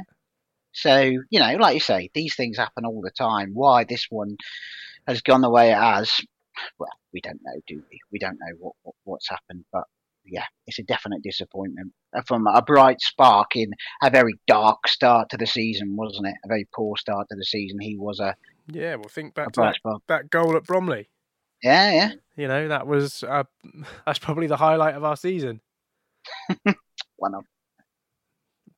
So, 0.72 0.98
you 1.30 1.40
know, 1.40 1.56
like 1.56 1.74
you 1.74 1.80
say, 1.80 2.10
these 2.14 2.36
things 2.36 2.56
happen 2.56 2.84
all 2.86 3.00
the 3.00 3.10
time. 3.10 3.50
Why 3.54 3.84
this 3.84 4.06
one 4.10 4.36
has 5.08 5.20
gone 5.20 5.40
the 5.40 5.50
way 5.50 5.72
it 5.72 5.76
has, 5.76 6.20
well, 6.78 6.90
we 7.12 7.20
don't 7.20 7.40
know, 7.42 7.60
do 7.66 7.82
we? 7.90 7.98
We 8.12 8.18
don't 8.20 8.38
know 8.38 8.54
what, 8.58 8.74
what 8.82 8.94
what's 9.04 9.28
happened, 9.28 9.64
but 9.72 9.84
yeah, 10.24 10.44
it's 10.66 10.78
a 10.78 10.82
definite 10.82 11.22
disappointment. 11.22 11.92
Uh, 12.16 12.22
From 12.26 12.46
a 12.46 12.62
bright 12.62 13.00
spark 13.00 13.56
in 13.56 13.72
a 14.02 14.10
very 14.10 14.34
dark 14.46 14.86
start 14.88 15.28
to 15.30 15.36
the 15.36 15.46
season, 15.46 15.96
wasn't 15.96 16.26
it? 16.28 16.34
A 16.44 16.48
very 16.48 16.66
poor 16.74 16.96
start 16.96 17.28
to 17.30 17.36
the 17.36 17.44
season. 17.44 17.78
He 17.80 17.96
was 17.96 18.20
a, 18.20 18.34
Yeah, 18.68 18.96
well, 18.96 19.08
think 19.08 19.34
back 19.34 19.52
to 19.52 19.60
that, 19.62 19.74
spark. 19.76 20.02
that 20.08 20.30
goal 20.30 20.56
at 20.56 20.64
Bromley. 20.64 21.08
Yeah, 21.62 21.92
yeah. 21.92 22.10
You 22.36 22.48
know, 22.48 22.68
that 22.68 22.86
was 22.86 23.22
uh, 23.22 23.44
that's 24.06 24.18
probably 24.18 24.46
the 24.46 24.56
highlight 24.56 24.94
of 24.94 25.04
our 25.04 25.16
season. 25.16 25.60
One 27.16 27.34
of 27.34 27.44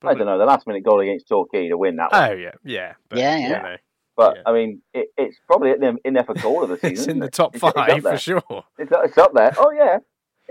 I 0.05 0.15
don't 0.15 0.27
know. 0.27 0.37
The 0.39 0.45
last 0.47 0.67
minute 0.67 0.83
goal 0.83 0.99
against 1.01 1.29
Torquay 1.29 1.69
to 1.69 1.79
win 1.79 1.95
that 1.97 2.11
one. 2.11 2.31
Oh 2.31 2.35
yeah, 2.35 2.51
yeah, 2.65 2.95
but, 3.09 3.19
Yeah, 3.21 3.37
you 3.37 3.49
know, 3.51 3.77
But 4.17 4.37
Yeah. 4.37 4.43
I 4.47 4.53
mean, 4.53 4.83
it, 4.93 5.09
it's 5.17 5.37
probably 5.47 5.71
in 5.71 5.81
there, 5.81 5.95
in 6.05 6.15
there 6.15 6.25
for 6.25 6.35
goal 6.35 6.65
of 6.65 6.71
the 6.71 6.77
season. 6.81 6.91
it's 6.93 7.03
in 7.05 7.09
isn't 7.11 7.19
the 7.21 7.27
it? 7.27 7.33
top 7.33 7.55
It's- 7.55 7.73
it's 7.77 7.93
five 7.93 8.03
for 8.03 8.19
sure. 8.19 8.65
It's, 8.79 8.91
it's 8.93 9.19
up 9.19 9.33
there. 9.33 9.53
Oh 9.59 9.71
yeah, 9.71 9.99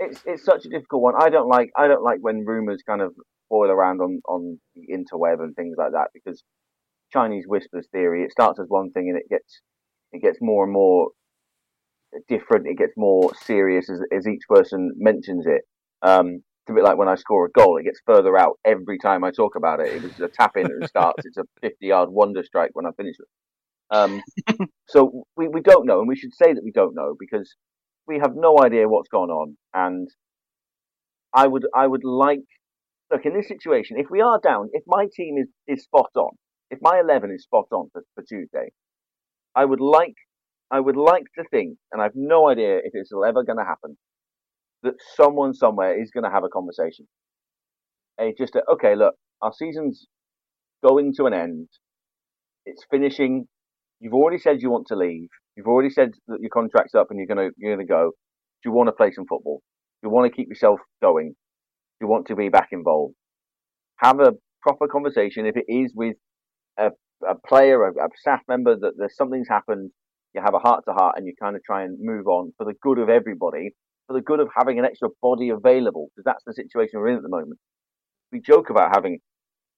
it's 0.02 0.22
it's 0.26 0.44
such 0.44 0.64
a 0.66 0.68
difficult 0.68 1.02
one. 1.02 1.14
I 1.18 1.30
don't 1.30 1.48
like 1.48 1.70
I 1.76 1.88
don't 1.88 2.02
like 2.02 2.18
when 2.20 2.44
rumours 2.44 2.82
kind 2.86 3.00
of 3.00 3.14
boil 3.50 3.70
around 3.70 4.00
on 4.00 4.20
on 4.26 4.58
the 4.74 4.94
interweb 4.94 5.42
and 5.42 5.54
things 5.54 5.76
like 5.78 5.92
that 5.92 6.08
because 6.14 6.42
Chinese 7.12 7.44
whispers 7.46 7.86
theory. 7.92 8.24
It 8.24 8.32
starts 8.32 8.58
as 8.58 8.66
one 8.68 8.90
thing 8.92 9.08
and 9.08 9.18
it 9.18 9.28
gets 9.28 9.60
it 10.12 10.22
gets 10.22 10.38
more 10.40 10.64
and 10.64 10.72
more 10.72 11.10
different. 12.28 12.66
It 12.66 12.78
gets 12.78 12.94
more 12.96 13.32
serious 13.42 13.90
as 13.90 14.00
as 14.16 14.26
each 14.26 14.42
person 14.48 14.92
mentions 14.96 15.46
it. 15.46 15.62
Um, 16.02 16.42
it's 16.64 16.70
a 16.70 16.74
bit 16.74 16.84
like 16.84 16.96
when 16.96 17.08
I 17.08 17.16
score 17.16 17.46
a 17.46 17.50
goal; 17.50 17.76
it 17.76 17.84
gets 17.84 18.00
further 18.06 18.36
out 18.36 18.58
every 18.64 18.98
time 18.98 19.24
I 19.24 19.30
talk 19.30 19.56
about 19.56 19.80
it. 19.80 19.94
It 19.94 20.02
was 20.02 20.20
a 20.20 20.28
tap 20.28 20.56
in 20.56 20.66
at 20.66 20.80
the 20.80 20.88
start. 20.88 21.16
It's 21.24 21.36
a 21.36 21.44
fifty-yard 21.60 22.08
wonder 22.10 22.42
strike 22.42 22.70
when 22.74 22.86
I 22.86 22.90
finish 22.96 23.16
it. 23.18 23.28
Um, 23.96 24.22
so 24.88 25.24
we, 25.36 25.48
we 25.48 25.60
don't 25.60 25.86
know, 25.86 25.98
and 25.98 26.08
we 26.08 26.16
should 26.16 26.34
say 26.34 26.54
that 26.54 26.64
we 26.64 26.72
don't 26.72 26.94
know 26.94 27.14
because 27.18 27.54
we 28.06 28.18
have 28.18 28.32
no 28.34 28.58
idea 28.62 28.88
what's 28.88 29.08
gone 29.08 29.30
on. 29.30 29.56
And 29.74 30.08
I 31.34 31.46
would 31.46 31.66
I 31.74 31.86
would 31.86 32.04
like 32.04 32.44
look 33.10 33.24
in 33.24 33.34
this 33.34 33.48
situation. 33.48 33.98
If 33.98 34.06
we 34.10 34.20
are 34.20 34.40
down, 34.42 34.70
if 34.72 34.82
my 34.86 35.06
team 35.14 35.36
is, 35.38 35.48
is 35.66 35.84
spot 35.84 36.10
on, 36.16 36.30
if 36.70 36.78
my 36.82 37.00
eleven 37.00 37.30
is 37.34 37.44
spot 37.44 37.66
on 37.72 37.88
for, 37.92 38.02
for 38.14 38.24
Tuesday, 38.24 38.72
I 39.54 39.64
would 39.64 39.80
like 39.80 40.14
I 40.70 40.80
would 40.80 40.96
like 40.96 41.24
to 41.38 41.44
think, 41.50 41.76
and 41.92 42.00
I've 42.00 42.16
no 42.16 42.48
idea 42.48 42.78
if 42.78 42.92
it's 42.94 43.12
ever 43.12 43.44
going 43.44 43.58
to 43.58 43.64
happen, 43.64 43.98
that 44.82 44.94
someone 45.16 45.52
somewhere 45.54 46.00
is 46.00 46.10
going 46.10 46.24
to 46.24 46.30
have 46.30 46.44
a 46.44 46.48
conversation. 46.48 47.06
A 48.18 48.32
just 48.36 48.54
a, 48.56 48.62
okay, 48.72 48.94
look, 48.94 49.14
our 49.42 49.52
season's 49.52 50.06
going 50.86 51.12
to 51.16 51.26
an 51.26 51.34
end. 51.34 51.68
It's 52.64 52.84
finishing. 52.90 53.48
You've 54.00 54.14
already 54.14 54.38
said 54.38 54.62
you 54.62 54.70
want 54.70 54.86
to 54.88 54.96
leave. 54.96 55.28
You've 55.56 55.66
already 55.66 55.90
said 55.90 56.12
that 56.28 56.40
your 56.40 56.50
contract's 56.50 56.94
up 56.94 57.08
and 57.10 57.18
you're 57.18 57.26
gonna 57.26 57.50
you're 57.56 57.74
gonna 57.76 57.86
go. 57.86 58.12
Do 58.62 58.70
you 58.70 58.72
want 58.72 58.88
to 58.88 58.92
play 58.92 59.10
some 59.12 59.26
football? 59.28 59.62
Do 60.02 60.08
you 60.08 60.12
want 60.12 60.30
to 60.30 60.36
keep 60.36 60.48
yourself 60.48 60.80
going? 61.02 61.30
Do 61.30 62.06
you 62.06 62.08
want 62.08 62.26
to 62.28 62.36
be 62.36 62.48
back 62.48 62.68
involved. 62.72 63.14
Have 63.98 64.20
a 64.20 64.32
proper 64.62 64.88
conversation. 64.88 65.46
If 65.46 65.56
it 65.56 65.66
is 65.68 65.92
with 65.94 66.16
a, 66.78 66.90
a 67.28 67.34
player, 67.46 67.84
a, 67.84 67.90
a 67.92 68.08
staff 68.16 68.40
member, 68.48 68.76
that 68.76 68.92
there's 68.96 69.16
something's 69.16 69.48
happened, 69.48 69.90
you 70.34 70.42
have 70.42 70.54
a 70.54 70.58
heart 70.58 70.84
to 70.88 70.94
heart 70.94 71.14
and 71.16 71.26
you 71.26 71.34
kind 71.40 71.56
of 71.56 71.62
try 71.64 71.82
and 71.84 71.98
move 72.00 72.26
on 72.26 72.52
for 72.56 72.64
the 72.64 72.74
good 72.82 72.98
of 72.98 73.08
everybody, 73.08 73.70
for 74.06 74.14
the 74.14 74.22
good 74.22 74.40
of 74.40 74.48
having 74.56 74.78
an 74.78 74.84
extra 74.84 75.08
body 75.20 75.50
available, 75.50 76.08
because 76.14 76.24
that's 76.24 76.44
the 76.46 76.54
situation 76.54 77.00
we're 77.00 77.08
in 77.08 77.16
at 77.16 77.22
the 77.22 77.28
moment. 77.28 77.58
We 78.32 78.40
joke 78.40 78.70
about 78.70 78.94
having 78.94 79.18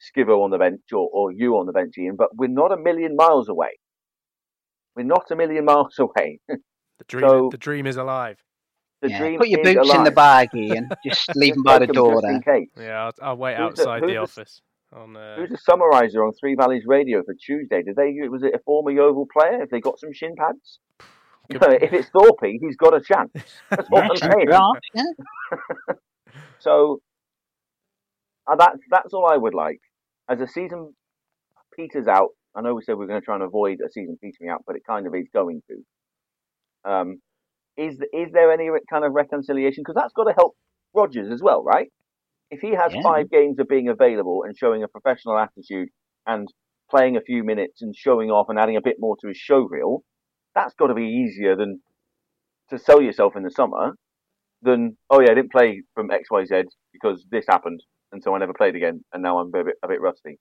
Skivo 0.00 0.44
on 0.44 0.50
the 0.50 0.58
bench 0.58 0.80
or, 0.92 1.08
or 1.12 1.32
you 1.32 1.56
on 1.56 1.66
the 1.66 1.72
bench, 1.72 1.94
Ian, 1.98 2.16
but 2.16 2.28
we're 2.36 2.48
not 2.48 2.72
a 2.72 2.76
million 2.76 3.16
miles 3.16 3.48
away. 3.48 3.70
We're 4.96 5.02
not 5.04 5.30
a 5.30 5.36
million 5.36 5.64
miles 5.64 5.98
away. 5.98 6.40
The 6.98 7.04
dream, 7.08 7.28
So- 7.28 7.48
the 7.50 7.58
dream 7.58 7.86
is 7.88 7.96
alive. 7.96 8.38
the 9.02 9.10
Yeah. 9.10 9.18
dream 9.18 9.38
Put 9.40 9.48
your 9.48 9.60
is 9.60 9.74
boots 9.74 9.90
in 9.94 10.04
the 10.04 10.10
alive. 10.10 10.14
bag, 10.14 10.48
Ian. 10.54 10.88
Just 11.04 11.34
leave 11.34 11.54
them 11.54 11.64
by 11.64 11.80
the 11.80 11.88
door 11.88 12.20
in 12.24 12.40
there. 12.46 12.60
Yeah, 12.78 13.04
I'll, 13.06 13.12
I'll 13.30 13.36
wait 13.36 13.56
Who's 13.56 13.74
the- 13.74 13.82
outside 13.82 14.02
the, 14.02 14.06
who's 14.06 14.14
the- 14.14 14.20
office. 14.40 14.60
On 14.92 15.16
uh, 15.16 15.34
Who's 15.36 15.50
the 15.50 15.58
summariser 15.58 16.24
on 16.24 16.32
Three 16.38 16.54
Valleys 16.54 16.84
Radio 16.86 17.24
for 17.24 17.34
Tuesday? 17.34 17.82
Did 17.82 17.96
they? 17.96 18.14
Was 18.28 18.44
it 18.44 18.54
a 18.54 18.60
former 18.60 18.92
Yeovil 18.92 19.26
player? 19.36 19.58
Have 19.58 19.70
they 19.70 19.80
got 19.80 19.98
some 19.98 20.12
shin 20.12 20.34
pads? 20.36 20.78
You 21.50 21.58
know, 21.58 21.68
if 21.72 21.92
it's 21.92 22.08
Thorpe, 22.08 22.38
he's 22.42 22.76
got 22.76 22.94
a 22.94 23.02
chance. 23.02 23.30
That's 23.70 23.86
all 23.92 23.98
Yeah, 23.98 24.08
I'm 24.12 24.16
saying. 24.16 24.48
half, 24.50 24.76
yeah. 24.94 25.94
So 26.58 27.00
uh, 28.50 28.56
that's 28.56 28.78
that's 28.90 29.12
all 29.12 29.26
I 29.26 29.36
would 29.36 29.52
like. 29.54 29.80
As 30.28 30.38
the 30.38 30.46
season 30.46 30.94
peters 31.76 32.06
out, 32.06 32.30
I 32.56 32.60
know 32.62 32.74
we 32.74 32.82
said 32.82 32.96
we 32.96 33.04
are 33.04 33.08
going 33.08 33.20
to 33.20 33.24
try 33.24 33.34
and 33.34 33.44
avoid 33.44 33.78
a 33.84 33.90
season 33.90 34.16
petering 34.22 34.50
out, 34.50 34.62
but 34.66 34.76
it 34.76 34.82
kind 34.86 35.06
of 35.06 35.14
is 35.14 35.26
going 35.32 35.62
to. 35.68 36.90
Um, 36.90 37.20
is 37.76 37.94
is 38.12 38.30
there 38.32 38.52
any 38.52 38.68
kind 38.90 39.04
of 39.04 39.12
reconciliation? 39.12 39.82
Because 39.84 39.96
that's 39.96 40.12
got 40.12 40.24
to 40.24 40.34
help 40.34 40.54
Rogers 40.94 41.32
as 41.32 41.42
well, 41.42 41.62
right? 41.64 41.88
If 42.50 42.60
he 42.60 42.70
has 42.70 42.92
Yeah. 42.92 43.02
five 43.02 43.30
games 43.30 43.58
of 43.58 43.68
being 43.68 43.88
available 43.88 44.44
and 44.44 44.56
showing 44.56 44.82
a 44.84 44.88
professional 44.88 45.38
attitude 45.38 45.88
and 46.26 46.48
playing 46.90 47.16
a 47.16 47.20
few 47.20 47.42
minutes 47.42 47.82
and 47.82 47.94
showing 47.96 48.30
off 48.30 48.48
and 48.48 48.58
adding 48.58 48.76
a 48.76 48.80
bit 48.82 48.96
more 49.00 49.16
to 49.20 49.28
his 49.28 49.36
show 49.36 49.60
reel, 49.60 50.04
that's 50.54 50.74
got 50.74 50.88
to 50.88 50.94
be 50.94 51.06
easier 51.06 51.56
than 51.56 51.80
to 52.70 52.78
sell 52.78 53.00
yourself 53.02 53.34
in 53.36 53.42
the 53.42 53.50
summer 53.50 53.92
than 54.62 54.96
oh 55.10 55.20
yeah, 55.20 55.30
I 55.32 55.34
didn't 55.34 55.52
play 55.52 55.82
from 55.94 56.10
X 56.10 56.30
Y 56.30 56.44
Z 56.44 56.62
because 56.92 57.24
this 57.30 57.44
happened 57.48 57.82
and 58.12 58.22
so 58.22 58.34
I 58.34 58.38
never 58.38 58.54
played 58.54 58.76
again 58.76 59.04
and 59.12 59.22
now 59.22 59.38
I'm 59.38 59.48
a 59.48 59.64
bit 59.64 59.76
a 59.82 59.88
bit 59.88 60.00
rusty. 60.00 60.38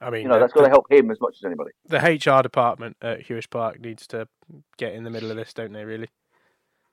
I 0.00 0.10
mean, 0.10 0.22
You 0.22 0.28
know 0.28 0.34
the, 0.34 0.40
that's 0.40 0.52
to 0.52 0.68
help 0.68 0.90
him 0.90 1.10
as 1.10 1.20
much 1.20 1.36
as 1.40 1.44
anybody. 1.44 1.70
the 1.86 1.98
HR 1.98 2.42
department 2.42 2.96
at 3.02 3.26
Huish 3.26 3.50
Park 3.50 3.80
needs 3.80 4.06
to 4.08 4.28
get 4.76 4.94
in 4.94 5.04
the 5.04 5.10
middle 5.10 5.30
of 5.30 5.36
this, 5.36 5.52
don't 5.52 5.72
they? 5.72 5.84
Really? 5.84 6.08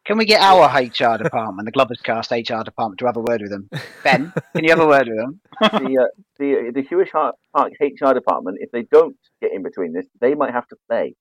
Can 0.06 0.18
we 0.20 0.26
get 0.26 0.42
our 0.42 0.68
HR 0.68 1.18
department, 1.18 1.66
the 1.66 1.72
Glovers 1.72 2.02
Cast 2.02 2.30
HR 2.30 2.62
department, 2.64 3.00
to 3.00 3.06
have 3.08 3.18
a 3.18 3.22
word 3.22 3.42
with 3.42 3.50
them? 3.50 3.70
Ben, 4.04 4.32
can 4.54 4.64
you 4.64 4.70
have 4.70 4.80
a 4.80 4.88
word 4.88 5.08
with 5.08 5.18
them? 5.18 5.40
the 5.62 5.98
uh, 6.04 6.22
the 6.38 6.72
the 6.74 6.84
Huish 6.84 7.12
Park 7.12 7.74
HR 7.80 8.14
department, 8.14 8.60
if 8.62 8.70
they 8.72 8.84
don't 8.84 9.16
get 9.42 9.52
in 9.52 9.64
between 9.64 9.94
this, 9.94 10.06
they 10.22 10.36
might 10.36 10.52
have 10.52 10.68
to 10.68 10.76
play. 10.90 11.16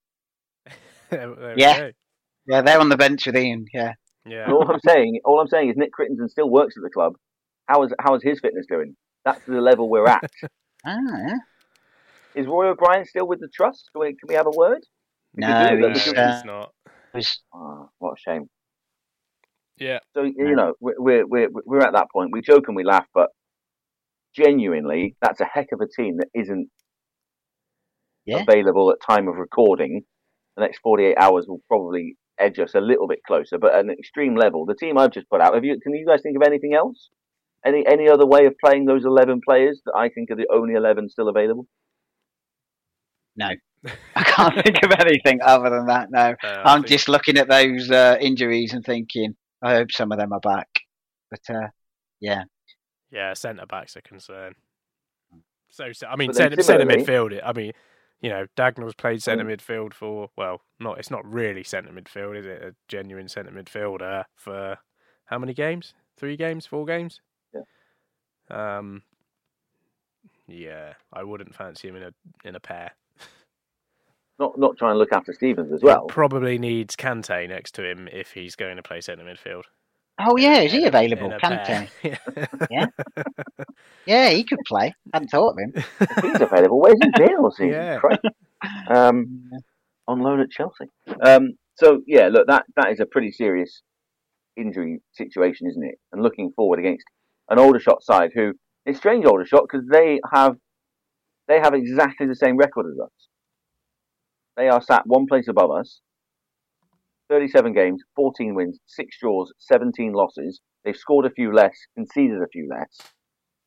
Yeah. 1.57 1.79
go. 1.79 1.91
Yeah, 2.47 2.63
they're 2.63 2.81
on 2.81 2.89
the 2.89 2.97
bench 2.97 3.25
with 3.27 3.37
Ian. 3.37 3.67
Yeah. 3.73 3.93
Yeah. 4.27 4.45
And 4.45 4.53
all 4.53 4.69
I'm 4.71 4.81
saying, 4.87 5.21
all 5.25 5.41
I'm 5.41 5.47
saying 5.49 5.71
is 5.71 5.77
Nick 5.77 5.93
Crittenden 5.93 6.29
still 6.29 6.51
works 6.51 6.77
at 6.77 6.83
the 6.83 6.91
club. 6.91 7.15
How 7.67 7.83
is 7.85 7.93
how 8.01 8.15
is 8.15 8.23
his 8.23 8.41
fitness 8.41 8.67
doing? 8.69 8.97
That's 9.25 9.41
the 9.47 9.61
level 9.61 9.89
we're 9.89 10.09
at. 10.09 10.31
Ah, 10.87 10.99
yeah. 11.01 11.37
Is 12.35 12.47
Roy 12.47 12.69
O'Brien 12.69 13.05
still 13.05 13.27
with 13.27 13.41
the 13.41 13.49
trust? 13.55 13.91
Can 13.93 14.01
we, 14.01 14.09
can 14.09 14.29
we 14.29 14.35
have 14.35 14.47
a 14.47 14.51
word? 14.51 14.81
We 15.35 15.41
No, 15.43 15.71
do 15.71 15.89
he's, 15.89 16.09
uh, 16.09 16.13
It's 16.37 16.45
not. 16.45 16.73
was- 17.13 17.43
Oh, 17.55 17.91
what 17.99 18.13
a 18.13 18.17
shame. 18.19 18.49
Yeah. 19.77 19.99
So 20.15 20.23
you 20.23 20.55
know, 20.55 20.75
we're 20.81 20.95
we're 20.99 21.27
we're 21.27 21.49
we're 21.65 21.81
at 21.81 21.95
that 21.95 22.07
point. 22.13 22.31
We 22.33 22.41
joke 22.43 22.65
and 22.69 22.77
we 22.77 22.85
laugh, 22.85 23.07
but 23.13 23.31
genuinely, 24.37 25.17
that's 25.21 25.41
a 25.41 25.45
heck 25.45 25.69
of 25.73 25.81
a 25.81 25.87
team 26.01 26.19
that 26.19 26.29
isn't 26.35 26.69
Yeah. 28.25 28.43
available 28.49 28.91
at 28.93 28.99
time 29.05 29.27
of 29.29 29.37
recording. 29.37 30.03
The 30.57 30.63
next 30.63 30.79
48 30.79 31.17
hours 31.19 31.47
will 31.49 31.61
probably 31.69 32.17
edge 32.39 32.59
us 32.61 32.75
a 32.77 32.81
little 32.81 33.09
bit 33.09 33.21
closer, 33.27 33.59
but 33.59 33.75
at 33.75 33.81
an 33.85 33.91
extreme 33.91 34.37
level, 34.37 34.65
the 34.65 34.75
team 34.77 34.97
I've 34.99 35.11
just 35.11 35.29
put 35.29 35.41
out. 35.41 35.55
Have 35.55 35.65
you? 35.65 35.79
Can 35.81 35.95
you 35.95 36.07
guys 36.07 36.21
think 36.23 36.37
of 36.37 36.43
anything 36.47 36.75
else? 36.75 37.11
Any 37.67 37.85
any 37.87 38.09
other 38.09 38.27
way 38.27 38.47
of 38.47 38.55
playing 38.65 38.85
those 38.85 39.05
11 39.05 39.41
players 39.45 39.81
that 39.87 39.95
I 39.97 40.09
think 40.09 40.31
are 40.31 40.37
the 40.37 40.47
only 40.53 40.75
11 40.75 41.09
still 41.09 41.29
available? 41.29 41.67
No. 43.37 43.51
I 44.17 44.23
can't 44.25 44.63
think 44.65 44.83
of 44.83 44.93
anything 44.99 45.41
other 45.43 45.69
than 45.71 45.87
that. 45.87 46.11
No, 46.11 46.35
Uh, 46.43 46.47
I 46.47 46.73
I'm 46.75 46.81
think- 46.83 46.89
just 46.89 47.09
looking 47.09 47.37
at 47.37 47.49
those 47.49 47.91
uh, 47.91 48.17
injuries 48.21 48.73
and 48.73 48.85
thinking, 48.85 49.35
I 49.63 49.75
hope 49.75 49.93
some 49.93 50.11
of 50.13 50.19
them 50.19 50.33
are 50.33 50.41
back. 50.41 50.69
But 51.31 51.41
uh, 51.55 51.69
yeah, 52.21 52.45
Yeah, 53.11 53.35
centre 53.35 53.67
backs 53.67 53.97
a 53.97 54.03
concern. 54.03 54.55
So, 55.71 55.93
so 55.93 56.07
I 56.07 56.17
mean, 56.17 56.33
centre, 56.33 56.63
centre 56.63 56.87
midfield. 56.87 57.39
I 57.45 57.53
mean, 57.53 57.73
you 58.21 58.31
know, 58.31 58.47
Dagnall's 58.57 58.95
played 58.95 59.23
centre 59.23 59.45
midfield 59.45 59.93
for 59.93 60.29
well, 60.37 60.61
not 60.81 60.99
it's 60.99 61.11
not 61.11 61.25
really 61.31 61.65
centre 61.65 61.91
midfield, 61.93 62.39
is 62.39 62.47
it? 62.47 62.63
A 62.63 62.75
genuine 62.89 63.29
centre 63.29 63.51
midfielder 63.51 64.25
for 64.37 64.79
how 65.27 65.39
many 65.39 65.53
games? 65.53 65.93
Three 66.17 66.37
games? 66.37 66.65
Four 66.65 66.87
games? 66.87 67.21
Yeah. 67.53 67.63
Um. 68.79 69.03
Yeah, 70.47 70.93
I 71.13 71.25
wouldn't 71.25 71.55
fancy 71.55 71.89
him 71.89 71.97
in 71.97 72.03
a 72.05 72.13
in 72.45 72.55
a 72.55 72.61
pair. 72.61 72.93
Not 74.39 74.59
not 74.59 74.77
trying 74.77 74.95
to 74.95 74.99
look 74.99 75.13
after 75.13 75.33
Stevens 75.33 75.73
as 75.73 75.81
He 75.81 75.87
well. 75.87 76.07
probably 76.07 76.59
needs 76.59 76.97
Kante 76.97 77.49
next 77.49 77.73
to 77.77 77.89
him 77.89 78.09
if 78.13 78.33
he's 78.33 78.57
going 78.57 78.77
to 78.77 78.83
play 78.83 79.01
centre 79.01 79.25
midfield. 79.25 79.63
Oh 80.19 80.37
yeah, 80.37 80.61
is 80.61 80.73
he 80.73 80.85
available? 80.87 81.33
in 81.33 81.39
Kante. 81.41 81.89
pair. 82.03 82.19
Yeah. 82.71 82.87
Yeah, 84.07 84.31
he 84.31 84.45
could 84.45 84.59
play. 84.67 84.95
I 85.13 85.17
hadn't 85.17 85.29
thought 85.29 85.53
of 85.55 85.59
him. 85.59 85.73
If 86.01 86.25
he's 86.25 86.41
available, 86.41 86.81
where's 86.81 86.99
he 87.03 87.11
been 87.17 87.37
all 87.37 87.51
season? 87.51 87.71
Yeah. 87.71 88.01
Um, 88.89 89.51
on 90.07 90.21
loan 90.21 90.41
at 90.41 90.51
Chelsea. 90.51 90.85
Um, 91.23 91.55
so 91.77 92.03
yeah, 92.07 92.29
look, 92.29 92.47
that 92.49 92.65
that 92.77 92.91
is 92.93 93.01
a 93.01 93.07
pretty 93.07 93.33
serious 93.33 93.83
injury 94.57 95.01
situation, 95.13 95.67
isn't 95.69 95.85
it? 95.85 95.99
And 96.13 96.23
looking 96.23 96.53
forward 96.55 96.79
against 96.79 97.05
an 97.49 97.59
Aldershot 97.59 98.03
side 98.03 98.31
who 98.35 98.53
it's 98.87 98.99
strange 98.99 99.25
Aldershot 99.25 99.65
because 99.71 99.87
they 99.91 100.21
have 100.33 100.57
they 101.49 101.59
have 101.61 101.75
exactly 101.75 102.27
the 102.27 102.35
same 102.37 102.57
record 102.57 102.87
as 102.87 102.99
us. 103.01 103.11
They 104.57 104.69
are 104.69 104.83
sat 104.83 105.07
one 105.07 105.27
place 105.27 105.49
above 105.49 105.71
us. 105.71 106.01
37 107.29 107.73
games, 107.73 108.03
14 108.17 108.55
wins, 108.55 108.79
6 108.87 109.17
draws, 109.19 109.53
17 109.59 110.13
losses. 110.13 110.61
They've 110.85 110.97
scored 110.97 111.27
a 111.27 111.31
few 111.31 111.53
less, 111.53 111.75
conceded 111.95 112.43
a 112.43 112.49
few 112.49 112.69
less. 112.69 113.13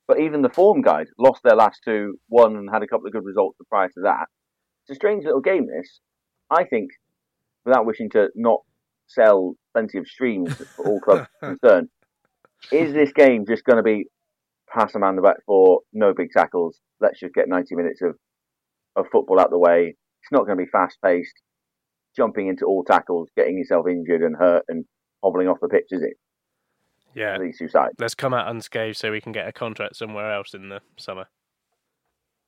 But 0.08 0.20
even 0.20 0.42
the 0.42 0.50
form 0.50 0.82
guide 0.82 1.08
lost 1.18 1.42
their 1.44 1.56
last 1.56 1.82
two, 1.84 2.18
won 2.30 2.56
and 2.56 2.70
had 2.72 2.84
a 2.84 2.88
couple 2.88 3.08
of 3.08 3.14
good 3.14 3.26
results 3.26 3.58
prior 3.70 3.88
to 3.90 4.02
that. 4.04 4.28
It's 4.84 4.92
a 4.92 4.96
strange 4.96 5.26
little 5.26 5.42
game, 5.42 5.68
this. 5.68 6.00
I 6.50 6.64
think, 6.64 6.92
without 7.66 7.86
wishing 7.86 8.10
to 8.12 8.30
not 8.36 8.62
sell 9.08 9.56
plenty 9.74 9.98
of 9.98 10.08
streams 10.08 10.56
for 10.56 10.88
all 10.88 11.00
clubs 11.02 11.28
concerned, 11.44 11.90
is 12.72 12.94
this 12.94 13.12
game 13.12 13.46
just 13.46 13.66
going 13.66 13.78
to 13.78 13.84
be 13.84 14.06
pass 14.74 14.96
a 14.96 15.00
man 15.00 15.16
the 15.16 15.22
back 15.22 15.38
for 15.46 15.82
no 15.92 16.14
big 16.14 16.30
tackles? 16.32 16.80
Let's 17.02 17.20
just 17.20 17.34
get 17.34 17.50
90 17.50 17.76
minutes 17.76 18.02
of, 18.02 18.16
of 18.96 19.08
football 19.12 19.40
out 19.40 19.50
the 19.50 19.60
way. 19.60 19.96
It's 20.28 20.32
not 20.34 20.46
going 20.46 20.58
to 20.58 20.64
be 20.66 20.70
fast 20.70 20.98
paced, 21.02 21.42
jumping 22.14 22.48
into 22.48 22.66
all 22.66 22.84
tackles, 22.84 23.30
getting 23.38 23.58
yourself 23.58 23.88
injured 23.88 24.22
and 24.24 24.36
hurt 24.36 24.66
and 24.68 24.84
hobbling 25.24 25.48
off 25.48 25.60
the 25.62 25.70
pitch, 25.70 25.86
is 25.92 26.02
it? 26.04 26.18
Yeah. 27.16 27.38
For 27.38 27.46
these 27.46 27.58
two 27.58 27.70
sides. 27.70 27.94
Let's 27.98 28.14
come 28.14 28.34
out 28.34 28.50
unscathed 28.50 28.98
so 28.98 29.10
we 29.10 29.22
can 29.22 29.32
get 29.32 29.48
a 29.48 29.54
contract 29.54 29.96
somewhere 29.96 30.34
else 30.34 30.54
in 30.54 30.68
the 30.68 30.82
summer. 30.98 31.28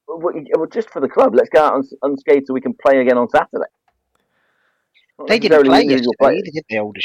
Well, 0.10 0.20
well, 0.20 0.68
just 0.68 0.90
for 0.90 1.00
the 1.00 1.08
club, 1.08 1.34
let's 1.36 1.48
go 1.48 1.64
out 1.64 1.76
uns- 1.76 1.94
unscathed 2.02 2.48
so 2.48 2.54
we 2.54 2.60
can 2.60 2.74
play 2.86 3.00
again 3.00 3.18
on 3.18 3.30
Saturday. 3.30 3.64
Not 5.18 5.30
They 5.30 5.40
didn't 5.40 5.64
play 5.64 5.84
yesterday, 5.84 6.10
players. 6.20 6.42
did 6.44 6.54
they, 6.70 6.76
the 6.76 6.80
older? 6.82 7.00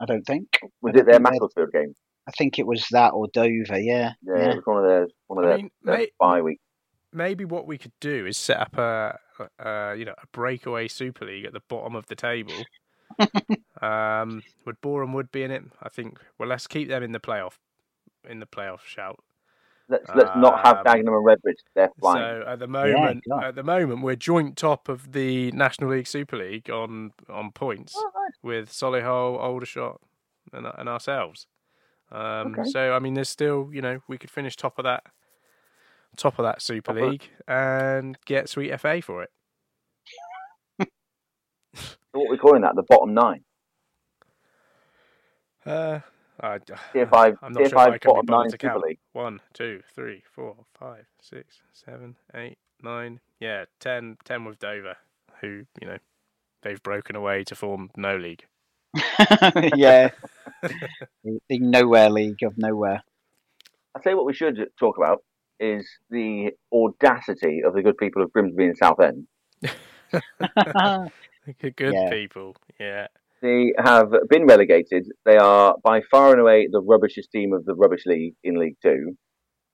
I 0.00 0.04
don't 0.04 0.22
think. 0.24 0.60
Was 0.82 0.94
it 0.94 1.04
their 1.04 1.04
don't 1.04 1.06
think 1.06 1.24
they- 1.24 1.30
Macclesfield 1.32 1.72
game? 1.72 1.94
I 2.28 2.30
think 2.30 2.60
it 2.60 2.66
was 2.68 2.86
that 2.92 3.08
or 3.14 3.26
Dover. 3.32 3.80
Yeah. 3.80 4.12
Yeah, 4.22 4.50
it 4.52 4.56
was 4.56 4.62
one 4.64 4.78
of 4.78 4.84
their 4.88 5.08
one 5.26 5.38
of 5.42 5.44
I 5.44 5.48
their, 5.48 5.56
mean, 5.56 5.70
their 5.82 5.96
mate- 5.98 6.12
bye 6.20 6.40
weeks. 6.42 6.62
Maybe 7.12 7.44
what 7.44 7.66
we 7.66 7.76
could 7.78 7.92
do 8.00 8.24
is 8.26 8.38
set 8.38 8.58
up 8.60 8.78
a, 8.78 9.18
uh, 9.58 9.92
you 9.92 10.04
know, 10.04 10.14
a 10.22 10.26
breakaway 10.32 10.88
Super 10.88 11.24
League 11.24 11.44
at 11.44 11.52
the 11.52 11.62
bottom 11.68 11.96
of 11.96 12.06
the 12.06 12.16
table. 12.16 12.54
um, 13.82 14.42
would 14.64 14.80
Boreham 14.80 15.12
Wood 15.12 15.30
be 15.32 15.42
in 15.42 15.50
it? 15.50 15.64
I 15.82 15.88
think. 15.88 16.18
Well, 16.38 16.48
let's 16.48 16.66
keep 16.66 16.88
them 16.88 17.02
in 17.02 17.12
the 17.12 17.20
playoff, 17.20 17.58
in 18.28 18.40
the 18.40 18.46
playoff 18.46 18.80
shout. 18.84 19.22
Let's 19.88 20.08
let's 20.14 20.30
not 20.36 20.64
have 20.64 20.78
Um, 20.78 20.84
Dagenham 20.84 21.16
and 21.16 21.26
Redbridge. 21.26 21.58
They're 21.74 21.90
flying. 22.00 22.42
So 22.42 22.48
at 22.48 22.58
the 22.60 22.66
moment, 22.66 23.24
God. 23.28 23.44
at 23.44 23.54
the 23.56 23.62
moment, 23.62 24.02
we're 24.02 24.16
joint 24.16 24.56
top 24.56 24.88
of 24.88 25.12
the 25.12 25.52
National 25.52 25.90
League 25.90 26.06
Super 26.06 26.36
League 26.38 26.70
on 26.70 27.12
on 27.28 27.50
points 27.52 27.94
with 28.42 28.70
Solihull, 28.70 29.38
Aldershot, 29.38 30.00
and, 30.52 30.66
and 30.78 30.88
ourselves. 30.88 31.46
Um, 32.10 32.54
Okay. 32.58 32.70
So 32.70 32.94
I 32.94 33.00
mean, 33.00 33.14
there's 33.14 33.28
still, 33.28 33.70
you 33.72 33.82
know, 33.82 34.00
we 34.08 34.18
could 34.18 34.30
finish 34.30 34.56
top 34.56 34.78
of 34.78 34.84
that, 34.84 35.04
top 36.16 36.38
of 36.38 36.44
that 36.44 36.62
Super 36.62 36.92
Top 36.94 37.02
of- 37.02 37.10
League, 37.10 37.30
and 37.46 38.18
get 38.24 38.48
Sweet 38.48 38.78
FA 38.80 39.00
for 39.02 39.22
it. 39.22 39.30
So 41.74 41.86
what 42.12 42.28
are 42.28 42.30
we 42.30 42.36
calling 42.38 42.62
that? 42.62 42.74
The 42.74 42.82
bottom 42.82 43.14
nine. 43.14 43.44
Uh, 45.64 46.00
I, 46.40 46.58
tier 46.92 47.06
five, 47.06 47.36
I'm 47.40 47.52
not 47.52 47.60
tier 47.60 47.68
sure 47.70 47.78
if 47.78 47.86
I 47.86 47.90
five, 47.92 48.00
bottom 48.00 48.26
nine 48.28 48.44
to 48.46 48.50
Super 48.50 48.66
count. 48.68 48.82
League. 48.82 48.98
One, 49.12 49.40
two, 49.54 49.82
three, 49.94 50.22
four, 50.30 50.56
five, 50.78 51.06
six, 51.22 51.62
seven, 51.72 52.16
eight, 52.34 52.58
nine. 52.82 53.20
Yeah, 53.40 53.64
ten, 53.80 54.18
ten 54.24 54.44
with 54.44 54.58
Dover, 54.58 54.96
who 55.40 55.64
you 55.80 55.88
know 55.88 55.98
they've 56.62 56.82
broken 56.82 57.16
away 57.16 57.44
to 57.44 57.54
form 57.54 57.90
no 57.96 58.16
league. 58.16 58.44
yeah, 59.74 60.10
the, 60.62 60.88
the 61.48 61.58
nowhere 61.58 62.10
league 62.10 62.42
of 62.42 62.58
nowhere. 62.58 63.02
I'll 63.94 64.02
tell 64.02 64.12
you 64.12 64.16
what 64.16 64.26
we 64.26 64.34
should 64.34 64.58
talk 64.78 64.98
about 64.98 65.22
is 65.62 65.88
the 66.10 66.50
audacity 66.72 67.62
of 67.64 67.74
the 67.74 67.82
good 67.82 67.96
people 67.96 68.22
of 68.22 68.32
Grimsby 68.32 68.64
and 68.66 68.76
Southend. 68.76 69.26
Good 71.60 71.74
Yeah. 71.94 72.10
people, 72.10 72.56
yeah. 72.78 73.06
They 73.40 73.72
have 73.78 74.12
been 74.28 74.46
relegated. 74.46 75.06
They 75.24 75.36
are 75.36 75.76
by 75.82 76.00
far 76.10 76.32
and 76.32 76.40
away 76.40 76.68
the 76.70 76.80
rubbishest 76.82 77.30
team 77.32 77.52
of 77.52 77.64
the 77.64 77.74
rubbish 77.74 78.06
league 78.06 78.34
in 78.44 78.56
League 78.58 78.76
Two, 78.82 79.16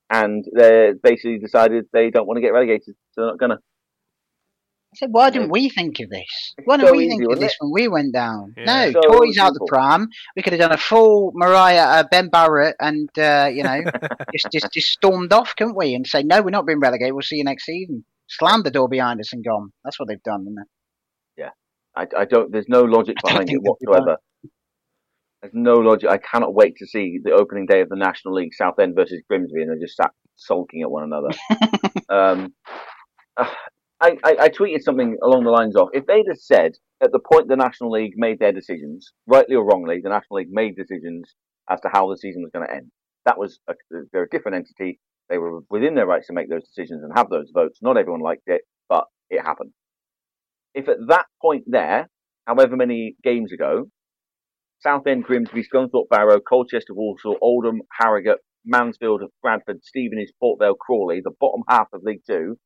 and 0.09 0.43
they 0.55 0.93
basically 1.03 1.37
decided 1.37 1.85
they 1.93 2.09
don't 2.09 2.25
want 2.25 2.37
to 2.37 2.41
get 2.41 2.53
relegated, 2.53 2.95
so 3.11 3.21
they're 3.21 3.25
not 3.27 3.39
gonna. 3.39 3.59
I 4.91 4.97
said, 4.97 5.09
why 5.11 5.29
didn't 5.29 5.51
we 5.51 5.69
think 5.69 5.99
of 5.99 6.09
this? 6.09 6.53
Why 6.65 6.77
didn't 6.77 6.89
so 6.89 6.95
we 6.95 7.05
easy, 7.05 7.17
think 7.17 7.31
of 7.31 7.39
this 7.39 7.51
it? 7.53 7.57
when 7.59 7.71
we 7.71 7.87
went 7.87 8.11
down? 8.13 8.55
Yeah. 8.57 8.65
No, 8.65 8.91
So 8.93 9.01
toys 9.01 9.37
out 9.37 9.49
the 9.53 9.59
simple. 9.59 9.67
pram. 9.67 10.09
We 10.35 10.41
could 10.41 10.53
have 10.53 10.59
done 10.61 10.71
a 10.71 10.77
full 10.77 11.31
Mariah 11.35 11.83
uh, 11.99 12.03
Ben 12.09 12.29
Barrett 12.29 12.75
and 12.79 13.07
uh, 13.17 13.49
you 13.53 13.63
know 13.63 13.81
just, 14.33 14.47
just 14.51 14.73
just 14.73 14.89
stormed 14.91 15.31
off, 15.31 15.55
couldn't 15.55 15.75
we? 15.75 15.93
And 15.93 16.07
say, 16.07 16.23
no, 16.23 16.41
we're 16.41 16.49
not 16.49 16.65
being 16.65 16.79
relegated. 16.79 17.13
We'll 17.13 17.21
see 17.21 17.37
you 17.37 17.43
next 17.43 17.65
season. 17.65 18.03
Slammed 18.27 18.63
the 18.63 18.71
door 18.71 18.89
behind 18.89 19.19
us 19.19 19.31
and 19.33 19.43
gone. 19.43 19.71
That's 19.83 19.99
what 19.99 20.07
they've 20.07 20.23
done, 20.23 20.41
isn't 20.41 20.57
it? 20.59 20.67
I, 21.95 22.07
I 22.17 22.25
don't. 22.25 22.51
There's 22.51 22.69
no 22.69 22.83
logic 22.83 23.17
behind 23.23 23.49
it 23.49 23.53
think 23.53 23.67
whatsoever. 23.67 24.17
There's 25.41 25.53
no 25.53 25.75
logic. 25.75 26.09
I 26.09 26.17
cannot 26.17 26.53
wait 26.53 26.75
to 26.77 26.85
see 26.87 27.19
the 27.23 27.31
opening 27.31 27.65
day 27.65 27.81
of 27.81 27.89
the 27.89 27.95
National 27.95 28.35
League, 28.35 28.53
Southend 28.53 28.95
versus 28.95 29.21
Grimsby, 29.27 29.61
and 29.61 29.69
they're 29.69 29.79
just 29.79 29.97
sat 29.97 30.11
sulking 30.35 30.81
at 30.81 30.91
one 30.91 31.03
another. 31.03 31.29
um, 32.09 32.53
I, 34.01 34.15
I, 34.23 34.35
I 34.39 34.49
tweeted 34.49 34.81
something 34.81 35.17
along 35.23 35.43
the 35.43 35.51
lines 35.51 35.75
of: 35.75 35.89
if 35.93 36.05
they'd 36.05 36.27
have 36.29 36.39
said 36.39 36.73
at 37.01 37.11
the 37.11 37.19
point 37.19 37.47
the 37.47 37.55
National 37.55 37.91
League 37.91 38.13
made 38.15 38.39
their 38.39 38.53
decisions, 38.53 39.11
rightly 39.27 39.55
or 39.55 39.65
wrongly, 39.65 39.99
the 40.01 40.09
National 40.09 40.37
League 40.37 40.51
made 40.51 40.75
decisions 40.75 41.33
as 41.69 41.81
to 41.81 41.89
how 41.91 42.09
the 42.09 42.17
season 42.17 42.41
was 42.41 42.51
going 42.53 42.65
to 42.65 42.73
end. 42.73 42.91
That 43.25 43.37
was 43.37 43.59
a, 43.69 43.73
they're 44.11 44.23
a 44.23 44.29
different 44.29 44.55
entity. 44.55 44.99
They 45.29 45.37
were 45.37 45.59
within 45.69 45.95
their 45.95 46.07
rights 46.07 46.27
to 46.27 46.33
make 46.33 46.49
those 46.49 46.67
decisions 46.67 47.03
and 47.03 47.11
have 47.15 47.29
those 47.29 47.51
votes. 47.53 47.79
Not 47.81 47.97
everyone 47.97 48.21
liked 48.21 48.47
it, 48.47 48.61
but 48.87 49.05
it 49.29 49.41
happened. 49.41 49.71
If 50.73 50.87
at 50.87 50.97
that 51.09 51.25
point 51.41 51.65
there, 51.67 52.09
however 52.47 52.75
many 52.75 53.15
games 53.23 53.51
ago, 53.51 53.89
Southend, 54.79 55.25
Grimsby, 55.25 55.63
Scunthorpe, 55.63 56.09
Barrow, 56.09 56.39
Colchester, 56.39 56.93
Walsall, 56.93 57.37
Oldham, 57.41 57.81
Harrogate, 57.99 58.39
Mansfield, 58.65 59.21
Bradford, 59.41 59.83
Stevenage, 59.83 60.31
Port 60.39 60.59
Vale, 60.59 60.75
Crawley, 60.75 61.21
the 61.23 61.31
bottom 61.39 61.63
half 61.67 61.87
of 61.93 62.01
League 62.03 62.21
Two, 62.25 62.57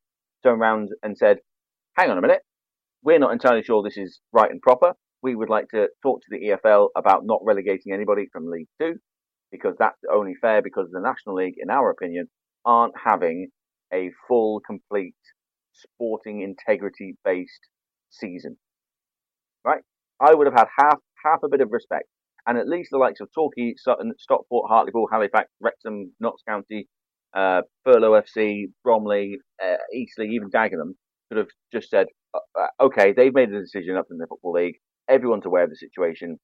turned 0.43 0.61
around 0.61 0.89
and 1.01 1.17
said, 1.17 1.37
hang 1.97 2.09
on 2.09 2.17
a 2.17 2.21
minute, 2.21 2.41
we're 3.03 3.19
not 3.19 3.33
entirely 3.33 3.63
sure 3.63 3.83
this 3.83 3.97
is 3.97 4.19
right 4.31 4.51
and 4.51 4.61
proper. 4.61 4.93
We 5.21 5.35
would 5.35 5.49
like 5.49 5.69
to 5.69 5.87
talk 6.01 6.21
to 6.21 6.27
the 6.29 6.49
EFL 6.49 6.89
about 6.97 7.25
not 7.25 7.41
relegating 7.43 7.93
anybody 7.93 8.27
from 8.31 8.49
League 8.49 8.67
Two 8.79 8.95
because 9.51 9.75
that's 9.77 9.99
only 10.11 10.33
fair 10.41 10.61
because 10.61 10.89
the 10.91 10.99
National 10.99 11.35
League, 11.35 11.55
in 11.57 11.69
our 11.69 11.91
opinion, 11.91 12.27
aren't 12.65 12.93
having 13.03 13.49
a 13.93 14.09
full, 14.27 14.59
complete, 14.65 15.15
sporting 15.73 16.41
integrity 16.41 17.15
based 17.23 17.67
season. 18.09 18.57
Right? 19.63 19.81
I 20.19 20.33
would 20.33 20.47
have 20.47 20.55
had 20.55 20.67
half 20.77 20.99
half 21.23 21.39
a 21.43 21.49
bit 21.49 21.61
of 21.61 21.71
respect. 21.71 22.05
And 22.45 22.57
at 22.57 22.67
least 22.67 22.89
the 22.91 22.97
likes 22.97 23.21
of 23.21 23.29
Torquay, 23.33 23.75
Sutton, 23.77 24.11
Stockport, 24.19 24.69
Hartlepool, 24.69 25.07
Halifax, 25.09 25.49
Wrexham, 25.61 26.11
Notts 26.19 26.43
County, 26.47 26.87
uh, 27.35 27.61
Furlough 27.85 28.21
FC, 28.21 28.65
Bromley, 28.83 29.37
uh, 29.63 29.77
Eastleigh, 29.93 30.27
even 30.27 30.49
Dagenham 30.49 30.93
could 31.29 31.37
have 31.37 31.47
just 31.71 31.89
said, 31.89 32.07
uh, 32.33 32.39
uh, 32.59 32.85
okay, 32.85 33.13
they've 33.13 33.33
made 33.33 33.51
a 33.51 33.59
decision 33.59 33.95
up 33.95 34.07
in 34.11 34.17
the 34.17 34.27
Football 34.27 34.53
League. 34.53 34.75
Everyone's 35.09 35.45
aware 35.45 35.63
of 35.63 35.69
the 35.69 35.75
situation. 35.75 36.39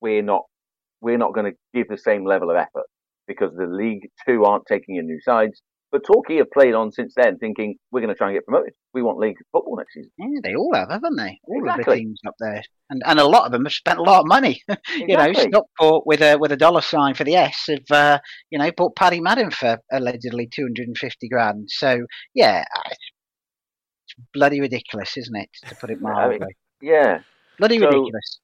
We're 0.00 0.22
not, 0.22 0.42
we're 1.00 1.18
not 1.18 1.34
going 1.34 1.52
to 1.52 1.58
give 1.74 1.88
the 1.88 1.98
same 1.98 2.24
level 2.26 2.50
of 2.50 2.56
effort 2.56 2.86
because 3.26 3.52
the 3.56 3.66
League 3.66 4.08
Two 4.26 4.44
aren't 4.44 4.64
taking 4.66 4.96
in 4.96 5.06
new 5.06 5.20
sides. 5.22 5.62
But 5.92 6.04
Torquay 6.06 6.36
have 6.36 6.50
played 6.52 6.74
on 6.74 6.92
since 6.92 7.14
then, 7.16 7.36
thinking 7.38 7.76
we're 7.90 8.00
going 8.00 8.14
to 8.14 8.16
try 8.16 8.28
and 8.28 8.36
get 8.36 8.46
promoted. 8.46 8.74
We 8.94 9.02
want 9.02 9.18
League 9.18 9.38
football 9.50 9.76
next 9.76 9.94
season. 9.94 10.12
Yeah, 10.18 10.38
they 10.44 10.54
all 10.54 10.72
have, 10.72 10.88
haven't 10.88 11.16
they? 11.16 11.40
All 11.44 11.68
of 11.68 11.76
the 11.84 11.94
teams 11.96 12.20
up 12.24 12.34
there, 12.38 12.62
and 12.90 13.02
and 13.04 13.18
a 13.18 13.26
lot 13.26 13.46
of 13.46 13.52
them 13.52 13.64
have 13.64 13.72
spent 13.72 13.98
a 13.98 14.02
lot 14.02 14.20
of 14.20 14.26
money. 14.26 14.62
you 14.96 15.16
know, 15.16 15.24
Exactly. 15.24 15.50
Stockport 15.50 16.06
with 16.06 16.22
a 16.22 16.36
with 16.36 16.52
a 16.52 16.56
dollar 16.56 16.80
sign 16.80 17.14
for 17.14 17.24
the 17.24 17.34
S 17.34 17.64
have 17.68 17.90
uh, 17.90 18.18
you 18.50 18.58
know 18.58 18.70
bought 18.76 18.94
Paddy 18.94 19.20
Madden 19.20 19.50
for 19.50 19.78
allegedly 19.90 20.46
two 20.46 20.62
hundred 20.62 20.86
and 20.86 20.96
fifty 20.96 21.28
grand. 21.28 21.66
So 21.70 22.06
yeah, 22.34 22.64
it's 22.86 24.14
bloody 24.32 24.60
ridiculous, 24.60 25.16
isn't 25.16 25.36
it? 25.36 25.48
To 25.68 25.74
put 25.74 25.90
it 25.90 25.94
I 25.94 26.28
mean, 26.28 26.38
mildly, 26.38 26.56
Yeah, 26.80 27.20
bloody 27.58 27.78
so- 27.78 27.86
ridiculous. 27.86 28.40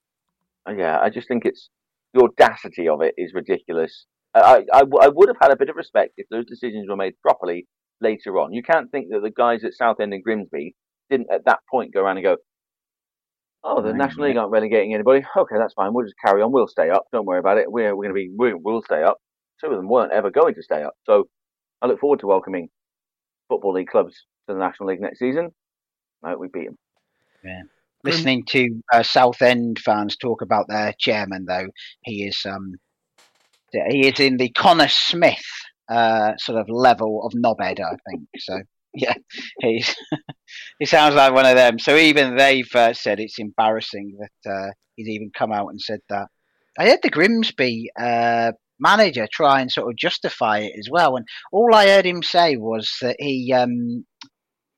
Uh, 0.69 0.73
yeah, 0.73 0.99
I 1.01 1.11
just 1.11 1.29
think 1.29 1.45
it's 1.45 1.69
the 2.13 2.23
audacity 2.23 2.89
of 2.89 3.03
it 3.03 3.15
is 3.17 3.33
ridiculous. 3.35 4.07
I, 4.37 4.41
I, 4.41 4.65
I 4.73 4.81
w- 4.81 5.01
I 5.01 5.09
would 5.09 5.29
have 5.29 5.39
had 5.41 5.51
a 5.51 5.57
bit 5.57 5.69
of 5.69 5.77
respect 5.77 6.15
if 6.17 6.27
those 6.31 6.47
decisions 6.47 6.89
were 6.89 6.97
made 6.97 7.15
properly 7.23 7.67
later 8.01 8.39
on. 8.39 8.53
You 8.53 8.63
can't 8.63 8.91
think 8.91 9.09
that 9.11 9.23
the 9.23 9.31
guys 9.31 9.65
at 9.65 9.75
Southend 9.75 10.13
and 10.13 10.23
Grimsby 10.23 10.75
didn't 11.11 11.31
at 11.33 11.45
that 11.47 11.61
point 11.71 11.95
go 11.95 12.03
around 12.03 12.19
and 12.19 12.25
go, 12.25 12.37
"Oh, 13.65 13.83
the 13.83 13.93
National 13.93 14.27
League 14.27 14.37
aren't 14.37 14.53
relegating 14.53 14.95
anybody. 14.95 15.25
Okay, 15.37 15.57
that's 15.59 15.75
fine. 15.75 15.93
We'll 15.93 16.07
just 16.07 16.17
carry 16.25 16.43
on. 16.43 16.53
We'll 16.53 16.69
stay 16.69 16.91
up. 16.91 17.05
Don't 17.13 17.27
worry 17.27 17.39
about 17.39 17.59
it. 17.59 17.71
We're 17.71 17.97
we're 17.97 18.11
going 18.11 18.15
to 18.15 18.29
be 18.29 18.31
we 18.37 18.55
we'll 18.55 18.83
stay 18.83 19.03
up." 19.03 19.19
Two 19.61 19.71
of 19.71 19.77
them 19.77 19.89
weren't 19.89 20.13
ever 20.13 20.31
going 20.31 20.55
to 20.55 20.63
stay 20.63 20.83
up. 20.83 20.95
So 21.05 21.29
I 21.81 21.87
look 21.87 22.01
forward 22.01 22.21
to 22.21 22.27
welcoming 22.27 22.69
football 23.49 23.73
league 23.73 23.89
clubs 23.89 24.15
to 24.47 24.55
the 24.55 24.59
National 24.59 24.91
League 24.91 25.01
next 25.01 25.19
season. 25.19 25.51
I 26.23 26.31
hope 26.31 26.41
we 26.41 26.49
beat 26.53 26.67
them. 26.67 26.79
Yeah. 27.45 27.63
Listening 28.05 28.45
to 28.49 28.83
uh, 28.93 29.03
Southend 29.03 29.79
fans 29.79 30.17
talk 30.17 30.43
about 30.43 30.67
their 30.69 30.95
chairman, 30.99 31.45
though, 31.49 31.67
he 32.03 32.27
is 32.27 32.41
um, 32.47 32.75
he 33.89 34.07
is 34.07 34.21
in 34.21 34.37
the 34.37 34.51
Connor 34.51 34.89
Smith 34.89 35.45
uh, 35.89 36.33
sort 36.39 36.59
of 36.59 36.69
level 36.69 37.25
of 37.25 37.33
knobhead, 37.33 37.81
I 37.81 37.97
think. 38.09 38.29
So 38.39 38.61
yeah, 38.95 39.15
he's 39.61 39.95
he 40.79 40.87
sounds 40.87 41.15
like 41.15 41.33
one 41.33 41.47
of 41.47 41.57
them. 41.57 41.79
So 41.79 41.97
even 41.97 42.37
they've 42.37 42.75
uh, 42.75 42.95
said 42.95 43.21
it's 43.21 43.39
embarrassing 43.39 44.19
that 44.19 44.51
uh, 44.51 44.71
he's 44.97 45.09
even 45.09 45.31
come 45.37 45.53
out 45.53 45.69
and 45.69 45.81
said 45.81 46.01
that. 46.09 46.29
I 46.79 46.89
heard 46.89 47.01
the 47.03 47.11
Grimsby 47.11 47.91
uh, 47.99 48.53
manager 48.79 49.27
try 49.33 49.63
and 49.63 49.73
sort 49.73 49.91
of 49.91 49.97
justify 49.97 50.59
it 50.59 50.73
as 50.79 50.89
well, 50.91 51.17
and 51.17 51.27
all 51.53 51.75
I 51.75 51.87
heard 51.87 52.05
him 52.05 52.23
say 52.23 52.57
was 52.57 52.95
that 53.01 53.17
he 53.19 53.53
um, 53.53 54.05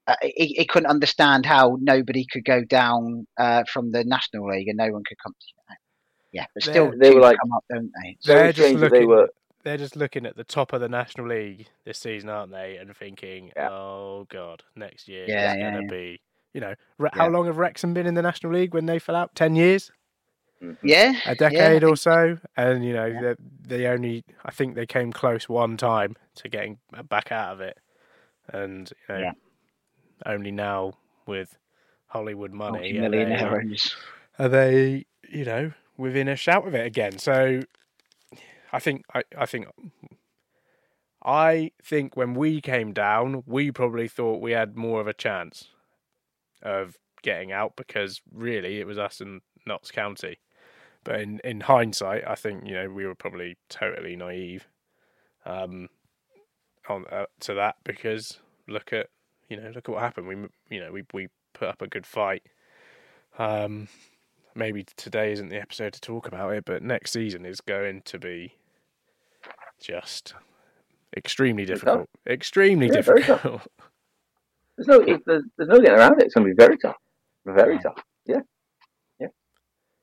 uh, 0.07 0.15
he, 0.23 0.55
he 0.59 0.65
couldn't 0.65 0.91
understand 0.91 1.45
how 1.45 1.77
nobody 1.81 2.25
could 2.31 2.45
go 2.45 2.65
down 2.65 3.27
uh, 3.39 3.63
from 3.71 3.91
the 3.91 4.05
National 4.05 4.49
League 4.49 4.69
and 4.69 4.79
no 4.79 4.91
one 4.91 5.03
could 5.07 5.19
come. 5.23 5.33
To, 5.33 5.58
yeah, 6.33 6.47
but 6.55 6.63
still, 6.63 6.91
They're- 6.91 6.99
They 6.99 7.15
were 7.15 7.21
like- 7.21 7.39
come 7.41 7.53
up, 7.53 7.65
don't 7.71 7.91
they? 8.03 8.17
So 8.21 8.33
They're 8.35 8.53
just 8.53 8.59
strange 8.59 8.81
that 8.81 8.91
they 8.93 8.99
looking. 9.01 9.09
were 9.09 9.29
They're 9.65 9.77
just 9.77 9.97
looking 9.97 10.25
at 10.25 10.37
the 10.37 10.45
top 10.45 10.73
of 10.73 10.81
the 10.81 10.89
National 10.89 11.27
League 11.27 11.67
this 11.85 11.99
season, 11.99 12.31
aren't 12.31 12.53
they? 12.53 12.77
And 12.77 12.97
thinking, 12.97 13.53
Yeah. 13.57 13.69
"Oh 13.71 14.27
God, 14.31 14.63
next 14.77 15.09
year 15.09 15.25
Yeah, 15.29 15.53
is 15.53 15.57
yeah, 15.59 15.63
going 15.71 15.75
yeah. 15.75 15.81
to 15.81 15.87
be." 15.89 16.21
You 16.55 16.61
know, 16.63 16.75
Re- 16.97 17.11
how 17.13 17.29
long 17.29 17.47
have 17.47 17.59
Wrexham 17.59 17.93
been 17.93 18.07
in 18.07 18.15
the 18.15 18.23
National 18.23 18.53
League 18.53 18.73
when 18.73 18.87
they 18.87 18.99
fell 18.99 19.17
out? 19.17 19.35
Ten 19.35 19.55
years, 19.57 19.91
mm-hmm. 20.63 20.87
Yeah, 20.87 21.13
a 21.27 21.35
decade 21.35 21.85
I 21.85 21.87
or 21.87 21.97
so, 21.97 22.39
and 22.57 22.85
you 22.85 22.95
know, 22.95 23.05
Yeah. 23.07 23.35
they, 23.67 23.79
they 23.81 23.87
only. 23.87 24.25
I 24.45 24.53
think 24.53 24.75
they 24.75 24.87
came 24.87 25.13
close 25.13 25.49
one 25.49 25.77
time 25.77 26.17
to 26.37 26.49
getting 26.49 26.79
back 27.09 27.31
out 27.33 27.53
of 27.53 27.61
it, 27.61 27.79
and 28.49 28.91
you 29.09 29.15
know, 29.15 29.21
Yeah. 29.21 29.33
only 30.25 30.53
now 30.53 30.93
with 31.27 31.59
Hollywood 32.07 32.53
money 32.53 32.97
are 32.99 33.11
they, 33.11 33.85
are 34.39 34.49
they, 34.49 35.05
you 35.29 35.45
know, 35.45 35.73
within 35.99 36.29
a 36.29 36.37
shout 36.37 36.67
of 36.67 36.75
it 36.75 36.87
again. 36.87 37.19
So 37.19 37.63
I 38.73 38.79
think 38.79 39.05
I, 39.13 39.23
I 39.37 39.45
think 39.45 39.67
I 41.23 41.73
think 41.83 42.17
when 42.17 42.33
we 42.35 42.61
came 42.63 42.93
down, 42.93 43.43
we 43.45 43.71
probably 43.71 44.09
thought 44.09 44.41
we 44.41 44.53
had 44.53 44.77
more 44.77 45.01
of 45.01 45.07
a 45.07 45.13
chance 45.13 45.69
of 46.63 46.97
getting 47.23 47.53
out 47.53 47.77
because 47.77 48.23
really 48.33 48.81
it 48.81 48.87
was 48.87 48.99
us 48.99 49.21
and 49.21 49.43
Notts 49.67 49.91
County. 49.91 50.39
But 51.05 51.21
in, 51.21 51.41
in 51.45 51.61
hindsight, 51.61 52.25
I 52.27 52.35
think 52.35 52.67
you 52.67 52.75
know 52.75 52.89
we 52.89 53.07
were 53.07 53.15
probably 53.15 53.57
totally 53.69 54.17
naive 54.17 54.69
um, 55.45 55.89
on 56.89 57.05
uh, 57.11 57.27
to 57.41 57.55
that 57.55 57.77
because 57.85 58.39
look 58.69 58.93
at 58.93 59.09
you 59.49 59.57
know 59.57 59.71
look 59.75 59.89
at 59.89 59.93
what 59.93 60.03
happened. 60.03 60.29
We 60.29 60.37
you 60.71 60.81
know 60.81 60.93
we 60.93 61.05
we 61.13 61.29
put 61.53 61.69
up 61.69 61.83
a 61.83 61.87
good 61.87 62.07
fight. 62.07 62.43
Um, 63.39 63.89
maybe 64.59 64.85
today 64.97 65.33
isn't 65.33 65.49
the 65.49 65.61
episode 65.61 65.93
to 65.95 66.01
talk 66.01 66.27
about 66.27 66.53
it, 66.53 66.65
but 66.65 66.83
next 66.83 67.13
season 67.13 67.47
is 67.47 67.61
going 67.61 68.03
to 68.03 68.19
be 68.19 68.55
just 69.81 70.35
extremely 71.17 71.65
difficult. 71.65 72.09
Extremely 72.29 72.89
Yeah, 72.93 73.01
very 73.01 73.23
tough. 73.23 73.43
difficult. 73.43 73.67
There's 74.77 74.87
no, 74.89 75.01
it, 75.01 75.23
there's, 75.27 75.43
there's 75.57 75.69
no 75.69 75.81
getting 75.81 75.99
around 75.99 76.21
it. 76.21 76.27
It's 76.27 76.35
going 76.35 76.47
to 76.47 76.55
be 76.55 76.57
very 76.57 76.79
tough. 76.79 76.95
Very 77.45 77.75
Yeah. 77.75 77.81
tough. 77.81 78.03
Yeah. 78.27 78.41
Yeah. 79.19 79.27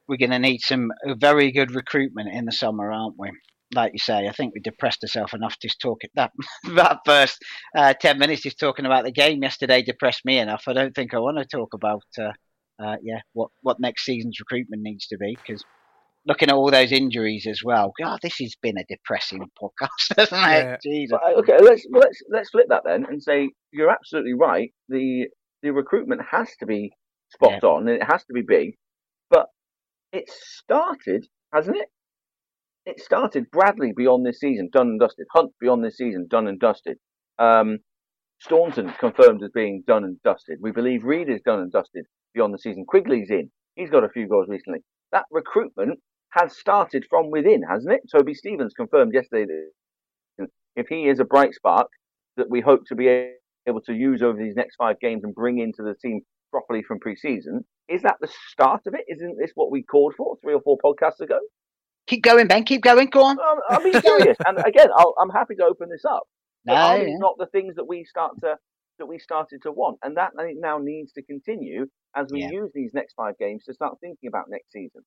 we're 0.10 0.18
going 0.18 0.32
to 0.32 0.40
need 0.40 0.60
some 0.60 0.92
very 1.18 1.52
good 1.54 1.74
recruitment 1.74 2.28
in 2.34 2.44
the 2.44 2.52
summer, 2.52 2.92
aren't 2.92 3.18
we? 3.18 3.30
Like 3.74 3.94
you 3.94 4.00
say, 4.00 4.28
I 4.28 4.34
think 4.34 4.54
we 4.54 4.60
depressed 4.60 5.02
ourselves 5.04 5.34
enough 5.34 5.56
just 5.62 5.80
talking 5.80 6.10
that 6.16 6.32
that 6.76 7.00
first 7.06 7.38
uh, 7.78 7.94
ten 7.94 8.20
minutes 8.20 8.42
just 8.44 8.60
talking 8.60 8.86
about 8.86 9.06
the 9.06 9.12
game 9.14 9.42
yesterday 9.42 9.82
depressed 9.82 10.26
me 10.26 10.40
enough. 10.40 10.64
I 10.68 10.74
don't 10.74 10.94
think 10.94 11.14
I 11.14 11.20
want 11.20 11.38
to 11.38 11.46
talk 11.46 11.74
about 11.74 12.04
uh, 12.20 12.32
uh, 12.80 12.98
yeah 13.02 13.20
what 13.34 13.50
what 13.62 13.80
next 13.80 14.04
season's 14.04 14.40
recruitment 14.40 14.82
needs 14.82 15.08
to 15.08 15.18
be 15.18 15.38
because 15.46 15.64
looking 16.26 16.50
at 16.50 16.56
all 16.56 16.72
those 16.72 16.92
injuries 16.92 17.46
as 17.48 17.64
well. 17.64 17.94
God, 18.00 18.20
this 18.22 18.38
has 18.40 18.56
been 18.62 18.78
a 18.78 18.84
depressing 18.90 19.48
podcast, 19.62 20.16
hasn't 20.18 20.42
it? 20.42 20.66
Yeah. 20.66 20.78
Jesus. 20.84 21.18
Okay, 21.38 21.58
let's 21.62 21.86
well, 21.90 22.02
let's 22.02 22.20
let's 22.30 22.50
flip 22.50 22.68
that 22.70 22.84
then 22.86 23.06
and 23.08 23.22
say 23.22 23.50
you're 23.72 23.92
absolutely 23.92 24.34
right. 24.34 24.72
The 24.90 25.28
the 25.62 25.72
recruitment 25.72 26.22
has 26.32 26.50
to 26.60 26.66
be 26.66 26.92
spot 27.30 27.60
yeah. 27.64 27.70
on 27.70 27.88
and 27.88 28.02
it 28.02 28.04
has 28.04 28.24
to 28.26 28.34
be 28.34 28.42
big, 28.42 28.76
but 29.30 29.48
it 30.12 30.30
started, 30.30 31.28
hasn't 31.54 31.78
it? 31.78 31.90
It 32.86 33.00
started 33.00 33.50
Bradley 33.52 33.94
beyond 33.96 34.26
this 34.26 34.40
season, 34.40 34.70
done 34.72 34.88
and 34.88 35.00
dusted. 35.00 35.26
Hunt 35.34 35.52
beyond 35.60 35.84
this 35.84 35.98
season, 35.98 36.28
done 36.30 36.48
and 36.48 36.60
dusted. 36.60 36.98
Um, 37.40 37.80
Staunton 38.40 38.94
confirmed 39.00 39.42
as 39.44 39.50
being 39.56 39.84
done 39.88 40.04
and 40.04 40.22
dusted. 40.24 40.60
We 40.62 40.72
believe 40.72 41.04
Reid 41.04 41.30
is 41.30 41.42
done 41.44 41.62
and 41.62 41.72
dusted 41.72 42.06
beyond 42.36 42.54
the 42.54 42.60
season. 42.60 42.86
Quigley's 42.88 43.32
in. 43.32 43.50
He's 43.76 43.90
got 43.90 44.04
a 44.04 44.10
few 44.10 44.28
goals 44.28 44.48
recently. 44.48 44.82
That 45.12 45.26
recruitment 45.32 46.00
has 46.30 46.56
started 46.58 47.06
from 47.10 47.32
within, 47.32 47.64
hasn't 47.64 47.94
it? 47.94 48.02
Toby 48.12 48.34
Stevens 48.34 48.74
confirmed 48.76 49.14
yesterday 49.14 49.46
that 50.38 50.48
if 50.76 50.88
he 50.88 51.08
is 51.08 51.20
a 51.20 51.26
bright 51.26 51.54
spark 51.54 51.88
that 52.38 52.50
we 52.50 52.62
hope 52.62 52.82
to 52.88 52.96
be 52.96 53.32
able 53.68 53.82
to 53.82 53.94
use 53.94 54.22
over 54.22 54.38
these 54.38 54.56
next 54.56 54.76
five 54.76 55.00
games 55.00 55.24
and 55.24 55.34
bring 55.34 55.60
into 55.60 55.82
the 55.82 55.96
team 56.02 56.22
properly 56.52 56.84
from 56.84 57.00
pre-season, 57.00 57.66
is 57.88 58.02
that 58.02 58.18
the 58.20 58.30
start 58.52 58.82
of 58.86 58.94
it? 58.94 59.06
Isn't 59.08 59.38
this 59.40 59.52
what 59.56 59.72
we 59.72 59.84
called 59.84 60.14
for 60.18 60.36
three 60.42 60.54
or 60.54 60.62
four 60.62 60.78
podcasts 60.84 61.22
ago? 61.22 61.40
Keep 62.08 62.24
going, 62.24 62.48
Ben. 62.48 62.64
Keep 62.66 62.84
going. 62.84 63.08
Go 63.08 63.24
on. 63.24 63.40
Um, 63.40 63.60
I'm 63.70 63.84
being 63.84 64.00
serious, 64.02 64.38
and 64.46 64.60
again, 64.60 64.90
i 64.96 65.04
am 65.22 65.30
happy 65.30 65.56
to 65.56 65.64
open 65.64 65.90
this 65.90 66.06
up. 66.06 66.24
No, 66.68 66.96
yeah. 66.96 67.16
not 67.20 67.36
the 67.38 67.46
things 67.46 67.76
that 67.76 67.88
we 67.88 68.06
start 68.06 68.32
to 68.42 68.56
that 69.00 69.06
we 69.08 69.20
started 69.20 69.62
to 69.64 69.72
want, 69.72 70.00
and 70.04 70.18
that 70.18 70.32
now 70.36 70.78
needs 70.78 71.12
to 71.14 71.24
continue 71.24 71.88
as 72.16 72.28
we 72.32 72.42
yeah. 72.42 72.52
use 72.52 72.72
these 72.74 72.92
next 72.94 73.14
five 73.14 73.38
games 73.38 73.64
to 73.66 73.74
start 73.74 73.98
thinking 74.00 74.28
about 74.28 74.50
next 74.50 74.72
season. 74.72 75.02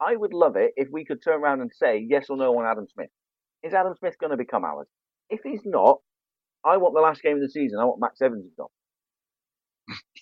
I 0.00 0.16
would 0.16 0.34
love 0.34 0.56
it 0.56 0.72
if 0.76 0.88
we 0.90 1.04
could 1.04 1.22
turn 1.22 1.40
around 1.40 1.60
and 1.60 1.70
say 1.74 2.04
yes 2.08 2.26
or 2.28 2.36
no 2.36 2.58
on 2.58 2.66
Adam 2.66 2.86
Smith. 2.92 3.10
Is 3.62 3.72
Adam 3.72 3.94
Smith 3.98 4.18
going 4.18 4.30
to 4.32 4.36
become 4.36 4.64
ours? 4.64 4.88
If 5.30 5.40
he's 5.42 5.62
not, 5.64 6.00
I 6.64 6.76
want 6.76 6.94
the 6.94 7.00
last 7.00 7.22
game 7.22 7.36
of 7.36 7.42
the 7.42 7.48
season. 7.48 7.78
I 7.78 7.84
want 7.84 8.00
Max 8.00 8.20
Evans 8.20 8.44
to 8.44 8.50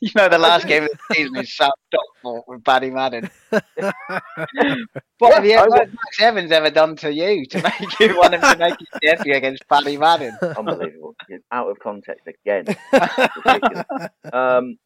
you 0.06 0.10
know, 0.16 0.28
the 0.28 0.36
last 0.36 0.66
game 0.66 0.82
of 0.82 0.88
the 0.90 0.98
season 1.14 1.36
is 1.36 1.54
South 1.54 1.70
Stockport 1.86 2.48
with 2.48 2.64
Paddy 2.64 2.90
Madden. 2.90 3.30
what 3.50 3.62
have 5.32 5.46
you, 5.46 5.56
what 5.58 5.88
Max 5.88 6.20
Evans 6.20 6.50
ever 6.50 6.70
done 6.70 6.96
to 6.96 7.12
you 7.12 7.46
to 7.46 7.62
make 7.62 8.00
you 8.00 8.18
want 8.18 8.34
him 8.34 8.40
to 8.40 8.56
make 8.58 8.74
his 8.80 8.88
debut 9.00 9.34
against 9.34 9.62
Paddy 9.68 9.96
Madden? 9.96 10.36
Unbelievable. 10.42 11.14
Out 11.52 11.68
of 11.68 11.78
context 11.78 12.26
again. 12.26 12.64
um, 14.32 14.76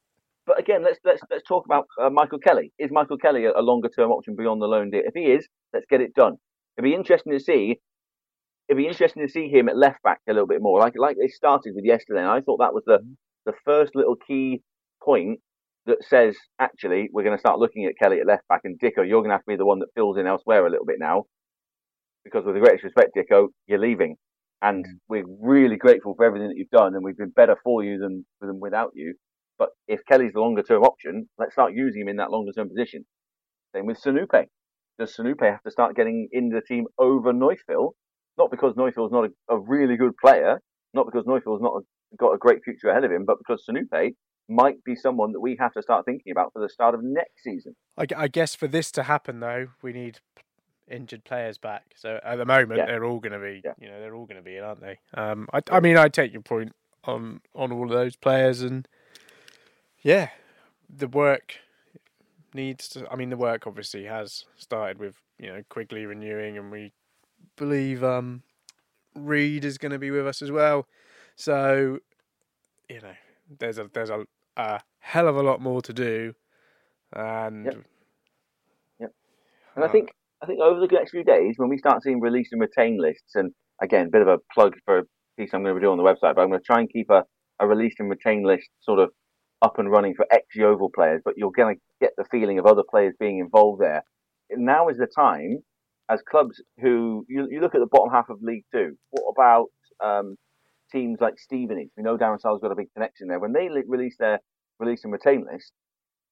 but 0.44 0.60
again, 0.60 0.84
let's 0.84 0.98
let's 1.02 1.22
let's 1.30 1.44
talk 1.48 1.64
about 1.64 1.86
uh, 1.98 2.10
Michael 2.10 2.38
Kelly. 2.38 2.70
Is 2.78 2.90
Michael 2.90 3.16
Kelly 3.16 3.46
a, 3.46 3.52
a 3.58 3.62
longer 3.62 3.88
term 3.88 4.10
option 4.10 4.36
beyond 4.36 4.60
the 4.60 4.66
loan 4.66 4.90
deal? 4.90 5.02
If 5.02 5.14
he 5.14 5.32
is, 5.32 5.48
let's 5.72 5.86
get 5.88 6.02
it 6.02 6.14
done. 6.14 6.36
It'd 6.76 6.84
be 6.84 6.94
interesting 6.94 7.32
to 7.32 7.40
see. 7.40 7.80
It'd 8.68 8.76
be 8.76 8.86
interesting 8.86 9.26
to 9.26 9.32
see 9.32 9.48
him 9.48 9.70
at 9.70 9.78
left 9.78 10.02
back 10.02 10.20
a 10.28 10.34
little 10.34 10.46
bit 10.46 10.60
more, 10.60 10.78
like 10.78 10.92
like 10.98 11.16
they 11.18 11.28
started 11.28 11.74
with 11.74 11.86
yesterday. 11.86 12.20
And 12.20 12.28
I 12.28 12.42
thought 12.42 12.58
that 12.58 12.74
was 12.74 12.84
the 12.84 12.98
the 13.46 13.54
first 13.64 13.96
little 13.96 14.16
key 14.16 14.60
point 15.06 15.40
that 15.86 15.98
says 16.02 16.36
actually 16.58 17.08
we're 17.12 17.22
going 17.22 17.36
to 17.36 17.40
start 17.40 17.58
looking 17.58 17.86
at 17.86 17.94
Kelly 18.00 18.20
at 18.20 18.26
left 18.26 18.46
back 18.48 18.62
and 18.64 18.78
Dicko, 18.78 19.08
you're 19.08 19.22
going 19.22 19.30
to 19.30 19.34
have 19.34 19.44
to 19.44 19.52
be 19.52 19.56
the 19.56 19.64
one 19.64 19.78
that 19.78 19.94
fills 19.94 20.18
in 20.18 20.26
elsewhere 20.26 20.66
a 20.66 20.70
little 20.70 20.84
bit 20.84 20.96
now, 20.98 21.24
because 22.24 22.44
with 22.44 22.54
the 22.54 22.60
greatest 22.60 22.84
respect, 22.84 23.16
Dicko, 23.16 23.48
you're 23.66 23.78
leaving, 23.78 24.16
and 24.62 24.84
mm. 24.84 24.90
we're 25.08 25.24
really 25.40 25.76
grateful 25.76 26.14
for 26.16 26.26
everything 26.26 26.48
that 26.48 26.56
you've 26.56 26.70
done, 26.70 26.94
and 26.94 27.04
we've 27.04 27.16
been 27.16 27.30
better 27.30 27.56
for 27.62 27.84
you 27.84 27.98
than 27.98 28.26
than 28.40 28.60
without 28.60 28.90
you. 28.94 29.14
But 29.58 29.70
if 29.88 30.00
Kelly's 30.06 30.32
the 30.34 30.40
longer 30.40 30.62
term 30.62 30.82
option, 30.82 31.28
let's 31.38 31.52
start 31.52 31.72
using 31.72 32.02
him 32.02 32.08
in 32.08 32.16
that 32.16 32.30
longer 32.30 32.52
term 32.52 32.68
position. 32.68 33.06
Same 33.74 33.86
with 33.86 34.02
Sonupe. 34.02 34.46
Does 34.98 35.14
Sonupe 35.16 35.50
have 35.50 35.62
to 35.62 35.70
start 35.70 35.96
getting 35.96 36.28
into 36.32 36.56
the 36.56 36.62
team 36.62 36.86
over 36.98 37.32
Neufville? 37.32 37.92
Not 38.38 38.50
because 38.50 38.74
Neufville's 38.76 39.12
not 39.12 39.26
a, 39.26 39.54
a 39.54 39.58
really 39.58 39.96
good 39.96 40.12
player, 40.22 40.60
not 40.94 41.06
because 41.06 41.24
Neufville's 41.26 41.62
not 41.62 41.74
a, 41.74 42.16
got 42.18 42.32
a 42.32 42.38
great 42.38 42.58
future 42.64 42.88
ahead 42.88 43.04
of 43.04 43.10
him, 43.10 43.24
but 43.26 43.38
because 43.38 43.64
Sonupe 43.68 44.12
might 44.48 44.82
be 44.84 44.94
someone 44.94 45.32
that 45.32 45.40
we 45.40 45.56
have 45.58 45.72
to 45.74 45.82
start 45.82 46.04
thinking 46.04 46.32
about 46.32 46.52
for 46.52 46.60
the 46.60 46.68
start 46.68 46.94
of 46.94 47.02
next 47.02 47.42
season. 47.42 47.74
I, 47.98 48.06
I 48.16 48.28
guess 48.28 48.54
for 48.54 48.68
this 48.68 48.90
to 48.92 49.04
happen, 49.04 49.40
though, 49.40 49.68
we 49.82 49.92
need 49.92 50.20
injured 50.88 51.24
players 51.24 51.58
back. 51.58 51.94
So 51.96 52.20
at 52.24 52.36
the 52.36 52.44
moment, 52.44 52.78
yeah. 52.78 52.86
they're 52.86 53.04
all 53.04 53.18
going 53.18 53.32
to 53.32 53.38
be, 53.38 53.60
yeah. 53.64 53.72
you 53.80 53.88
know, 53.88 54.00
they're 54.00 54.14
all 54.14 54.26
going 54.26 54.36
to 54.36 54.42
be 54.42 54.56
in, 54.56 54.64
aren't 54.64 54.80
they? 54.80 54.98
Um, 55.14 55.48
I, 55.52 55.60
I 55.70 55.80
mean, 55.80 55.96
I 55.96 56.08
take 56.08 56.32
your 56.32 56.42
point 56.42 56.72
on 57.04 57.40
on 57.54 57.72
all 57.72 57.84
of 57.84 57.90
those 57.90 58.16
players, 58.16 58.62
and 58.62 58.86
yeah, 60.02 60.30
the 60.88 61.08
work 61.08 61.56
needs 62.54 62.88
to. 62.90 63.10
I 63.10 63.16
mean, 63.16 63.30
the 63.30 63.36
work 63.36 63.66
obviously 63.66 64.04
has 64.04 64.44
started 64.56 64.98
with 64.98 65.16
you 65.38 65.48
know 65.48 65.62
Quigley 65.68 66.06
renewing, 66.06 66.56
and 66.56 66.70
we 66.70 66.92
believe 67.56 68.04
um, 68.04 68.42
Reid 69.14 69.64
is 69.64 69.78
going 69.78 69.92
to 69.92 69.98
be 69.98 70.10
with 70.10 70.26
us 70.26 70.42
as 70.42 70.50
well. 70.50 70.86
So 71.36 71.98
you 72.88 73.00
know, 73.00 73.14
there's 73.58 73.78
a 73.78 73.90
there's 73.92 74.10
a 74.10 74.26
a 74.56 74.80
hell 74.98 75.28
of 75.28 75.36
a 75.36 75.42
lot 75.42 75.60
more 75.60 75.82
to 75.82 75.92
do. 75.92 76.34
And 77.12 77.66
yep. 77.66 77.74
Yep. 79.00 79.14
And 79.76 79.84
uh, 79.84 79.88
I 79.88 79.90
think 79.92 80.10
I 80.42 80.46
think 80.46 80.60
over 80.60 80.80
the 80.80 80.88
next 80.90 81.10
few 81.10 81.24
days, 81.24 81.54
when 81.56 81.68
we 81.68 81.78
start 81.78 82.02
seeing 82.02 82.20
release 82.20 82.48
and 82.52 82.60
retain 82.60 82.98
lists, 83.00 83.34
and 83.34 83.52
again, 83.80 84.06
a 84.06 84.10
bit 84.10 84.22
of 84.22 84.28
a 84.28 84.38
plug 84.52 84.74
for 84.84 84.98
a 84.98 85.02
piece 85.38 85.50
I'm 85.52 85.62
going 85.62 85.74
to 85.74 85.80
be 85.80 85.84
doing 85.84 85.98
on 85.98 86.04
the 86.04 86.10
website, 86.10 86.34
but 86.34 86.42
I'm 86.42 86.48
going 86.48 86.60
to 86.60 86.66
try 86.66 86.80
and 86.80 86.90
keep 86.90 87.10
a, 87.10 87.24
a 87.60 87.66
release 87.66 87.94
and 87.98 88.10
retain 88.10 88.44
list 88.44 88.68
sort 88.82 88.98
of 88.98 89.10
up 89.62 89.78
and 89.78 89.90
running 89.90 90.14
for 90.14 90.26
ex 90.30 90.44
Yeovil 90.54 90.90
players, 90.94 91.22
but 91.24 91.34
you're 91.36 91.52
going 91.52 91.76
to 91.76 91.80
get 92.00 92.12
the 92.16 92.24
feeling 92.30 92.58
of 92.58 92.66
other 92.66 92.82
players 92.88 93.14
being 93.18 93.38
involved 93.38 93.80
there. 93.80 94.02
Now 94.50 94.88
is 94.88 94.98
the 94.98 95.06
time, 95.06 95.58
as 96.10 96.20
clubs 96.28 96.62
who 96.80 97.24
you, 97.28 97.48
you 97.50 97.60
look 97.60 97.74
at 97.74 97.80
the 97.80 97.88
bottom 97.90 98.12
half 98.12 98.28
of 98.28 98.42
League 98.42 98.64
Two. 98.72 98.96
What 99.10 99.32
about 99.36 99.66
um, 100.04 100.36
teams 100.90 101.18
like 101.20 101.38
Stevenage? 101.38 101.90
We 101.96 102.02
know 102.02 102.16
Darren 102.16 102.40
Sarll's 102.40 102.60
got 102.60 102.72
a 102.72 102.76
big 102.76 102.92
connection 102.94 103.28
there. 103.28 103.40
When 103.40 103.52
they 103.52 103.68
release 103.68 104.16
their 104.18 104.40
release 104.78 105.04
and 105.04 105.12
retain 105.12 105.46
list, 105.50 105.72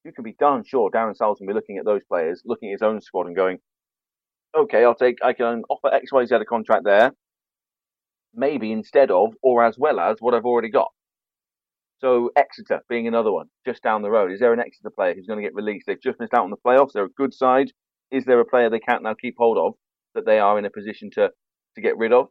you 0.04 0.12
can 0.12 0.24
be 0.24 0.36
darn 0.38 0.64
sure 0.64 0.90
Darren 0.90 1.16
Sarll's 1.16 1.38
going 1.38 1.48
to 1.48 1.52
be 1.52 1.54
looking 1.54 1.78
at 1.78 1.84
those 1.84 2.02
players, 2.04 2.42
looking 2.44 2.70
at 2.70 2.74
his 2.74 2.82
own 2.82 3.00
squad, 3.00 3.26
and 3.26 3.36
going, 3.36 3.58
"Okay, 4.56 4.84
I'll 4.84 4.94
take. 4.94 5.22
I 5.22 5.32
can 5.32 5.62
offer 5.68 5.92
X, 5.92 6.12
Y, 6.12 6.24
Z 6.26 6.34
a 6.34 6.44
contract 6.44 6.84
there, 6.84 7.12
maybe 8.34 8.72
instead 8.72 9.10
of 9.10 9.34
or 9.42 9.64
as 9.64 9.78
well 9.78 9.98
as 10.00 10.16
what 10.20 10.34
I've 10.34 10.44
already 10.44 10.70
got." 10.70 10.92
So 11.98 12.30
Exeter 12.36 12.82
being 12.88 13.06
another 13.06 13.32
one, 13.32 13.48
just 13.64 13.82
down 13.82 14.02
the 14.02 14.10
road. 14.10 14.30
Is 14.30 14.40
there 14.40 14.52
an 14.52 14.60
Exeter 14.60 14.90
player 14.90 15.14
who's 15.14 15.26
going 15.26 15.38
to 15.38 15.42
get 15.42 15.54
released? 15.54 15.86
They've 15.86 16.00
just 16.00 16.20
missed 16.20 16.34
out 16.34 16.44
on 16.44 16.50
the 16.50 16.56
playoffs. 16.56 16.92
They're 16.92 17.04
a 17.04 17.10
good 17.16 17.32
side. 17.32 17.72
Is 18.10 18.24
there 18.26 18.40
a 18.40 18.44
player 18.44 18.68
they 18.68 18.80
can't 18.80 19.02
now 19.02 19.14
keep 19.14 19.36
hold 19.38 19.56
of 19.56 19.74
that 20.14 20.26
they 20.26 20.38
are 20.38 20.58
in 20.58 20.64
a 20.66 20.70
position 20.70 21.10
to 21.14 21.30
to 21.76 21.80
get 21.80 21.96
rid 21.96 22.12
of? 22.12 22.28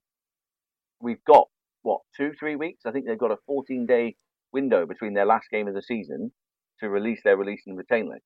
We've 1.02 1.24
got 1.26 1.48
what 1.84 2.02
two, 2.18 2.32
three 2.40 2.56
weeks? 2.56 2.82
I 2.86 2.92
think 2.92 3.06
they've 3.06 3.18
got 3.18 3.32
a 3.32 3.38
14 3.46 3.86
day 3.86 4.16
window 4.52 4.86
between 4.86 5.14
their 5.14 5.26
last 5.26 5.46
game 5.52 5.68
of 5.68 5.74
the 5.74 5.82
season 5.82 6.32
to 6.80 6.90
release 6.90 7.22
their 7.24 7.38
release 7.38 7.64
and 7.68 7.78
retain 7.78 8.10
list. 8.10 8.24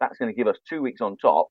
That's 0.00 0.18
going 0.18 0.32
to 0.32 0.36
give 0.36 0.46
us 0.46 0.56
two 0.68 0.80
weeks 0.82 1.00
on 1.00 1.16
top 1.16 1.48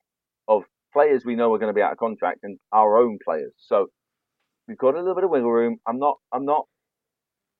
of 0.48 0.64
players 0.94 1.24
we 1.26 1.36
know 1.36 1.54
are 1.54 1.60
going 1.60 1.74
to 1.74 1.78
be 1.78 1.82
out 1.82 1.92
of 1.92 1.98
contract 1.98 2.40
and 2.44 2.58
our 2.72 2.98
own 2.98 3.20
players. 3.24 3.54
So 3.58 3.88
we've 4.68 4.78
got 4.78 4.96
a 4.96 5.00
little 5.00 5.16
bit 5.16 5.26
of 5.26 5.30
wiggle 5.30 5.52
room. 5.52 5.78
I'm 5.88 6.00
not, 6.00 6.16
I'm 6.34 6.46
not, 6.46 6.66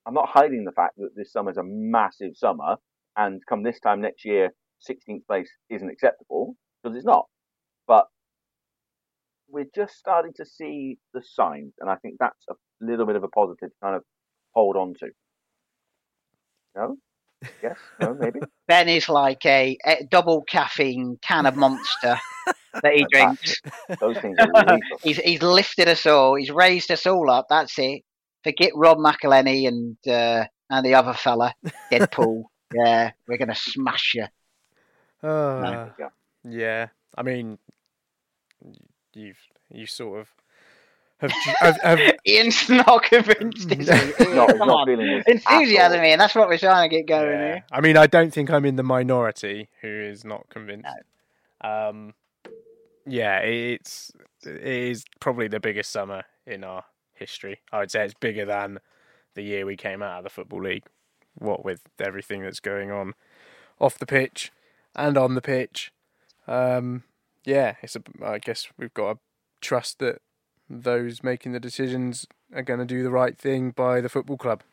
I'm 0.06 0.14
not 0.14 0.30
hiding 0.30 0.64
the 0.64 0.72
fact 0.72 0.96
that 0.98 1.10
this 1.16 1.32
summer 1.34 1.52
is 1.52 1.58
a 1.58 1.64
massive 1.64 2.32
summer, 2.36 2.78
and 3.18 3.42
come 3.50 3.64
this 3.64 3.80
time 3.80 4.02
next 4.02 4.24
year, 4.24 4.52
16th 4.90 5.26
place 5.28 5.50
isn't 5.70 5.90
acceptable 5.90 6.56
because 6.82 6.96
it's 6.96 7.06
not. 7.06 7.26
But 7.88 8.06
we're 9.50 9.68
just 9.76 9.98
starting 9.98 10.34
to 10.38 10.46
see 10.46 10.98
the 11.14 11.22
signs, 11.24 11.74
and 11.80 11.90
I 11.90 11.96
think 11.96 12.16
that's 12.20 12.46
a 12.50 12.54
little 12.82 13.06
bit 13.06 13.16
of 13.16 13.24
a 13.24 13.28
positive 13.28 13.70
to 13.70 13.76
kind 13.82 13.96
of 13.96 14.04
hold 14.54 14.76
on 14.76 14.94
to. 15.00 15.10
No? 16.76 16.98
Yes? 17.62 17.78
No? 18.02 18.14
Maybe? 18.14 18.40
Ben 18.68 18.90
is 18.90 19.10
like 19.10 19.46
a, 19.46 19.78
a 19.86 20.06
double 20.10 20.44
caffeine 20.44 21.18
can 21.22 21.46
of 21.46 21.56
monster 21.56 22.20
that 22.82 22.94
he 22.94 23.06
drinks. 23.12 23.62
Those 24.00 24.18
things 24.20 24.38
are 24.40 24.80
he's, 25.04 25.18
he's 25.18 25.42
lifted 25.42 25.88
us 25.88 26.06
all. 26.06 26.36
He's 26.36 26.52
raised 26.52 26.92
us 26.92 27.06
all 27.06 27.30
up. 27.30 27.48
That's 27.50 27.78
it. 27.78 28.04
Forget 28.44 28.72
Rob 28.76 28.98
McElhenney 28.98 29.68
and 29.68 29.98
uh, 30.08 30.46
and 30.70 30.86
the 30.86 30.96
other 30.96 31.14
fella, 31.14 31.54
Deadpool. 31.92 32.44
yeah, 32.74 33.12
we're 33.28 33.38
gonna 33.38 33.56
smash 33.56 34.14
you. 34.16 34.26
Uh, 35.24 35.90
no. 35.98 36.10
Yeah, 36.44 36.88
I 37.18 37.24
mean, 37.24 37.58
you've 39.18 39.38
you 39.70 39.86
sort 39.86 40.22
of 40.22 40.30
have, 41.20 41.32
have, 41.60 41.82
have... 41.82 42.00
Ian's 42.28 42.70
not 42.70 43.04
convinced. 43.04 43.72
Is 43.72 43.90
he? 43.90 44.26
no, 44.26 44.48
Come 44.48 44.70
on. 44.70 45.24
enthusiasm, 45.26 46.04
Ian. 46.04 46.20
That's 46.20 46.36
what 46.36 46.48
we're 46.48 46.58
trying 46.58 46.90
to 46.90 46.96
get 46.96 47.08
going 47.08 47.32
yeah. 47.32 47.46
here. 47.46 47.64
I 47.72 47.82
mean, 47.82 47.98
I 47.98 48.08
don't 48.08 48.32
think 48.32 48.52
I'm 48.52 48.66
in 48.66 48.76
the 48.76 48.84
minority 48.84 49.70
who 49.82 49.88
is 49.88 50.24
not 50.24 50.48
convinced. 50.50 50.88
No. 51.64 51.70
Um, 51.70 52.14
yeah, 53.08 53.40
it's 53.40 54.12
it 54.46 54.62
is 54.62 55.06
probably 55.20 55.48
the 55.48 55.60
biggest 55.60 55.92
summer 55.92 56.24
in 56.46 56.64
our 56.64 56.84
history. 57.14 57.62
I 57.72 57.80
would 57.80 57.92
say 57.92 58.06
it's 58.06 58.14
bigger 58.14 58.46
than 58.46 58.80
the 59.34 59.42
year 59.42 59.66
we 59.66 59.76
came 59.76 60.04
out 60.04 60.20
of 60.20 60.24
the 60.24 60.30
football 60.30 60.62
league. 60.62 60.84
What 61.36 61.66
with 61.66 61.82
everything 62.00 62.44
that's 62.44 62.60
going 62.60 62.92
on 62.92 63.14
off 63.80 63.98
the 63.98 64.06
pitch 64.06 64.52
and 64.96 65.18
on 65.18 65.36
the 65.36 65.42
pitch, 65.42 65.92
um, 66.48 67.04
yeah, 67.48 67.76
it's 67.82 67.96
a. 67.96 68.02
I 68.24 68.40
guess 68.40 68.68
we've 68.78 68.94
got 68.94 69.14
to 69.14 69.20
trust 69.62 70.00
that 70.00 70.22
those 70.70 71.24
making 71.24 71.54
the 71.54 71.62
decisions 71.62 72.28
are 72.54 72.62
going 72.62 72.82
to 72.82 72.86
do 72.86 73.04
the 73.04 73.10
right 73.10 73.38
thing 73.38 73.72
by 73.72 74.02
the 74.02 74.10
football 74.10 74.36
club. 74.38 74.64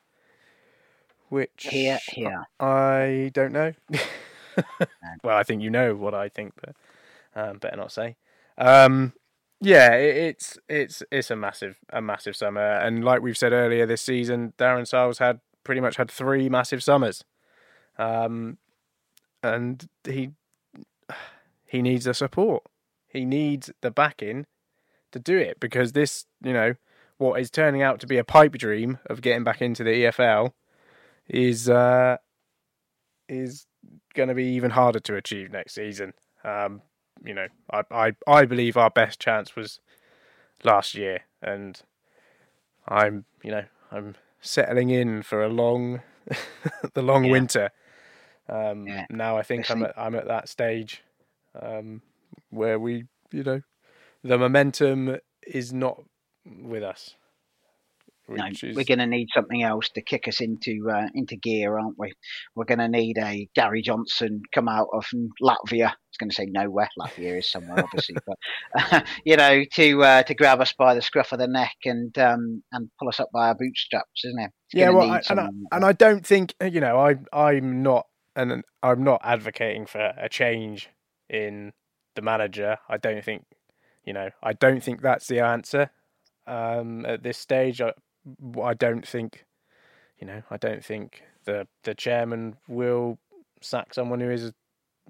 Which 1.28 1.68
here, 1.70 2.00
here, 2.08 2.46
I 2.58 3.30
don't 3.32 3.52
know. 3.52 3.74
well, 5.22 5.36
I 5.36 5.44
think 5.44 5.62
you 5.62 5.70
know 5.70 5.94
what 5.94 6.14
I 6.14 6.28
think, 6.28 6.54
but 6.60 6.74
um, 7.36 7.58
better 7.58 7.76
not 7.76 7.92
say. 7.92 8.16
Um, 8.58 9.12
yeah, 9.60 9.92
it, 9.94 10.16
it's 10.16 10.58
it's 10.68 11.02
it's 11.12 11.30
a 11.30 11.36
massive 11.36 11.78
a 11.90 12.02
massive 12.02 12.34
summer, 12.34 12.60
and 12.60 13.04
like 13.04 13.22
we've 13.22 13.38
said 13.38 13.52
earlier 13.52 13.86
this 13.86 14.02
season, 14.02 14.52
Darren 14.58 14.86
Sarll's 14.86 15.18
had 15.18 15.38
pretty 15.62 15.80
much 15.80 15.96
had 15.96 16.10
three 16.10 16.48
massive 16.48 16.82
summers, 16.82 17.22
um, 17.98 18.58
and 19.44 19.88
he 20.04 20.32
he 21.74 21.82
needs 21.82 22.04
the 22.04 22.14
support, 22.14 22.62
he 23.08 23.24
needs 23.24 23.68
the 23.80 23.90
backing 23.90 24.46
to 25.10 25.18
do 25.18 25.36
it 25.36 25.58
because 25.58 25.90
this, 25.90 26.24
you 26.40 26.52
know, 26.52 26.74
what 27.18 27.40
is 27.40 27.50
turning 27.50 27.82
out 27.82 27.98
to 27.98 28.06
be 28.06 28.16
a 28.16 28.22
pipe 28.22 28.52
dream 28.52 28.98
of 29.06 29.20
getting 29.22 29.42
back 29.42 29.60
into 29.60 29.82
the 29.82 29.90
EFL 30.04 30.52
is 31.28 31.68
uh, 31.68 32.18
is 33.28 33.66
going 34.14 34.28
to 34.28 34.36
be 34.36 34.44
even 34.44 34.70
harder 34.70 35.00
to 35.00 35.16
achieve 35.16 35.50
next 35.50 35.74
season. 35.74 36.12
Um, 36.44 36.80
you 37.24 37.34
know, 37.34 37.48
I, 37.72 37.82
I 37.90 38.12
I 38.24 38.44
believe 38.44 38.76
our 38.76 38.90
best 38.90 39.18
chance 39.18 39.56
was 39.56 39.80
last 40.62 40.94
year, 40.94 41.22
and 41.42 41.82
I'm 42.86 43.24
you 43.42 43.50
know 43.50 43.64
I'm 43.90 44.14
settling 44.40 44.90
in 44.90 45.22
for 45.22 45.42
a 45.42 45.48
long 45.48 46.02
the 46.94 47.02
long 47.02 47.24
Yeah. 47.24 47.32
winter. 47.32 47.70
Um, 48.48 48.86
Yeah. 48.86 49.06
Now 49.10 49.36
I 49.36 49.42
think 49.42 49.68
I'm 49.72 49.82
at 49.82 49.94
I'm 49.96 50.14
at 50.14 50.28
that 50.28 50.48
stage 50.48 51.02
um, 51.60 52.02
where 52.50 52.78
we 52.78 53.04
you 53.32 53.42
know 53.42 53.60
the 54.22 54.38
momentum 54.38 55.18
is 55.46 55.72
not 55.72 56.02
with 56.46 56.82
us. 56.82 57.14
No, 58.26 58.46
is- 58.46 58.74
we're 58.74 58.84
going 58.84 59.00
to 59.00 59.06
need 59.06 59.28
something 59.34 59.62
else 59.62 59.90
to 59.90 60.02
kick 60.02 60.26
us 60.28 60.40
into 60.40 60.88
uh, 60.90 61.08
into 61.14 61.36
gear, 61.36 61.78
aren't 61.78 61.98
we? 61.98 62.12
We're 62.54 62.64
going 62.64 62.78
to 62.78 62.88
need 62.88 63.18
a 63.18 63.48
Gary 63.54 63.82
Johnson 63.82 64.40
come 64.54 64.66
out 64.66 64.88
of 64.94 65.04
Latvia. 65.42 65.88
I 65.88 65.94
was 66.10 66.16
going 66.18 66.30
to 66.30 66.34
say 66.34 66.46
nowhere. 66.46 66.88
Latvia 66.98 67.38
is 67.38 67.50
somewhere, 67.50 67.84
obviously, 67.84 68.16
but 68.26 69.04
you 69.26 69.36
know, 69.36 69.64
to 69.74 70.02
uh, 70.02 70.22
to 70.22 70.34
grab 70.34 70.60
us 70.60 70.72
by 70.72 70.94
the 70.94 71.02
scruff 71.02 71.32
of 71.32 71.38
the 71.38 71.46
neck 71.46 71.76
and 71.84 72.16
um, 72.18 72.62
and 72.72 72.88
pull 72.98 73.08
us 73.08 73.20
up 73.20 73.28
by 73.30 73.48
our 73.48 73.54
bootstraps, 73.54 74.24
isn't 74.24 74.40
it? 74.40 74.50
It's 74.70 74.80
yeah, 74.80 74.88
well, 74.88 75.10
I, 75.10 75.20
and, 75.28 75.40
I, 75.40 75.48
and 75.72 75.84
I 75.84 75.92
don't 75.92 76.26
think 76.26 76.54
you 76.62 76.80
know 76.80 76.98
I 76.98 77.16
I'm 77.30 77.82
not 77.82 78.06
and 78.34 78.64
I'm 78.82 79.04
not 79.04 79.20
advocating 79.22 79.84
for 79.84 80.14
a 80.16 80.30
change 80.30 80.88
in 81.28 81.72
the 82.14 82.22
manager. 82.22 82.78
I 82.88 82.96
don't 82.96 83.24
think 83.24 83.44
you 84.04 84.12
know 84.12 84.30
I 84.42 84.52
don't 84.52 84.82
think 84.82 85.02
that's 85.02 85.26
the 85.28 85.40
answer 85.40 85.90
um, 86.46 87.04
at 87.06 87.22
this 87.22 87.38
stage. 87.38 87.80
I, 87.80 87.92
I 88.62 88.74
don't 88.74 89.06
think 89.06 89.44
you 90.18 90.26
know 90.26 90.42
I 90.50 90.56
don't 90.56 90.84
think 90.84 91.22
the 91.44 91.66
the 91.84 91.94
chairman 91.94 92.56
will 92.68 93.18
sack 93.60 93.94
someone 93.94 94.20
who 94.20 94.30
is 94.30 94.46
a, 94.46 94.54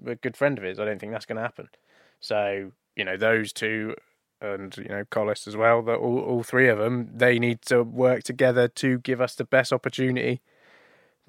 a 0.05 0.15
good 0.15 0.37
friend 0.37 0.57
of 0.57 0.63
his. 0.63 0.79
I 0.79 0.85
don't 0.85 0.99
think 0.99 1.11
that's 1.11 1.25
going 1.25 1.37
to 1.37 1.41
happen. 1.41 1.69
So 2.19 2.71
you 2.95 3.05
know 3.05 3.17
those 3.17 3.53
two 3.53 3.95
and 4.41 4.75
you 4.77 4.87
know 4.89 5.03
Collis 5.09 5.47
as 5.47 5.55
well. 5.55 5.81
That 5.81 5.97
all, 5.97 6.19
all 6.19 6.43
three 6.43 6.69
of 6.69 6.77
them 6.77 7.09
they 7.13 7.39
need 7.39 7.61
to 7.63 7.83
work 7.83 8.23
together 8.23 8.67
to 8.67 8.99
give 8.99 9.21
us 9.21 9.35
the 9.35 9.45
best 9.45 9.71
opportunity 9.71 10.41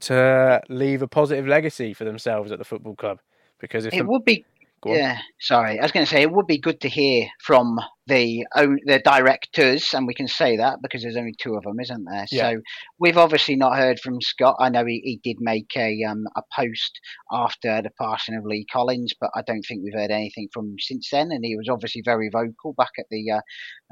to 0.01 0.61
leave 0.69 1.03
a 1.03 1.09
positive 1.09 1.47
legacy 1.47 1.95
for 1.95 2.05
themselves 2.05 2.53
at 2.53 2.59
the 2.59 2.65
football 2.65 2.95
club. 2.95 3.21
Because 3.59 3.87
if 3.87 3.95
it 3.95 3.99
the- 3.99 4.05
would 4.07 4.25
be 4.25 4.45
Go 4.87 4.93
on. 4.93 4.99
yeah 4.99 5.19
sorry 5.41 5.79
i 5.79 5.83
was 5.83 5.93
going 5.93 6.07
to 6.07 6.11
say 6.11 6.23
it 6.23 6.33
would 6.33 6.47
be 6.47 6.59
good 6.59 6.81
to 6.83 6.89
hear 6.89 7.29
from 7.43 7.79
the 8.07 8.47
the 8.55 9.01
directors 9.05 9.93
and 9.93 10.07
we 10.07 10.15
can 10.15 10.29
say 10.29 10.57
that 10.57 10.79
because 10.83 11.03
there's 11.03 11.17
only 11.17 11.35
two 11.39 11.55
of 11.55 11.65
them 11.65 11.81
isn't 11.81 12.05
there? 12.05 12.27
Yeah. 12.31 12.51
so 12.51 12.61
we've 12.99 13.19
obviously 13.19 13.57
not 13.57 13.77
heard 13.77 13.99
from 13.99 14.21
scott. 14.21 14.57
I 14.61 14.69
know 14.69 14.85
he, 14.85 15.01
he 15.05 15.21
did 15.23 15.39
make 15.41 15.71
a 15.77 16.03
um 16.05 16.25
a 16.37 16.43
post 16.55 17.01
after 17.33 17.83
the 17.83 17.91
passing 18.01 18.37
of 18.37 18.45
lee 18.45 18.67
collins 18.73 19.13
but 19.21 19.31
i 19.35 19.43
don't 19.47 19.63
think 19.63 19.83
we've 19.83 19.95
heard 19.95 20.11
anything 20.11 20.49
from 20.53 20.67
him 20.67 20.77
since 20.79 21.09
then. 21.11 21.31
And 21.33 21.45
he 21.45 21.57
was 21.57 21.69
obviously 21.69 22.03
very 22.05 22.29
vocal 22.33 22.75
back 22.77 22.93
at 22.99 23.07
the 23.11 23.31
uh, 23.31 23.41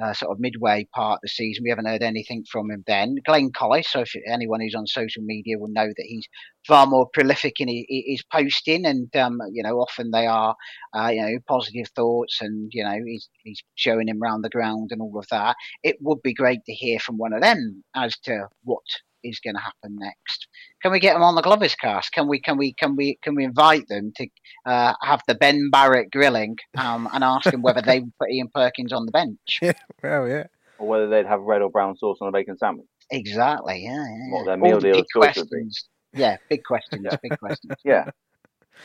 uh, 0.03 0.13
sort 0.13 0.33
of 0.33 0.41
midway 0.41 0.87
part 0.95 1.19
of 1.19 1.21
the 1.23 1.29
season. 1.29 1.63
We 1.65 1.71
haven't 1.71 1.87
heard 1.87 2.03
anything 2.03 2.45
from 2.51 2.71
him 2.71 2.85
then. 2.87 3.17
Glenn 3.27 3.51
collis 3.57 3.89
so 3.91 4.01
if 4.01 4.13
anyone 4.29 4.61
who's 4.61 4.75
on 4.75 4.87
social 4.87 5.23
media 5.23 5.59
will 5.59 5.73
know 5.73 5.87
that 5.87 6.07
he's 6.07 6.27
far 6.67 6.87
more 6.87 7.09
prolific 7.13 7.61
in 7.61 7.69
his, 7.69 8.23
posting 8.33 8.87
and 8.87 9.15
um 9.17 9.39
you 9.53 9.63
know 9.63 9.77
often 9.77 10.11
they 10.11 10.27
are 10.27 10.55
uh, 10.95 11.09
you 11.09 11.21
know, 11.21 11.39
positive 11.49 11.87
thoughts, 11.97 12.39
and 12.41 12.71
you 12.73 12.85
know, 12.85 12.97
he's 13.05 13.29
he's 13.43 13.63
showing 13.75 14.04
him 14.09 14.21
round 14.21 14.45
the 14.45 14.51
ground 14.51 14.91
and 14.93 15.01
all 15.01 15.19
of 15.19 15.27
that. 15.31 15.57
It 15.83 15.97
would 16.01 16.23
be 16.23 16.35
great 16.35 16.65
to 16.67 16.73
hear 16.73 16.99
from 16.99 17.17
one 17.19 17.33
of 17.33 17.43
them 17.43 17.83
as 17.95 18.17
to 18.25 18.49
what 18.65 18.83
is 19.23 19.41
going 19.41 19.55
to 19.55 19.61
happen 19.61 19.97
next. 19.99 20.47
Can 20.83 20.93
we 20.93 21.01
get 21.01 21.15
them 21.15 21.23
on 21.23 21.35
the 21.35 21.41
Glovers 21.43 21.75
cast? 21.75 22.13
Can 22.13 22.29
we? 22.29 22.41
Can 22.41 22.59
we? 22.59 22.75
Can 22.75 22.95
we? 22.95 23.19
Can 23.23 23.35
we 23.35 23.45
invite 23.45 23.89
them 23.89 24.13
to 24.17 24.27
uh, 24.67 24.93
have 25.03 25.23
the 25.27 25.35
Ben 25.35 25.71
Barrett 25.71 26.11
grilling 26.11 26.57
um, 26.77 27.09
and 27.13 27.25
ask 27.25 27.51
them 27.51 27.63
whether 27.63 27.81
they 27.81 28.01
would 28.01 28.13
put 28.21 28.31
Ian 28.31 28.49
Perkins 28.55 28.93
on 28.93 29.07
the 29.07 29.13
bench? 29.13 29.61
Yeah, 29.63 29.73
well, 30.03 30.29
yeah. 30.29 30.45
Or 30.79 30.89
whether 30.89 31.09
they'd 31.09 31.25
have 31.27 31.41
red 31.41 31.63
or 31.63 31.71
brown 31.71 31.97
sauce 31.97 32.19
on 32.21 32.29
a 32.29 32.33
bacon 32.33 32.59
sandwich. 32.59 32.87
Exactly. 33.11 33.83
Yeah. 33.85 33.93
yeah, 34.05 34.31
What 34.33 34.45
their 34.45 34.57
meal 34.57 34.75
All 34.75 34.81
the 34.81 34.87
deal 34.89 34.95
big 34.97 35.05
choice 35.15 35.37
would 35.37 35.49
be. 35.49 35.57
questions. 35.57 35.89
Yeah, 36.13 36.37
big 36.51 36.65
questions. 36.65 37.03
Yeah. 37.05 37.17
Big 37.23 37.39
questions. 37.39 37.73
Yeah. 37.85 38.11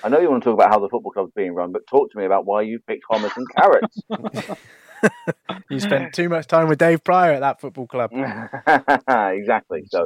I 0.03 0.09
know 0.09 0.19
you 0.19 0.29
want 0.29 0.43
to 0.43 0.49
talk 0.49 0.53
about 0.53 0.69
how 0.71 0.79
the 0.79 0.87
football 0.87 1.11
club's 1.11 1.31
being 1.35 1.53
run, 1.53 1.71
but 1.71 1.81
talk 1.87 2.11
to 2.11 2.17
me 2.17 2.25
about 2.25 2.45
why 2.45 2.61
you 2.61 2.79
picked 2.87 3.03
hummus 3.11 3.35
and 3.35 3.47
carrots. 3.55 3.97
You 5.69 5.79
spent 5.79 6.13
too 6.13 6.29
much 6.29 6.47
time 6.47 6.67
with 6.67 6.79
Dave 6.79 7.03
Pryor 7.03 7.33
at 7.33 7.41
that 7.41 7.61
football 7.61 7.85
club. 7.85 8.11
exactly. 8.13 9.83
So 9.87 10.03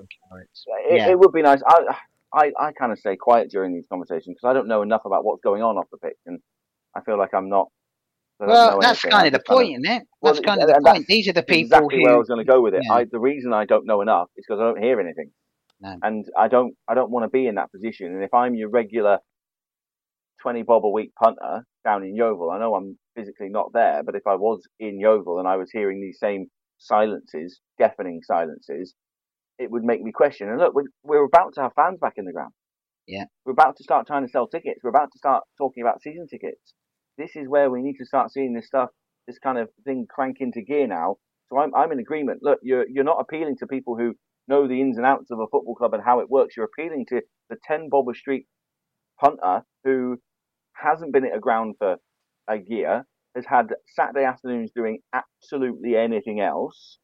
it, 0.89 0.97
Yeah. 0.97 1.09
it 1.09 1.19
would 1.19 1.31
be 1.31 1.41
nice. 1.41 1.61
I 1.65 1.95
I, 2.33 2.51
I 2.59 2.71
kind 2.73 2.91
of 2.91 2.97
stay 2.99 3.15
quiet 3.15 3.49
during 3.51 3.73
these 3.73 3.85
conversations 3.89 4.35
because 4.35 4.49
I 4.49 4.53
don't 4.53 4.67
know 4.67 4.81
enough 4.81 5.03
about 5.05 5.23
what's 5.23 5.41
going 5.41 5.61
on 5.61 5.77
off 5.77 5.85
the 5.91 5.97
pitch, 5.97 6.17
and 6.25 6.39
I 6.95 7.01
feel 7.01 7.17
like 7.17 7.33
I'm 7.33 7.47
not. 7.47 7.67
Well, 8.39 8.79
that's 8.81 9.01
kind 9.03 9.27
of 9.27 9.31
the 9.33 9.37
just 9.37 9.45
kind 9.47 9.57
point, 9.57 9.71
isn't 9.85 9.85
it? 10.01 10.03
Well, 10.21 10.33
That's 10.33 10.45
kind 10.45 10.61
of 10.61 10.67
the 10.67 10.81
point. 10.83 11.05
These 11.07 11.27
are 11.29 11.33
the 11.33 11.43
people 11.43 11.77
exactly 11.77 11.97
who. 11.97 12.03
where 12.03 12.13
I 12.15 12.17
was 12.17 12.27
going 12.27 12.45
to 12.45 12.51
go 12.51 12.61
with 12.61 12.73
it. 12.73 12.81
Yeah. 12.83 12.93
I, 12.93 13.05
the 13.09 13.19
reason 13.19 13.53
I 13.53 13.65
don't 13.65 13.85
know 13.85 14.01
enough 14.01 14.27
is 14.35 14.43
because 14.47 14.59
I 14.59 14.63
don't 14.65 14.81
hear 14.83 14.99
anything, 14.99 15.29
No. 15.79 15.95
and 16.01 16.25
I 16.37 16.47
don't 16.49 16.73
I 16.87 16.95
don't 16.95 17.11
want 17.11 17.23
to 17.25 17.29
be 17.29 17.47
in 17.47 17.55
that 17.55 17.71
position. 17.71 18.07
And 18.07 18.23
if 18.23 18.33
I'm 18.33 18.55
your 18.55 18.69
regular 18.69 19.19
twenty 20.41 20.63
bob 20.63 20.83
a 20.85 20.89
week 20.89 21.11
punter 21.15 21.65
down 21.85 22.03
in 22.03 22.15
Yeovil, 22.15 22.49
I 22.51 22.59
know 22.59 22.73
I'm 22.75 22.97
physically 23.15 23.49
not 23.49 23.71
there, 23.73 24.03
but 24.03 24.15
if 24.15 24.23
I 24.27 24.35
was 24.35 24.61
in 24.79 24.99
Yeovil 24.99 25.39
and 25.39 25.47
I 25.47 25.57
was 25.57 25.69
hearing 25.71 26.01
these 26.01 26.19
same 26.19 26.47
silences, 26.77 27.59
deafening 27.77 28.21
silences, 28.23 28.93
it 29.59 29.71
would 29.71 29.83
make 29.83 30.01
me 30.01 30.11
question. 30.11 30.49
And 30.49 30.59
look, 30.59 30.73
we're, 30.73 30.89
we're 31.03 31.25
about 31.25 31.53
to 31.55 31.61
have 31.61 31.73
fans 31.75 31.99
back 31.99 32.13
in 32.17 32.25
the 32.25 32.33
ground. 32.33 32.53
Yeah. 33.07 33.25
We're 33.45 33.53
about 33.53 33.77
to 33.77 33.83
start 33.83 34.07
trying 34.07 34.25
to 34.25 34.31
sell 34.31 34.47
tickets. 34.47 34.79
We're 34.83 34.89
about 34.89 35.11
to 35.11 35.17
start 35.17 35.43
talking 35.57 35.83
about 35.83 36.01
season 36.01 36.27
tickets. 36.29 36.73
This 37.17 37.35
is 37.35 37.47
where 37.47 37.69
we 37.69 37.81
need 37.81 37.97
to 37.99 38.05
start 38.05 38.31
seeing 38.31 38.53
this 38.53 38.67
stuff, 38.67 38.89
this 39.27 39.37
kind 39.39 39.57
of 39.57 39.69
thing 39.83 40.07
crank 40.09 40.37
into 40.39 40.61
gear 40.61 40.87
now. 40.87 41.17
So 41.49 41.59
I'm, 41.59 41.73
I'm 41.75 41.91
in 41.91 41.99
agreement. 41.99 42.39
Look, 42.41 42.59
you're, 42.63 42.85
you're 42.89 43.03
not 43.03 43.19
appealing 43.19 43.57
to 43.59 43.67
people 43.67 43.97
who 43.97 44.15
know 44.47 44.67
the 44.67 44.81
ins 44.81 44.97
and 44.97 45.05
outs 45.05 45.31
of 45.31 45.39
a 45.39 45.47
football 45.51 45.75
club 45.75 45.93
and 45.93 46.03
how 46.03 46.19
it 46.19 46.29
works. 46.29 46.55
You're 46.57 46.69
appealing 46.77 47.05
to 47.09 47.21
the 47.49 47.57
10 47.67 47.89
Bobber 47.89 48.13
Street 48.13 48.47
punter 49.19 49.61
who 49.83 50.17
hasn't 50.75 51.13
been 51.13 51.25
at 51.25 51.35
a 51.35 51.39
ground 51.39 51.75
for 51.77 51.97
a 52.49 52.57
year, 52.67 53.05
has 53.35 53.45
had 53.47 53.67
Saturday 53.95 54.25
afternoons 54.25 54.71
doing 54.75 54.99
absolutely 55.13 55.95
anything 55.95 56.39
else. 56.39 56.99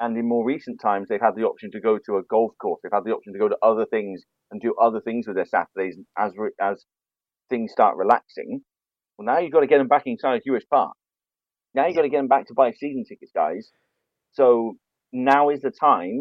And 0.00 0.16
in 0.16 0.28
more 0.28 0.44
recent 0.44 0.80
times, 0.80 1.08
they've 1.08 1.20
had 1.20 1.36
the 1.36 1.44
option 1.44 1.70
to 1.72 1.80
go 1.80 1.98
to 2.06 2.16
a 2.16 2.22
golf 2.28 2.52
course. 2.60 2.80
They've 2.82 2.92
had 2.92 3.04
the 3.04 3.12
option 3.12 3.32
to 3.32 3.38
go 3.38 3.48
to 3.48 3.56
other 3.62 3.86
things 3.86 4.22
and 4.50 4.60
do 4.60 4.74
other 4.80 5.00
things 5.00 5.26
with 5.26 5.36
their 5.36 5.46
Saturdays 5.46 5.96
as 6.18 6.32
re- 6.36 6.50
as 6.60 6.84
things 7.48 7.72
start 7.72 7.96
relaxing. 7.96 8.62
Well, 9.16 9.26
now 9.26 9.38
you've 9.38 9.52
got 9.52 9.60
to 9.60 9.66
get 9.66 9.78
them 9.78 9.88
back 9.88 10.02
inside 10.06 10.42
Huish 10.46 10.68
Park. 10.68 10.94
Now 11.74 11.86
you've 11.86 11.96
got 11.96 12.02
to 12.02 12.08
get 12.08 12.18
them 12.18 12.28
back 12.28 12.46
to 12.48 12.54
buy 12.54 12.72
season 12.72 13.04
tickets, 13.08 13.32
guys. 13.34 13.70
So 14.32 14.74
now 15.12 15.50
is 15.50 15.60
the 15.60 15.70
time 15.70 16.18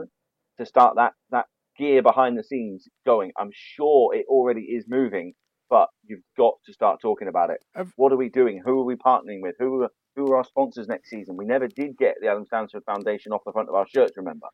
to 0.60 0.66
start 0.66 0.96
that 0.98 1.14
that 1.32 1.46
gear 1.78 2.02
behind 2.02 2.38
the 2.38 2.44
scenes 2.44 2.88
going. 3.06 3.32
I'm 3.40 3.52
sure 3.54 4.14
it 4.14 4.26
already 4.30 4.62
is 4.62 4.86
moving, 4.88 5.34
but 5.72 5.88
you've 6.06 6.22
got 6.38 6.56
to 6.66 6.74
start 6.74 7.00
talking 7.02 7.28
about 7.30 7.50
it. 7.50 7.62
What 7.96 8.12
are 8.12 8.18
we 8.18 8.30
doing? 8.30 8.62
Who 8.64 8.82
are 8.82 8.84
we 8.84 8.96
partnering 8.96 9.42
with? 9.42 9.56
Who 9.58 9.82
are 9.84 9.90
who 10.16 10.28
are 10.32 10.38
our 10.38 10.44
sponsors 10.44 10.88
next 10.90 11.10
season? 11.10 11.38
We 11.38 11.46
never 11.46 11.68
did 11.68 11.98
get 11.98 12.16
the 12.22 12.28
Adam 12.28 12.46
Stansfield 12.46 12.84
Foundation 12.86 13.32
off 13.32 13.42
the 13.46 13.54
front 13.54 13.70
of 13.70 13.76
our 13.76 13.88
shirts. 13.88 14.12
Remember, 14.18 14.48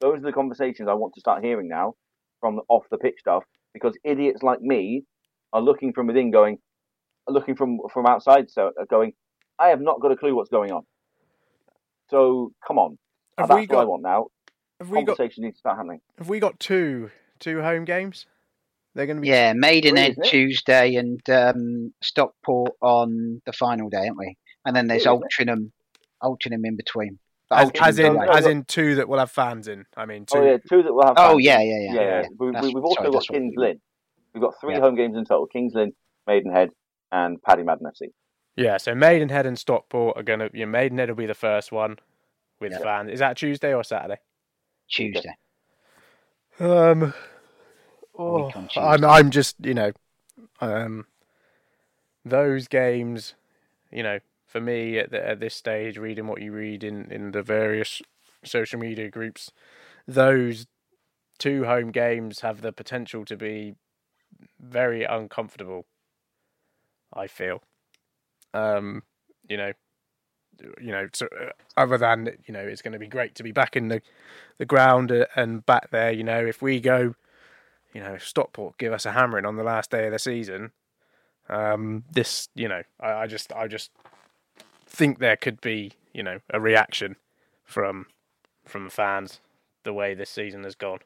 those 0.00 0.18
are 0.20 0.22
the 0.26 0.32
conversations 0.32 0.88
I 0.88 0.94
want 0.94 1.12
to 1.14 1.20
start 1.20 1.44
hearing 1.44 1.68
now 1.68 1.94
from 2.40 2.56
the 2.56 2.62
off 2.68 2.84
the 2.90 2.98
pitch 2.98 3.16
stuff 3.18 3.42
because 3.74 3.98
idiots 4.04 4.42
like 4.42 4.60
me 4.62 5.02
are 5.52 5.60
looking 5.60 5.92
from 5.92 6.06
within, 6.06 6.30
going, 6.30 6.58
looking 7.28 7.56
from 7.56 7.78
from 7.92 8.06
outside, 8.06 8.48
so 8.48 8.70
uh, 8.80 8.84
going. 8.88 9.12
I 9.58 9.68
have 9.68 9.80
not 9.80 10.00
got 10.00 10.12
a 10.12 10.16
clue 10.16 10.34
what's 10.34 10.48
going 10.50 10.72
on. 10.72 10.82
So 12.08 12.52
come 12.66 12.78
on, 12.78 12.98
Have 13.38 13.48
that's 13.48 13.58
we 13.60 13.66
got- 13.66 13.76
what 13.76 13.82
I 13.82 13.86
want 13.86 14.02
now. 14.02 14.26
Have 14.80 14.90
we 14.90 15.04
got 15.04 15.16
Conversation 15.16 15.44
needs 15.44 15.56
to 15.56 15.60
start 15.60 15.76
happening. 15.76 16.00
have 16.18 16.28
we 16.28 16.40
got 16.40 16.58
two 16.58 17.10
two 17.38 17.62
home 17.62 17.84
games? 17.84 18.26
They're 18.94 19.06
going 19.06 19.16
to 19.16 19.22
be 19.22 19.28
Yeah, 19.28 19.52
Maidenhead 19.54 20.12
isn't? 20.12 20.26
Tuesday 20.26 20.96
and 20.96 21.20
um, 21.30 21.94
Stockport 22.02 22.72
on 22.80 23.40
the 23.46 23.52
final 23.52 23.88
day, 23.88 23.98
aren't 24.06 24.18
we? 24.18 24.36
And 24.64 24.76
then 24.76 24.86
there's 24.86 25.06
Really, 25.06 25.20
isn't 25.38 25.48
Altrincham, 25.48 25.70
Altrincham 26.22 26.64
in 26.66 26.76
between. 26.76 27.18
As, 27.50 27.70
as 27.82 27.98
in 27.98 28.16
away. 28.16 28.26
as 28.32 28.46
in 28.46 28.64
two 28.64 28.94
that 28.94 29.08
will 29.08 29.18
have 29.18 29.30
fans 29.30 29.68
in. 29.68 29.84
I 29.96 30.06
mean 30.06 30.24
two. 30.24 30.38
Oh 30.38 30.42
yeah, 30.44 30.56
two 30.68 30.82
that 30.82 30.92
will 30.92 31.04
have. 31.04 31.14
Oh 31.18 31.32
fans. 31.32 31.44
yeah, 31.44 31.60
yeah, 31.60 31.78
yeah. 31.80 31.92
yeah. 31.94 32.00
yeah, 32.00 32.22
We, 32.38 32.46
That's- 32.50 32.64
we, 32.64 32.74
we've 32.74 32.84
also 32.84 33.02
sorry, 33.02 33.10
got 33.12 33.26
Kings 33.28 33.54
Lynn. 33.56 33.80
We've 34.34 34.42
got 34.42 34.54
three 34.60 34.74
Yeah. 34.74 34.80
home 34.80 34.94
games 34.96 35.16
in 35.16 35.24
total: 35.26 35.46
Kings 35.46 35.72
Lynn, 35.74 35.92
Maidenhead, 36.26 36.70
and 37.10 37.42
Paddy 37.42 37.62
Madden 37.62 37.86
FC. 37.86 38.08
Yeah, 38.56 38.76
so 38.78 38.94
Maidenhead 38.94 39.44
and 39.46 39.58
Stockport 39.58 40.16
are 40.16 40.22
going 40.22 40.38
to. 40.40 40.50
Your 40.54 40.66
Maidenhead 40.66 41.08
will 41.10 41.16
be 41.16 41.26
the 41.26 41.34
first 41.34 41.72
one 41.72 41.96
with 42.60 42.72
Yeah. 42.72 42.78
fans. 42.78 43.10
Is 43.10 43.18
that 43.18 43.36
Tuesday 43.36 43.74
or 43.74 43.84
Saturday? 43.84 44.16
Tuesday. 44.90 45.34
Um, 46.58 47.12
Week 48.18 48.56
on 48.56 48.68
I'm, 48.76 49.04
I'm 49.04 49.30
just, 49.30 49.56
you 49.64 49.74
know, 49.74 49.92
um, 50.60 51.06
those 52.24 52.68
games, 52.68 53.34
you 53.90 54.02
know, 54.02 54.20
for 54.46 54.60
me 54.60 54.98
at, 54.98 55.10
the, 55.10 55.26
at 55.26 55.40
this 55.40 55.54
stage, 55.54 55.96
reading 55.96 56.26
what 56.26 56.42
you 56.42 56.52
read 56.52 56.84
in, 56.84 57.10
in 57.10 57.32
the 57.32 57.42
various 57.42 58.02
social 58.44 58.78
media 58.78 59.08
groups, 59.08 59.50
those 60.06 60.66
two 61.38 61.64
home 61.64 61.90
games 61.90 62.40
have 62.40 62.60
the 62.60 62.72
potential 62.72 63.24
to 63.24 63.36
be 63.36 63.74
very 64.60 65.04
uncomfortable. 65.04 65.86
I 67.14 67.26
feel, 67.26 67.62
um, 68.54 69.02
you 69.48 69.56
know, 69.56 69.72
you 70.80 70.92
know, 70.92 71.08
so, 71.12 71.26
uh, 71.40 71.50
other 71.76 71.98
than 71.98 72.30
you 72.46 72.52
know, 72.52 72.60
it's 72.60 72.82
going 72.82 72.92
to 72.92 72.98
be 72.98 73.08
great 73.08 73.34
to 73.36 73.42
be 73.42 73.52
back 73.52 73.76
in 73.76 73.88
the 73.88 74.02
the 74.58 74.64
ground 74.64 75.10
uh, 75.10 75.26
and 75.34 75.64
back 75.66 75.90
there. 75.90 76.12
You 76.12 76.24
know, 76.24 76.44
if 76.44 76.62
we 76.62 76.80
go, 76.80 77.14
you 77.92 78.02
know, 78.02 78.16
Stockport 78.18 78.78
give 78.78 78.92
us 78.92 79.06
a 79.06 79.12
hammering 79.12 79.44
on 79.44 79.56
the 79.56 79.62
last 79.62 79.90
day 79.90 80.06
of 80.06 80.12
the 80.12 80.18
season. 80.18 80.72
Um, 81.48 82.04
this, 82.10 82.48
you 82.54 82.68
know, 82.68 82.82
I, 83.00 83.12
I 83.12 83.26
just, 83.26 83.52
I 83.52 83.66
just 83.66 83.90
think 84.86 85.18
there 85.18 85.36
could 85.36 85.60
be, 85.60 85.92
you 86.12 86.22
know, 86.22 86.40
a 86.50 86.60
reaction 86.60 87.16
from 87.64 88.06
from 88.64 88.88
fans 88.88 89.40
the 89.82 89.92
way 89.92 90.14
this 90.14 90.30
season 90.30 90.64
has 90.64 90.74
gone. 90.74 91.00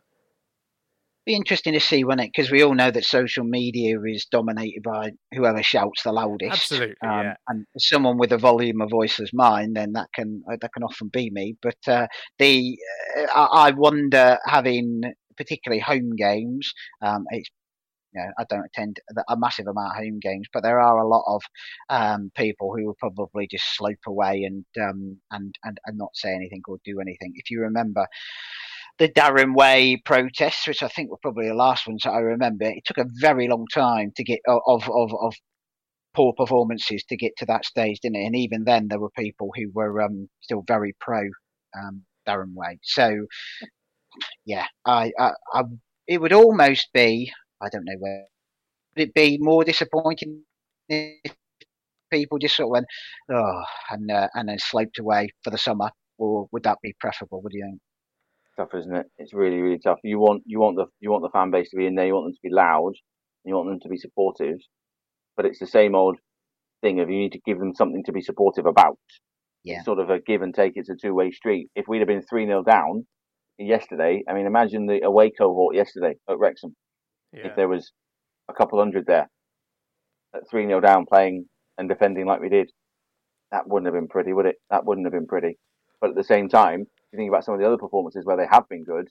Be 1.25 1.35
interesting 1.35 1.73
to 1.73 1.81
see, 1.81 2.05
won't 2.05 2.21
it? 2.21 2.31
Because 2.33 2.53
we 2.53 2.63
all 2.63 2.75
know 2.75 2.91
that 2.91 3.05
social 3.05 3.43
media 3.43 4.01
is 4.03 4.27
dominated 4.27 4.85
by 4.85 5.11
whoever 5.35 5.61
shouts 5.61 6.05
the 6.05 6.13
loudest. 6.13 6.53
Absolutely, 6.53 6.95
Um, 7.03 7.11
yeah. 7.11 7.35
And 7.49 7.67
someone 7.79 8.17
with 8.17 8.31
a 8.31 8.39
volume 8.39 8.81
of 8.81 8.91
voice 8.91 9.19
as 9.19 9.33
mine, 9.33 9.73
then 9.73 9.95
that 9.95 10.13
can 10.15 10.45
that 10.47 10.73
can 10.73 10.85
often 10.85 11.09
be 11.09 11.31
me. 11.31 11.57
But 11.61 11.79
uh, 11.89 12.07
the 12.39 12.79
uh, 13.35 13.49
I 13.53 13.73
wonder 13.73 14.39
having 14.47 15.15
particularly 15.37 15.81
home 15.81 16.15
games. 16.17 16.73
Um, 17.03 17.25
it's 17.31 17.51
you 18.15 18.23
know, 18.23 18.31
I 18.39 18.45
don't 18.49 18.65
attend 18.65 18.99
a 19.29 19.37
massive 19.37 19.67
amount 19.67 19.91
of 19.91 20.03
home 20.03 20.19
games, 20.21 20.47
but 20.53 20.63
there 20.63 20.81
are 20.81 20.99
a 20.99 21.07
lot 21.07 21.25
of 21.27 21.43
um, 21.91 22.31
people 22.35 22.75
who 22.75 22.87
will 22.87 22.97
probably 22.99 23.47
just 23.51 23.77
slope 23.77 23.99
away 24.07 24.45
and, 24.45 24.65
um, 24.83 25.19
and 25.31 25.55
and 25.65 25.79
and 25.85 25.99
not 25.99 26.11
say 26.15 26.35
anything 26.35 26.63
or 26.67 26.79
do 26.85 27.01
anything. 27.01 27.33
If 27.35 27.51
you 27.51 27.61
remember 27.61 28.07
the 28.99 29.09
Darren 29.09 29.55
Way 29.55 30.01
protests, 30.05 30.67
which 30.67 30.83
I 30.83 30.89
think 30.89 31.11
were 31.11 31.19
probably 31.21 31.49
the 31.49 31.55
last 31.55 31.87
ones 31.87 32.03
that 32.05 32.13
I 32.13 32.21
remember, 32.21 32.65
it 32.65 32.85
took 32.87 32.99
a 32.99 33.11
very 33.21 33.49
long 33.49 33.67
time 33.73 34.13
to 34.17 34.25
get 34.25 34.41
of 34.47 34.89
of 34.89 35.13
of 35.21 35.35
poor 36.15 36.33
performances 36.33 37.05
to 37.09 37.17
get 37.17 37.33
to 37.37 37.47
that 37.47 37.65
stage, 37.67 38.01
didn't 38.01 38.17
it? 38.17 38.25
And 38.25 38.37
even 38.37 38.65
then, 38.65 38.89
there 38.89 38.99
were 38.99 39.11
people 39.11 39.51
who 39.55 39.71
were 39.75 40.01
um, 40.01 40.29
still 40.41 40.65
very 40.67 40.97
pro 40.99 41.21
um, 41.79 42.05
Darren 42.27 42.55
Way. 42.55 42.79
So, 42.83 43.27
yeah, 44.45 44.67
I, 44.85 45.13
I, 45.19 45.33
I, 45.53 45.63
it 46.07 46.21
would 46.21 46.33
almost 46.33 46.89
be, 46.93 47.33
I 47.61 47.69
don't 47.69 47.85
know 47.85 47.97
where, 47.99 48.25
would 48.97 49.09
it 49.09 49.15
be 49.15 49.39
more 49.41 49.65
disappointing 49.65 50.43
if 50.89 51.35
people 52.11 52.39
just 52.39 52.57
sort 52.57 52.67
of 52.67 52.71
went, 52.71 52.87
oh, 53.31 53.63
and 53.91 54.11
uh, 54.11 54.29
and 54.35 54.49
then 54.49 54.59
sloped 54.59 54.99
away 54.99 55.29
for 55.43 55.51
the 55.51 55.59
summer, 55.59 55.91
or 56.19 56.49
would 56.53 56.63
that 56.63 56.79
be 56.83 56.95
preferable? 57.01 57.43
Would 57.43 57.53
you 57.53 57.65
think? 57.65 57.81
Tough, 58.57 58.79
isn't 58.79 58.95
it? 58.95 59.07
It's 59.19 59.35
really, 59.35 59.59
really 59.59 59.79
tough. 59.79 59.99
You 60.03 60.19
want, 60.19 60.43
you 60.47 60.59
want 60.61 60.77
the, 60.77 60.87
you 61.01 61.11
want 61.11 61.23
the 61.23 61.31
fan 61.31 61.51
base 61.51 61.69
to 61.71 61.77
be 61.77 61.87
in 61.87 61.95
there. 61.95 62.07
You 62.07 62.15
want 62.15 62.27
them 62.27 62.33
to 62.33 62.49
be 62.49 62.55
loud. 62.55 62.93
You 63.45 63.55
want 63.55 63.69
them 63.69 63.81
to 63.81 63.89
be 63.89 63.99
supportive. 63.99 64.57
But 65.37 65.45
it's 65.45 65.59
the 65.59 65.67
same 65.67 65.95
old 65.95 66.17
thing 66.83 67.01
of 67.01 67.11
you 67.11 67.19
need 67.19 67.33
to 67.33 67.41
give 67.45 67.59
them 67.59 67.75
something 67.75 68.03
to 68.05 68.13
be 68.13 68.23
supportive 68.23 68.65
about. 68.65 68.99
Yeah. 69.63 69.77
It's 69.77 69.85
sort 69.85 69.99
of 69.99 70.09
a 70.09 70.21
give 70.21 70.41
and 70.41 70.55
take. 70.55 70.73
It's 70.77 70.89
a 70.89 70.95
two 70.95 71.13
way 71.13 71.33
street. 71.33 71.69
If 71.75 71.87
we'd 71.87 71.99
have 71.99 72.09
been 72.09 72.23
three 72.23 72.47
0 72.47 72.63
down 72.63 73.07
yesterday, 73.59 74.23
I 74.29 74.35
mean, 74.35 74.47
imagine 74.47 74.87
the 74.87 75.03
away 75.03 75.31
cohort 75.31 75.75
yesterday 75.75 76.17
at 76.29 76.39
Wrexham. 76.39 76.75
Yeah. 77.33 77.49
If 77.49 77.57
there 77.57 77.69
was 77.69 77.93
a 78.49 78.55
couple 78.55 78.79
hundred 78.79 79.07
there 79.07 79.29
at 80.35 80.49
three 80.51 80.67
0 80.67 80.81
down 80.81 81.07
playing 81.07 81.47
and 81.79 81.89
defending 81.89 82.27
like 82.27 82.41
we 82.41 82.49
did, 82.49 82.71
that 83.51 83.69
wouldn't 83.69 83.87
have 83.87 83.95
been 84.01 84.09
pretty, 84.09 84.33
would 84.33 84.47
it? 84.47 84.57
That 84.71 84.85
wouldn't 84.85 85.07
have 85.07 85.13
been 85.13 85.27
pretty. 85.27 85.59
But 86.01 86.11
at 86.11 86.17
the 86.17 86.25
same 86.25 86.49
time, 86.49 86.83
if 86.83 87.13
you 87.13 87.19
think 87.19 87.29
about 87.31 87.45
some 87.45 87.55
of 87.55 87.61
the 87.61 87.67
other 87.67 87.79
performances 87.79 88.25
where 88.25 88.37
they 88.37 88.47
have 88.51 88.69
been 88.69 88.85
good, 88.85 89.09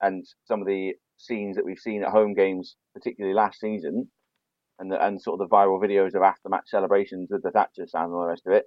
and 0.00 0.24
some 0.46 0.60
of 0.60 0.66
the 0.66 0.94
scenes 1.16 1.56
that 1.56 1.64
we've 1.64 1.78
seen 1.78 2.02
at 2.02 2.10
home 2.10 2.34
games, 2.34 2.76
particularly 2.94 3.34
last 3.34 3.60
season, 3.60 4.08
and 4.78 4.92
the, 4.92 5.04
and 5.04 5.20
sort 5.20 5.40
of 5.40 5.48
the 5.48 5.54
viral 5.54 5.82
videos 5.82 6.14
of 6.14 6.22
after 6.22 6.48
match 6.48 6.66
celebrations 6.66 7.28
with 7.30 7.42
the 7.42 7.50
Thatcher 7.50 7.86
sound 7.86 8.06
and 8.06 8.14
all 8.14 8.22
the 8.22 8.28
rest 8.28 8.46
of 8.46 8.52
it, 8.52 8.64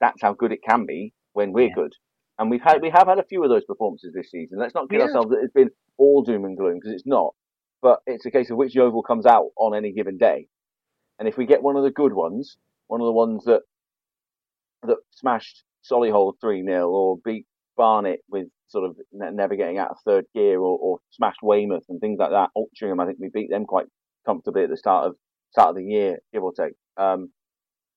that's 0.00 0.22
how 0.22 0.32
good 0.32 0.52
it 0.52 0.60
can 0.68 0.86
be 0.86 1.12
when 1.32 1.52
we're 1.52 1.68
Yeah. 1.68 1.74
good. 1.74 1.92
And 2.38 2.50
we've 2.50 2.62
had 2.62 2.80
we 2.82 2.90
have 2.90 3.08
had 3.08 3.18
a 3.18 3.24
few 3.24 3.42
of 3.42 3.50
those 3.50 3.64
performances 3.64 4.12
this 4.14 4.30
season. 4.30 4.58
Let's 4.58 4.74
not 4.74 4.88
kid 4.88 4.98
Yeah. 4.98 5.04
ourselves 5.06 5.30
that 5.30 5.40
it's 5.42 5.52
been 5.52 5.70
all 5.96 6.22
doom 6.22 6.44
and 6.44 6.56
gloom 6.56 6.74
because 6.76 6.92
it's 6.92 7.06
not. 7.06 7.34
But 7.82 8.00
it's 8.06 8.26
a 8.26 8.30
case 8.30 8.50
of 8.50 8.56
which 8.56 8.74
Yeovil 8.74 9.02
comes 9.02 9.26
out 9.26 9.50
on 9.56 9.74
any 9.74 9.92
given 9.92 10.18
day. 10.18 10.48
And 11.18 11.28
if 11.28 11.36
we 11.36 11.46
get 11.46 11.62
one 11.62 11.76
of 11.76 11.82
the 11.82 11.90
good 11.90 12.12
ones, 12.12 12.56
one 12.86 13.00
of 13.00 13.06
the 13.06 13.12
ones 13.12 13.44
that 13.44 13.62
that 14.84 14.98
smashed 15.10 15.64
Solihull 15.90 16.34
3 16.40 16.64
0 16.64 16.88
or 16.88 17.18
beat 17.24 17.46
Barnet 17.76 18.20
with 18.28 18.46
sort 18.68 18.84
of 18.88 18.96
ne- 19.12 19.30
never 19.32 19.56
getting 19.56 19.78
out 19.78 19.90
of 19.90 19.96
third 20.04 20.24
gear 20.34 20.58
or, 20.58 20.78
or 20.78 20.98
smashed 21.10 21.42
Weymouth 21.42 21.84
and 21.88 22.00
things 22.00 22.18
like 22.18 22.30
that. 22.30 22.50
Altrincham, 22.56 23.02
I 23.02 23.06
think 23.06 23.18
we 23.20 23.30
beat 23.32 23.50
them 23.50 23.64
quite 23.64 23.86
comfortably 24.26 24.64
at 24.64 24.70
the 24.70 24.76
start 24.76 25.06
of 25.06 25.16
start 25.50 25.70
of 25.70 25.76
the 25.76 25.84
year, 25.84 26.18
give 26.32 26.42
or 26.42 26.52
take. 26.52 26.74
Um, 26.96 27.30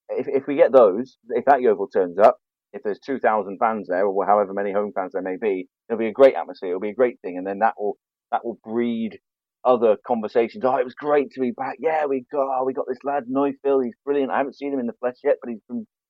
if, 0.09 0.27
if 0.27 0.47
we 0.47 0.55
get 0.55 0.71
those, 0.71 1.17
if 1.29 1.45
that 1.45 1.61
Yeovil 1.61 1.87
turns 1.87 2.17
up, 2.17 2.37
if 2.73 2.83
there's 2.83 2.99
2,000 2.99 3.57
fans 3.57 3.87
there 3.89 4.05
or 4.05 4.25
however 4.25 4.53
many 4.53 4.71
home 4.71 4.91
fans 4.95 5.13
there 5.13 5.21
may 5.21 5.37
be, 5.39 5.67
it'll 5.89 5.99
be 5.99 6.07
a 6.07 6.13
great 6.13 6.35
atmosphere. 6.35 6.69
It'll 6.69 6.79
be 6.79 6.89
a 6.89 6.95
great 6.95 7.19
thing. 7.21 7.37
And 7.37 7.45
then 7.45 7.59
that 7.59 7.73
will, 7.77 7.97
that 8.31 8.45
will 8.45 8.59
breed 8.63 9.19
other 9.63 9.97
conversations. 10.07 10.63
Oh, 10.65 10.77
it 10.77 10.85
was 10.85 10.95
great 10.95 11.31
to 11.31 11.41
be 11.41 11.51
back. 11.51 11.77
Yeah, 11.79 12.05
we 12.05 12.25
got, 12.31 12.47
oh, 12.47 12.63
we 12.65 12.73
got 12.73 12.85
this 12.87 13.03
lad, 13.03 13.25
Neufville. 13.29 13.83
He's 13.83 13.93
brilliant. 14.05 14.31
I 14.31 14.37
haven't 14.37 14.55
seen 14.55 14.73
him 14.73 14.79
in 14.79 14.87
the 14.87 14.93
flesh 14.99 15.17
yet, 15.23 15.37
but 15.41 15.51
he's 15.51 15.61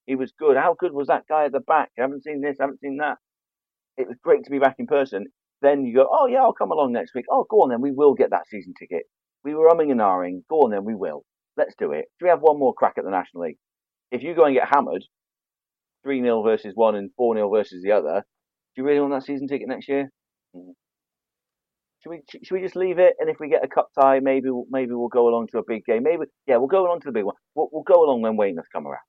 he 0.05 0.15
was 0.15 0.33
good. 0.37 0.57
How 0.57 0.75
good 0.77 0.93
was 0.93 1.07
that 1.07 1.27
guy 1.29 1.45
at 1.45 1.51
the 1.51 1.59
back? 1.59 1.89
I 1.97 2.01
haven't 2.01 2.23
seen 2.23 2.41
this, 2.41 2.57
I 2.59 2.63
haven't 2.63 2.81
seen 2.81 2.97
that. 2.97 3.17
It 3.97 4.07
was 4.07 4.17
great 4.23 4.43
to 4.45 4.51
be 4.51 4.59
back 4.59 4.75
in 4.79 4.87
person. 4.87 5.27
Then 5.61 5.85
you 5.85 5.95
go, 5.95 6.07
oh 6.11 6.27
yeah, 6.27 6.41
I'll 6.41 6.53
come 6.53 6.71
along 6.71 6.91
next 6.93 7.13
week. 7.13 7.25
Oh, 7.29 7.45
go 7.49 7.61
on 7.61 7.69
then, 7.69 7.81
we 7.81 7.91
will 7.91 8.13
get 8.13 8.31
that 8.31 8.47
season 8.49 8.73
ticket. 8.77 9.03
We 9.43 9.53
were 9.53 9.69
umming 9.69 9.91
and 9.91 9.99
ahhing. 9.99 10.43
Go 10.49 10.61
on 10.61 10.71
then, 10.71 10.85
we 10.85 10.95
will. 10.95 11.23
Let's 11.55 11.75
do 11.77 11.91
it. 11.91 12.05
Do 12.19 12.25
we 12.25 12.29
have 12.29 12.41
one 12.41 12.57
more 12.57 12.73
crack 12.73 12.95
at 12.97 13.03
the 13.03 13.11
National 13.11 13.43
League? 13.43 13.57
If 14.11 14.23
you 14.23 14.35
go 14.35 14.45
and 14.45 14.55
get 14.55 14.67
hammered, 14.69 15.03
3 16.03 16.21
0 16.21 16.43
versus 16.43 16.73
one 16.75 16.95
and 16.95 17.11
4 17.17 17.35
0 17.35 17.49
versus 17.49 17.83
the 17.83 17.91
other, 17.91 18.23
do 18.75 18.81
you 18.81 18.87
really 18.87 18.99
want 18.99 19.13
that 19.13 19.23
season 19.23 19.47
ticket 19.47 19.67
next 19.67 19.87
year? 19.87 20.11
Mm. 20.55 20.73
Should 22.01 22.09
we 22.09 22.21
should 22.43 22.55
we 22.55 22.61
just 22.61 22.75
leave 22.75 22.97
it? 22.97 23.13
And 23.19 23.29
if 23.29 23.37
we 23.39 23.49
get 23.49 23.63
a 23.63 23.67
cup 23.67 23.89
tie, 23.99 24.19
maybe 24.19 24.49
we'll, 24.49 24.65
maybe 24.69 24.93
we'll 24.93 25.07
go 25.07 25.27
along 25.27 25.47
to 25.51 25.59
a 25.59 25.63
big 25.67 25.85
game. 25.85 26.03
Maybe 26.03 26.23
yeah, 26.47 26.57
we'll 26.57 26.67
go 26.67 26.85
along 26.85 27.01
to 27.01 27.05
the 27.05 27.11
big 27.11 27.25
one. 27.25 27.35
We'll, 27.53 27.69
we'll 27.71 27.83
go 27.83 28.03
along 28.03 28.21
when 28.21 28.37
Weymouth 28.37 28.65
come 28.73 28.87
around. 28.87 29.03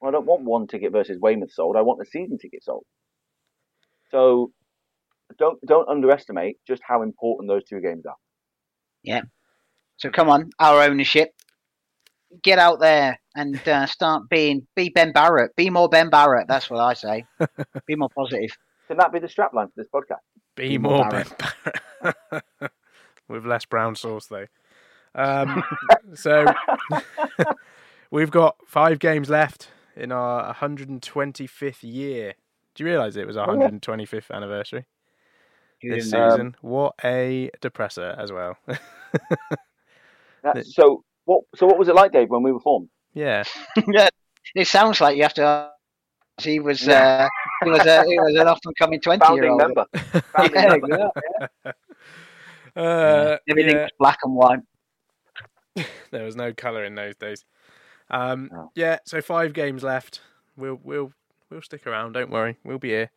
Well, 0.00 0.10
I 0.10 0.12
don't 0.12 0.26
want 0.26 0.44
one 0.44 0.66
ticket 0.66 0.92
versus 0.92 1.18
Weymouth 1.20 1.52
sold. 1.52 1.76
I 1.76 1.82
want 1.82 1.98
the 1.98 2.06
season 2.06 2.38
ticket 2.38 2.64
sold. 2.64 2.84
So 4.10 4.52
don't 5.38 5.58
don't 5.66 5.88
underestimate 5.88 6.56
just 6.66 6.82
how 6.86 7.02
important 7.02 7.48
those 7.48 7.64
two 7.64 7.80
games 7.80 8.06
are. 8.06 8.16
Yeah. 9.02 9.22
So 9.98 10.10
come 10.10 10.28
on, 10.28 10.50
our 10.58 10.82
ownership, 10.82 11.30
get 12.42 12.58
out 12.58 12.80
there 12.80 13.18
and 13.34 13.56
uh, 13.68 13.86
start 13.86 14.28
being 14.28 14.66
be 14.74 14.90
Ben 14.90 15.12
Barrett, 15.12 15.54
be 15.56 15.70
more 15.70 15.88
Ben 15.88 16.10
Barrett. 16.10 16.48
That's 16.48 16.70
what 16.70 16.80
I 16.80 16.94
say. 16.94 17.24
be 17.86 17.96
more 17.96 18.10
positive. 18.14 18.50
Can 18.88 18.98
that 18.98 19.12
be 19.12 19.18
the 19.18 19.26
strapline 19.26 19.66
for 19.66 19.72
this 19.76 19.88
podcast? 19.92 20.20
Be, 20.54 20.68
Be 20.68 20.78
more 20.78 20.98
more 20.98 21.08
Ben 21.10 21.26
Barrett. 21.38 22.72
with 23.28 23.46
less 23.46 23.64
brown 23.64 23.94
sauce 23.96 24.26
though. 24.26 24.46
Um, 25.14 25.62
so 26.14 26.46
we've 28.10 28.30
got 28.30 28.56
five 28.66 28.98
games 28.98 29.28
left 29.28 29.70
in 29.96 30.12
our 30.12 30.54
125th 30.54 31.82
year. 31.82 32.34
Do 32.74 32.84
you 32.84 32.90
realise 32.90 33.16
it 33.16 33.26
was 33.26 33.36
our 33.36 33.48
125th 33.48 34.30
anniversary 34.30 34.84
this 35.82 36.04
didn't 36.04 36.20
know? 36.20 36.30
season? 36.30 36.56
What 36.60 36.94
a 37.02 37.50
depressor 37.62 38.18
as 38.18 38.30
well. 38.32 38.58
That's, 40.42 40.74
so 40.74 41.02
what 41.26 41.44
so 41.54 41.66
what 41.66 41.78
was 41.78 41.88
it 41.88 41.94
like, 41.94 42.12
Dave, 42.12 42.30
when 42.30 42.42
we 42.42 42.50
were 42.52 42.60
formed? 42.60 42.88
yeah, 43.12 43.44
yeah, 43.88 44.08
it 44.54 44.66
sounds 44.66 45.00
like 45.00 45.16
you 45.16 45.22
have 45.22 45.34
to. 45.34 45.70
He 46.40 46.58
was 46.60 46.86
uh, 46.88 47.28
he 47.64 47.70
was 47.70 47.86
a 47.86 48.04
he 48.04 48.18
was 48.18 48.34
an 48.34 48.48
up 48.48 48.58
and 48.64 48.74
coming 48.76 49.00
twenty-year-old 49.00 49.58
member. 49.58 49.84
Yeah, 50.54 50.68
member. 50.68 51.10
yeah. 51.64 51.72
Uh, 52.76 53.38
Everything 53.48 53.74
yeah, 53.76 53.82
was 53.84 53.90
black 53.98 54.18
and 54.22 54.34
white. 54.34 54.58
there 56.10 56.24
was 56.24 56.36
no 56.36 56.52
colour 56.52 56.84
in 56.84 56.94
those 56.94 57.16
days. 57.16 57.42
Um, 58.10 58.50
No. 58.52 58.70
Yeah, 58.74 58.98
so 59.06 59.22
five 59.22 59.54
games 59.54 59.82
left. 59.82 60.20
We'll 60.58 60.78
we'll 60.84 61.12
we'll 61.48 61.62
stick 61.62 61.86
around. 61.86 62.12
Don't 62.12 62.28
worry, 62.30 62.58
we'll 62.64 62.78
be 62.78 62.90
here 62.90 63.10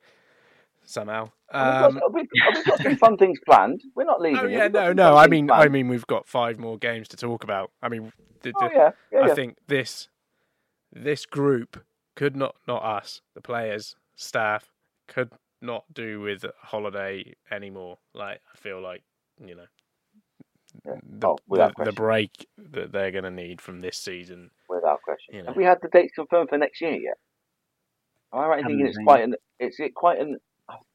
somehow. 0.90 1.30
We've 1.54 1.62
Um, 1.62 2.00
got, 2.00 2.14
we've, 2.14 2.28
we've 2.56 2.66
got 2.66 2.82
some 2.82 2.96
fun 2.98 3.18
things 3.18 3.40
planned. 3.46 3.82
We're 3.96 4.04
not 4.06 4.22
leaving. 4.22 4.40
oh 4.40 4.48
yeah, 4.48 4.68
no, 4.68 4.94
no. 4.94 5.16
I 5.16 5.24
things 5.24 5.32
mean, 5.32 5.52
I 5.52 5.68
mean, 5.68 5.88
we've 5.88 6.06
got 6.08 6.28
five 6.28 6.60
more 6.60 6.78
games 6.78 7.08
to 7.10 7.18
talk 7.18 7.44
about. 7.44 7.72
I 7.82 7.90
mean, 7.90 8.12
the, 8.42 8.54
Oh 8.60 8.70
yeah, 8.74 8.92
yeah, 9.12 9.20
I 9.22 9.28
yeah. 9.28 9.34
think 9.34 9.58
this 9.68 10.10
this 10.92 11.26
group 11.26 11.84
could 12.16 12.36
not 12.36 12.56
not 12.68 12.84
us, 12.84 13.22
the 13.36 13.42
players, 13.42 13.96
staff, 14.16 14.70
could 15.08 15.32
not 15.62 15.86
do 15.94 16.20
with 16.22 16.46
holiday 16.62 17.34
anymore. 17.52 17.98
Like 18.14 18.42
I 18.54 18.58
feel 18.58 18.82
like 18.82 19.04
you 19.46 19.56
know 19.56 19.66
Yeah. 20.86 20.94
the, 21.04 21.28
Oh, 21.28 21.38
the, 21.50 21.74
the 21.86 21.92
break 21.92 22.48
that 22.58 22.92
they're 22.92 23.12
going 23.12 23.24
to 23.26 23.32
need 23.32 23.60
from 23.62 23.80
this 23.82 23.98
season. 23.98 24.52
without 24.70 25.02
question. 25.02 25.36
You 25.36 25.42
know. 25.44 25.48
Have 25.48 25.58
we 25.58 25.66
had 25.66 25.80
the 25.82 25.90
dates 25.90 26.14
confirmed 26.16 26.50
for 26.50 26.58
next 26.58 26.80
year 26.82 26.94
yet? 26.94 27.18
Am 28.34 28.40
I 28.40 28.46
right 28.48 28.60
in 28.60 28.66
thinking 28.66 28.80
Haven't 28.80 28.88
it's 28.90 28.98
seen. 28.98 29.06
quite 29.06 29.24
an? 29.24 29.36
It's 29.60 29.80
quite 29.96 30.20
an. 30.20 30.38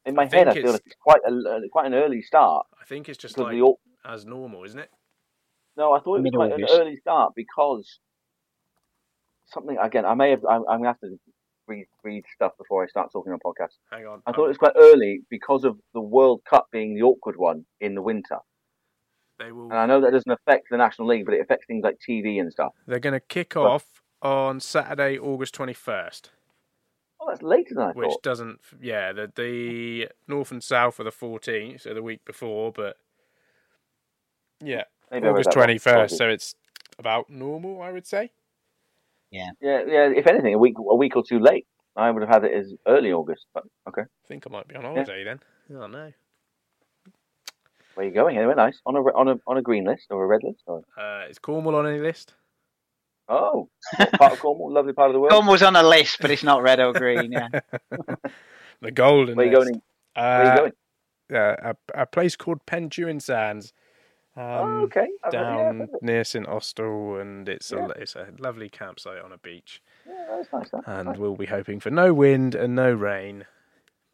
In 0.05 0.15
my 0.15 0.23
I 0.23 0.35
head, 0.35 0.47
I 0.47 0.53
feel 0.53 0.59
it's- 0.63 0.73
like 0.73 0.83
it's 0.85 0.95
quite 1.01 1.21
a 1.25 1.69
quite 1.71 1.85
an 1.87 1.93
early 1.93 2.21
start 2.21 2.65
I 2.81 2.85
think 2.85 3.09
it's 3.09 3.17
just 3.17 3.37
like 3.37 3.51
the 3.51 3.73
as 4.05 4.25
normal, 4.25 4.63
isn't 4.63 4.79
it? 4.79 4.91
no, 5.77 5.93
I 5.93 5.99
thought 5.99 6.17
it 6.19 6.23
was 6.23 6.31
quite 6.33 6.51
an 6.53 6.65
early 6.69 6.95
start 6.97 7.33
because 7.35 7.99
something 9.47 9.77
again. 9.81 10.05
I 10.05 10.13
may 10.13 10.31
have. 10.31 10.43
I'm, 10.45 10.61
I'm 10.69 10.79
gonna 10.79 10.87
have 10.89 10.99
to 11.01 11.19
read 11.67 11.85
read 12.03 12.23
stuff 12.33 12.53
before 12.57 12.83
I 12.83 12.87
start 12.87 13.11
talking 13.11 13.33
on 13.33 13.39
podcasts. 13.39 13.77
Hang 13.91 14.05
on. 14.05 14.21
I 14.25 14.31
thought 14.31 14.45
it 14.45 14.49
was 14.49 14.57
quite 14.57 14.73
early 14.77 15.21
because 15.29 15.63
of 15.63 15.77
the 15.93 16.01
World 16.01 16.41
Cup 16.49 16.67
being 16.71 16.95
the 16.95 17.01
awkward 17.01 17.35
one 17.37 17.65
in 17.81 17.95
the 17.95 18.01
winter, 18.01 18.37
they 19.39 19.51
will. 19.51 19.65
and 19.65 19.73
I 19.79 19.85
know 19.85 20.01
that 20.01 20.11
doesn't 20.11 20.31
affect 20.31 20.67
the 20.69 20.77
National 20.77 21.07
League, 21.07 21.25
but 21.25 21.33
it 21.33 21.41
affects 21.41 21.65
things 21.67 21.83
like 21.83 21.97
TV 22.07 22.39
and 22.39 22.51
stuff. 22.51 22.73
They're 22.87 22.99
going 22.99 23.13
to 23.13 23.19
kick 23.19 23.53
Well- 23.55 23.65
off 23.67 23.85
on 24.21 24.59
Saturday, 24.59 25.17
August 25.17 25.53
twenty 25.53 25.73
first. 25.73 26.31
Oh, 27.25 27.29
that's 27.31 27.41
later 27.41 27.73
than 27.73 27.83
I 27.83 27.91
which 27.93 28.09
thought. 28.11 28.23
doesn't 28.23 28.59
yeah 28.79 29.11
the 29.11 29.31
the 29.35 30.09
north 30.27 30.51
and 30.51 30.63
south 30.63 30.99
are 30.99 31.03
the 31.03 31.11
14th 31.11 31.81
so 31.81 31.93
the 31.93 32.03
week 32.03 32.23
before 32.23 32.71
but 32.71 32.97
yeah 34.63 34.83
Maybe 35.11 35.27
august 35.27 35.49
21st 35.49 36.11
so 36.11 36.29
it's 36.29 36.53
about 36.99 37.29
normal 37.29 37.81
i 37.81 37.91
would 37.91 38.05
say 38.05 38.29
Yeah, 39.31 39.49
yeah. 39.59 39.81
Yeah. 39.87 40.09
If 40.15 40.27
anything, 40.27 40.53
a 40.53 40.57
week 40.57 40.75
a 40.77 40.95
week 40.95 41.15
or 41.15 41.23
two 41.23 41.39
late. 41.39 41.65
I 41.95 42.11
would 42.11 42.21
have 42.21 42.29
had 42.29 42.43
it 42.43 42.53
as 42.53 42.73
early 42.85 43.11
August, 43.11 43.45
but 43.53 43.63
okay. 43.87 44.03
i 44.03 44.27
think 44.27 44.45
i 44.45 44.51
might 44.51 44.67
be 44.67 44.75
on 44.75 44.83
holiday 44.83 45.23
then 45.23 45.39
i 45.69 45.73
don't 45.73 45.91
know 45.91 46.11
Where 47.95 48.05
are 48.05 48.09
you 48.09 48.13
going? 48.13 48.37
Anywhere 48.37 48.55
nice? 48.55 48.81
On 48.85 48.95
a 48.95 48.99
on 48.99 49.27
a 49.29 49.35
on 49.47 49.57
a 49.57 49.61
green 49.61 49.85
list 49.85 50.07
or 50.11 50.23
a 50.23 50.27
red 50.27 50.43
list? 50.43 50.61
Or... 50.67 50.83
uh, 50.97 51.27
is 51.29 51.39
cornwall 51.39 51.75
on 51.75 51.87
any 51.87 51.99
list 51.99 52.35
Oh, 53.27 53.69
part 54.17 54.33
of 54.33 54.39
Cornwall, 54.39 54.71
lovely 54.71 54.93
part 54.93 55.09
of 55.09 55.13
the 55.13 55.19
world. 55.19 55.31
Cornwall's 55.31 55.63
on 55.63 55.75
a 55.75 55.83
list, 55.83 56.17
but 56.21 56.29
it's 56.31 56.43
not 56.43 56.61
red 56.61 56.79
or 56.79 56.93
green. 56.93 57.31
Yeah. 57.31 57.47
the 58.81 58.91
golden 58.91 59.35
Where 59.35 59.47
are 59.47 59.49
you 59.49 59.57
list. 59.57 59.67
going? 59.71 59.75
In, 59.75 59.81
where 60.21 60.25
are 60.25 60.43
you 60.43 60.49
uh, 60.49 60.57
going? 60.57 60.71
uh, 61.67 61.73
a, 61.95 62.01
a 62.01 62.05
place 62.05 62.35
called 62.35 62.65
Pentewan 62.67 63.21
Sands 63.21 63.73
um, 64.37 64.43
oh, 64.45 64.79
okay. 64.83 65.07
I've 65.23 65.33
heard- 65.33 65.33
yeah, 65.33 65.39
I've 65.39 65.55
down 65.57 65.77
heard 65.79 65.83
of 65.89 65.89
it. 65.95 66.03
near 66.03 66.23
St 66.25 66.45
Austell, 66.47 67.15
and 67.21 67.47
it's 67.47 67.71
Yeah. 67.71 67.85
a 67.85 67.89
it's 67.91 68.15
a 68.17 68.27
lovely 68.37 68.67
campsite 68.69 69.21
on 69.23 69.31
a 69.31 69.37
beach. 69.37 69.81
Yeah, 70.05 70.25
that's 70.29 70.51
nice. 70.51 70.69
That. 70.71 70.83
and 70.87 71.07
Nice. 71.09 71.17
we'll 71.17 71.35
be 71.37 71.45
hoping 71.45 71.79
for 71.79 71.89
no 71.89 72.13
wind 72.13 72.53
and 72.53 72.75
no 72.75 72.91
rain 72.91 73.45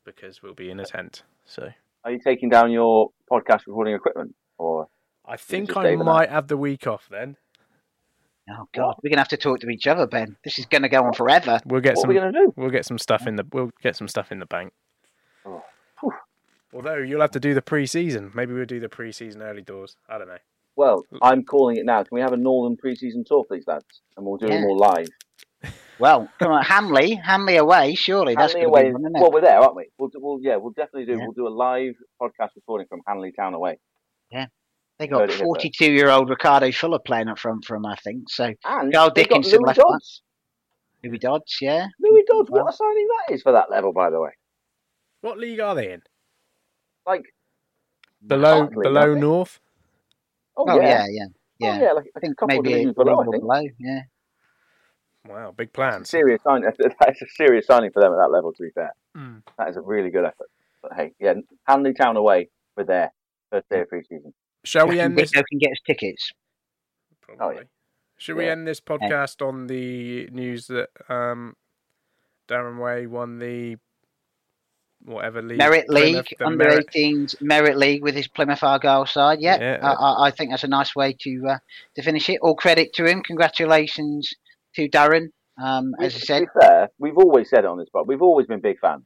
because 0.06 0.44
we'll 0.44 0.54
be 0.54 0.70
in 0.70 0.80
a 0.80 0.86
tent. 0.86 1.24
So 1.46 1.70
Are 2.04 2.12
you 2.12 2.20
taking 2.24 2.50
down 2.50 2.70
your 2.72 3.10
podcast 3.32 3.62
recording 3.66 3.96
equipment, 3.96 4.36
or 4.60 4.88
I 5.26 5.38
think 5.38 5.76
I 5.76 5.82
stay 5.84 5.96
the 5.96 6.04
might 6.04 6.30
have 6.30 6.48
the 6.48 6.58
week 6.58 6.86
off 6.86 7.08
then. 7.10 7.38
Oh 8.52 8.68
God, 8.74 8.96
we're 9.04 9.10
gonna 9.10 9.22
have 9.22 9.28
to 9.30 9.38
talk 9.38 9.60
to 9.62 9.70
each 9.70 9.88
other, 9.88 10.06
Ben. 10.08 10.36
This 10.44 10.60
is 10.60 10.66
gonna 10.66 10.90
go 10.90 11.04
on 11.04 11.14
forever. 11.14 11.60
We'll 11.66 11.82
get 11.82 11.96
what 11.96 12.02
some. 12.02 12.10
are 12.10 12.14
we 12.14 12.20
going 12.20 12.34
to 12.34 12.40
do? 12.40 12.54
We'll 12.58 12.70
get 12.70 12.86
some 12.86 12.98
stuff 12.98 13.26
in 13.28 13.36
the. 13.38 13.46
We'll 13.54 13.72
get 13.82 13.96
some 13.96 14.08
stuff 14.08 14.32
in 14.32 14.40
the 14.40 14.46
bank. 14.46 14.74
Oh. 15.46 15.64
Although 16.74 16.98
you'll 16.98 17.22
have 17.22 17.32
to 17.32 17.40
do 17.40 17.54
the 17.54 17.62
pre-season. 17.62 18.32
Maybe 18.34 18.54
we'll 18.54 18.66
do 18.66 18.80
the 18.80 18.90
pre-season 18.90 19.42
early 19.42 19.62
doors. 19.62 19.96
I 20.10 20.18
don't 20.18 20.28
know. 20.28 20.38
Well, 20.78 21.06
I'm 21.22 21.44
calling 21.44 21.76
it 21.78 21.86
now. 21.86 21.98
Can 22.04 22.10
we 22.16 22.22
have 22.22 22.32
a 22.32 22.38
Northern 22.38 22.78
pre-season 22.78 23.26
tour, 23.28 23.44
please, 23.46 23.66
lads? 23.68 23.84
And 24.16 24.26
we'll 24.26 24.38
do 24.38 24.48
Yeah. 24.48 24.56
them 24.62 24.66
all 24.66 24.78
live. 24.78 25.08
Well, 26.00 26.28
come 26.40 26.52
on, 26.52 26.64
Hanley, 26.64 27.14
Hanley 27.14 27.58
away. 27.58 27.94
Surely 27.94 28.34
that's 28.34 28.54
Hanley 28.54 28.66
gonna 28.72 28.86
away. 28.88 28.92
one. 28.94 29.12
Well, 29.14 29.32
we're 29.32 29.42
there, 29.42 29.60
aren't 29.60 29.76
we? 29.76 29.86
We'll, 30.00 30.10
do- 30.10 30.18
we'll 30.20 30.40
yeah, 30.42 30.56
we'll 30.56 30.72
definitely 30.72 31.06
do. 31.06 31.12
Yeah. 31.20 31.26
We'll 31.26 31.34
do 31.34 31.48
a 31.48 31.54
live 31.54 31.94
podcast 32.20 32.56
recording 32.56 32.88
from 32.88 33.02
Hanley 33.06 33.32
Town 33.34 33.54
away. 33.54 33.78
They 35.02 35.08
heard 35.08 35.12
got 35.12 35.24
it 35.24 35.30
here 35.32 35.38
first. 35.40 35.44
forty-two-year-old 35.44 36.30
Ricardo 36.30 36.72
Fuller 36.72 37.00
playing 37.00 37.28
up 37.28 37.40
front 37.40 37.66
from, 37.66 37.86
I 37.86 37.96
think. 37.96 38.30
So 38.30 38.54
And 38.66 38.94
Carl 38.94 39.10
Dickinson 39.10 39.60
Louis 39.60 39.66
left 39.68 39.78
back. 39.80 39.86
Dodds. 39.88 40.22
Louis 41.04 41.18
Dodds, 41.18 41.58
yeah. 41.62 41.88
Louis 42.00 42.24
Dodds. 42.28 42.50
Well. 42.50 42.64
What 42.66 42.74
a 42.74 42.78
signing 42.78 43.08
that 43.28 43.34
is 43.34 43.42
for 43.42 43.52
that 43.52 43.70
level, 43.72 43.92
by 43.92 44.10
the 44.10 44.22
way. 44.22 44.32
What 45.22 45.38
league 45.40 45.60
are 45.60 45.76
they 45.76 45.92
in? 45.94 46.02
Like 47.06 47.24
Below 48.26 48.68
below 48.68 49.08
nothing. 49.08 49.20
North. 49.22 49.60
Oh, 50.56 50.66
Oh, 50.68 50.76
yeah. 50.80 50.82
yeah, 50.82 51.06
yeah, 51.10 51.26
yeah. 51.60 51.78
Oh, 51.80 51.84
yeah, 51.86 51.92
like, 51.94 52.06
I 52.16 52.20
think 52.20 52.34
a 52.34 52.36
couple 52.36 52.60
of 52.60 52.64
maybe 52.66 52.74
a 52.74 52.78
divisions 52.78 52.96
below, 52.96 53.22
I 53.22 53.26
think. 53.26 53.42
below. 53.42 53.62
Yeah. 53.80 54.00
Wow, 55.28 55.54
big 55.56 55.72
plan. 55.74 56.02
a 56.02 56.06
serious 56.06 56.42
signing. 56.44 56.70
That's 57.00 57.22
a 57.22 57.26
serious 57.36 57.66
signing 57.68 57.92
for 57.92 58.02
them 58.02 58.12
at 58.14 58.18
that 58.18 58.32
level. 58.32 58.54
To 58.54 58.64
be 58.64 58.70
fair, 58.72 58.92
Mm. 59.18 59.42
that 59.58 59.70
is 59.70 59.78
a 59.78 59.82
really 59.82 60.10
good 60.10 60.26
effort. 60.26 60.50
But 60.82 60.94
hey, 60.94 61.14
yeah, 61.20 61.34
Hanley 61.68 61.94
Town 61.94 62.16
away. 62.18 62.50
We're 62.78 62.86
there. 62.86 63.12
First 63.52 63.70
day 63.70 63.82
of 63.82 63.90
pre-season. 63.90 64.34
Shall 64.64 64.88
we 64.88 65.00
end 65.00 65.18
this? 65.18 65.32
Dicko 65.32 65.44
can 65.50 65.58
get 65.60 65.72
us 65.72 65.80
tickets. 65.86 66.32
Probably. 67.22 67.64
Should 68.18 68.36
we 68.38 68.48
end 68.48 68.68
this 68.68 68.80
podcast 68.80 69.46
on 69.46 69.66
the 69.68 70.28
news 70.32 70.68
that 70.68 70.90
um, 71.10 71.56
Darren 72.48 72.80
Way 72.80 73.08
won 73.08 73.40
the 73.40 73.78
whatever 75.04 75.42
league? 75.42 75.58
Merit 75.58 75.90
League, 75.90 76.14
Plymouth, 76.14 76.28
under 76.42 76.58
Merit- 76.58 76.88
18s 76.94 77.42
Merit 77.42 77.78
League 77.78 78.04
with 78.04 78.14
his 78.14 78.28
Plymouth 78.28 78.62
Argyle 78.62 79.08
side. 79.08 79.40
Yeah, 79.42 79.58
Yeah. 79.60 79.80
I, 79.82 79.94
I, 79.94 80.28
I 80.28 80.32
think 80.32 80.52
that's 80.52 80.64
a 80.64 80.68
nice 80.68 80.96
way 80.96 81.16
to 81.22 81.48
uh, 81.50 81.58
to 81.96 82.04
finish 82.04 82.30
it. 82.30 82.40
All 82.44 82.56
credit 82.56 82.94
to 82.94 83.06
him. 83.06 83.24
Congratulations 83.24 84.32
to 84.76 84.88
Darren. 84.88 85.30
Um, 85.62 85.94
as 86.00 86.16
I 86.16 86.20
said, 86.20 86.44
fair, 86.60 86.90
we've 87.00 87.18
always 87.18 87.50
said 87.50 87.60
it 87.60 87.66
on 87.66 87.78
this 87.78 87.90
but 87.92 88.08
We've 88.08 88.22
always 88.22 88.48
been 88.48 88.62
big 88.62 88.80
fans 88.80 89.04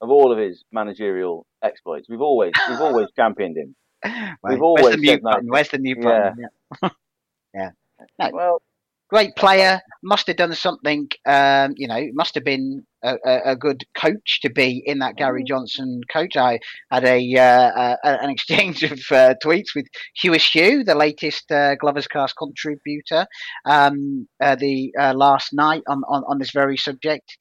of 0.00 0.10
all 0.10 0.32
of 0.32 0.38
his 0.38 0.64
managerial 0.72 1.44
exploits. 1.62 2.08
We've 2.08 2.20
always 2.20 2.52
we've 2.68 2.80
always 2.80 3.08
championed 3.16 3.56
him. 3.56 3.74
Right, 4.04 4.36
We've 4.52 4.60
where's 4.60 4.60
always 4.60 4.94
the 4.96 5.00
mute 5.00 5.22
button? 5.22 5.48
Where's 5.48 5.68
the 5.70 5.78
mute 5.78 6.00
button? 6.00 6.46
Yeah. 6.82 6.88
yeah. 7.54 7.70
No, 8.18 8.30
Well, 8.32 8.62
great 9.08 9.34
player. 9.36 9.80
Must 10.02 10.26
have 10.28 10.36
done 10.36 10.52
something. 10.54 11.08
Um, 11.26 11.74
you 11.76 11.88
know, 11.88 12.06
must 12.12 12.34
have 12.34 12.44
been 12.44 12.86
a, 13.02 13.16
a, 13.24 13.40
a 13.52 13.56
good 13.56 13.84
coach 13.96 14.40
to 14.42 14.50
be 14.50 14.82
in 14.84 15.00
that 15.00 15.16
Gary 15.16 15.42
Johnson 15.44 16.00
coach. 16.12 16.36
I 16.36 16.60
had 16.90 17.04
a 17.04 17.34
uh, 17.34 17.42
uh, 17.42 17.96
an 18.04 18.30
exchange 18.36 18.82
of 18.84 19.00
uh, 19.10 19.34
tweets 19.44 19.74
with 19.74 19.86
Hewish 20.22 20.52
Hugh, 20.52 20.84
the 20.84 20.94
latest 20.94 21.50
uh, 21.50 21.74
Glover's 21.76 22.06
Cast 22.06 22.36
contributor, 22.36 23.26
um, 23.64 24.28
uh, 24.40 24.54
the 24.54 24.92
uh, 24.98 25.14
last 25.14 25.52
night 25.52 25.82
on, 25.88 26.02
on, 26.08 26.22
on 26.28 26.38
this 26.38 26.52
very 26.52 26.76
subject. 26.76 27.36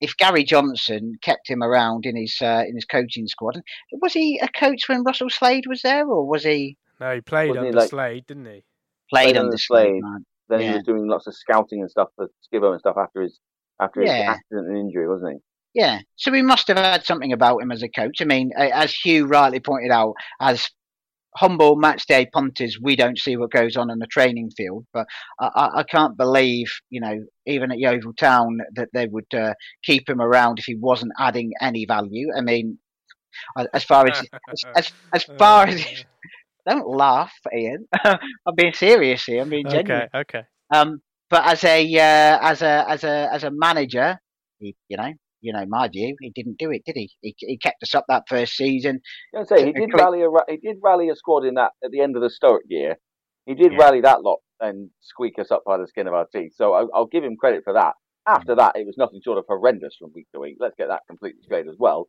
If 0.00 0.16
Gary 0.16 0.44
Johnson 0.44 1.14
kept 1.22 1.48
him 1.48 1.62
around 1.62 2.06
in 2.06 2.16
his 2.16 2.36
uh, 2.40 2.64
in 2.68 2.74
his 2.74 2.84
coaching 2.84 3.26
squad, 3.26 3.60
was 3.92 4.12
he 4.12 4.38
a 4.42 4.48
coach 4.48 4.88
when 4.88 5.02
Russell 5.04 5.30
Slade 5.30 5.64
was 5.66 5.82
there, 5.82 6.06
or 6.06 6.26
was 6.26 6.44
he 6.44 6.76
No, 7.00 7.14
he 7.14 7.20
played 7.20 7.48
Wasn't 7.48 7.64
he 7.64 7.68
under 7.70 7.80
like- 7.80 7.90
Slade, 7.90 8.26
didn't 8.26 8.46
he? 8.46 8.62
played 9.10 9.24
Played 9.24 9.36
under 9.36 9.40
under 9.46 9.58
Slade? 9.58 9.86
Slade. 9.90 10.02
man? 10.02 10.24
then 10.50 10.60
he 10.60 10.70
was 10.70 10.82
doing 10.84 11.06
lots 11.08 11.26
of 11.26 11.34
scouting 11.34 11.80
and 11.82 11.90
stuff 11.90 12.08
for 12.16 12.28
Skibbo 12.50 12.70
and 12.72 12.80
stuff 12.80 12.96
after 12.96 13.20
his 13.22 13.38
after 13.80 14.00
his 14.00 14.10
Yeah. 14.10 14.30
accident 14.36 14.68
and 14.68 14.78
injury, 14.78 15.08
wasn't 15.08 15.34
he? 15.34 15.38
Yeah, 15.74 16.00
so 16.16 16.32
he 16.32 16.40
must 16.42 16.66
have 16.68 16.78
had 16.78 17.04
something 17.04 17.32
about 17.32 17.60
him 17.62 17.70
as 17.70 17.82
a 17.82 17.88
coach. 17.88 18.20
I 18.22 18.24
mean, 18.24 18.50
as 18.56 18.92
Hugh 18.94 19.26
rightly 19.26 19.60
pointed 19.60 19.90
out, 19.92 20.14
as 20.40 20.68
humble 21.38 21.76
match 21.76 22.06
day 22.06 22.26
punters, 22.32 22.78
we 22.82 22.96
don't 22.96 23.18
see 23.18 23.36
what 23.36 23.50
goes 23.50 23.76
on 23.76 23.90
in 23.90 23.98
the 23.98 24.06
training 24.06 24.50
field. 24.56 24.84
But 24.92 25.06
I, 25.40 25.68
I, 25.76 25.82
can't 25.84 26.16
believe, 26.16 26.66
you 26.90 27.00
know, 27.00 27.24
even 27.46 27.70
at 27.70 27.78
Yeovil 27.78 28.14
Town, 28.14 28.58
that 28.74 28.88
they 28.92 29.06
would 29.06 29.32
uh, 29.34 29.54
keep 29.84 30.08
him 30.08 30.20
around 30.20 30.58
if 30.58 30.64
he 30.64 30.74
wasn't 30.74 31.12
adding 31.18 31.52
any 31.60 31.86
value. 31.86 32.28
I 32.36 32.40
mean, 32.40 32.78
as 33.72 33.84
far 33.84 34.08
as 34.08 34.18
as, 34.50 34.64
as, 34.76 34.92
as 35.14 35.24
far 35.38 35.66
as 35.66 36.04
don't 36.68 36.88
laugh, 36.88 37.32
Ian. 37.54 37.86
I'm 38.04 38.54
being 38.56 38.74
serious 38.74 39.24
here. 39.24 39.42
I'm 39.42 39.48
being 39.48 39.68
genuine. 39.68 40.08
Okay, 40.14 40.18
okay. 40.18 40.42
Um, 40.74 41.00
but 41.30 41.46
as 41.46 41.64
a 41.64 41.82
uh, 41.96 42.38
as 42.42 42.62
a 42.62 42.84
as 42.88 43.04
a 43.04 43.28
as 43.32 43.44
a 43.44 43.50
manager, 43.50 44.18
he, 44.58 44.74
you 44.88 44.96
know, 44.96 45.12
you 45.40 45.52
know 45.52 45.64
my 45.68 45.88
view, 45.88 46.16
he 46.20 46.30
didn't 46.34 46.58
do 46.58 46.70
it, 46.70 46.82
did 46.84 46.96
he? 46.96 47.10
He, 47.20 47.34
he 47.38 47.58
kept 47.58 47.82
us 47.82 47.94
up 47.94 48.04
that 48.08 48.24
first 48.28 48.54
season. 48.54 49.00
I 49.36 49.44
say 49.44 49.64
he 49.64 49.72
did 49.72 49.90
rally 49.94 50.22
a 50.22 50.28
he 50.48 50.56
did 50.56 50.78
rally 50.82 51.08
a 51.08 51.16
squad 51.16 51.44
in 51.44 51.54
that 51.54 51.72
at 51.84 51.90
the 51.90 52.00
end 52.00 52.16
of 52.16 52.22
the 52.22 52.30
Stoic 52.30 52.62
year. 52.68 52.96
He 53.46 53.54
did 53.54 53.72
Yeah. 53.72 53.78
rally 53.78 54.00
that 54.02 54.22
lot 54.22 54.40
and 54.60 54.90
squeak 55.00 55.38
us 55.38 55.50
up 55.50 55.62
by 55.64 55.78
the 55.78 55.86
skin 55.86 56.06
of 56.06 56.14
our 56.14 56.26
teeth. 56.26 56.52
So 56.54 56.74
I, 56.74 56.84
I'll 56.94 57.06
give 57.06 57.24
him 57.24 57.36
credit 57.36 57.62
for 57.64 57.72
that. 57.72 57.94
After 58.26 58.54
mm. 58.54 58.58
that, 58.58 58.76
it 58.76 58.86
was 58.86 58.96
nothing 58.98 59.20
short 59.24 59.38
of 59.38 59.44
horrendous 59.48 59.96
from 59.98 60.12
week 60.14 60.26
to 60.34 60.40
week. 60.40 60.56
Let's 60.60 60.74
get 60.76 60.88
that 60.88 61.02
completely 61.08 61.40
straight 61.42 61.66
as 61.68 61.76
well. 61.78 62.08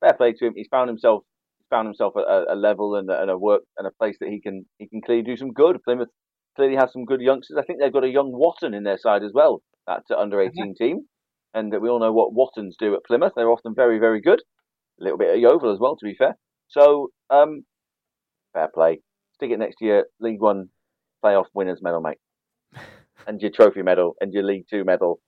Fair 0.00 0.14
play 0.14 0.32
to 0.32 0.46
him. 0.46 0.54
He's 0.56 0.68
found 0.68 0.88
himself 0.88 1.24
found 1.68 1.86
himself 1.86 2.14
at 2.16 2.24
a, 2.24 2.52
a 2.52 2.56
level 2.56 2.96
and 2.96 3.10
a, 3.10 3.20
and 3.20 3.30
a 3.30 3.38
work 3.38 3.62
and 3.78 3.86
a 3.86 3.90
place 3.98 4.16
that 4.20 4.28
he 4.28 4.40
can 4.40 4.64
he 4.78 4.88
can 4.88 5.00
clearly 5.00 5.22
do 5.22 5.36
some 5.36 5.52
good. 5.52 5.82
Plymouth 5.84 6.08
clearly 6.56 6.76
has 6.76 6.92
some 6.92 7.04
good 7.04 7.20
youngsters. 7.20 7.56
I 7.58 7.64
think 7.64 7.80
they've 7.80 7.92
got 7.92 8.04
a 8.04 8.08
young 8.08 8.30
Watton 8.32 8.74
in 8.74 8.84
their 8.84 8.98
side 8.98 9.22
as 9.22 9.32
well. 9.34 9.62
That's 9.86 10.10
an 10.10 10.16
uh, 10.18 10.20
under 10.20 10.38
mm-hmm. 10.38 10.60
18 10.60 10.74
team. 10.74 11.00
And 11.54 11.72
we 11.80 11.88
all 11.88 12.00
know 12.00 12.12
what 12.12 12.32
Wattons 12.32 12.76
do 12.78 12.94
at 12.94 13.04
Plymouth. 13.04 13.32
They're 13.36 13.50
often 13.50 13.74
very, 13.74 13.98
very 13.98 14.20
good. 14.20 14.40
A 15.00 15.04
little 15.04 15.18
bit 15.18 15.34
of 15.34 15.40
Yeovil 15.40 15.72
as 15.72 15.78
well, 15.78 15.96
to 15.96 16.04
be 16.04 16.14
fair. 16.14 16.36
So, 16.68 17.10
um, 17.30 17.64
fair 18.52 18.68
play. 18.72 19.00
Stick 19.34 19.50
it 19.50 19.58
next 19.58 19.76
year, 19.80 20.06
League 20.20 20.40
One 20.40 20.68
playoff 21.24 21.46
winners 21.54 21.80
medal, 21.82 22.00
mate. 22.00 22.18
and 23.26 23.40
your 23.40 23.50
trophy 23.50 23.82
medal 23.82 24.14
and 24.20 24.32
your 24.32 24.44
League 24.44 24.64
Two 24.70 24.84
medal. 24.84 25.20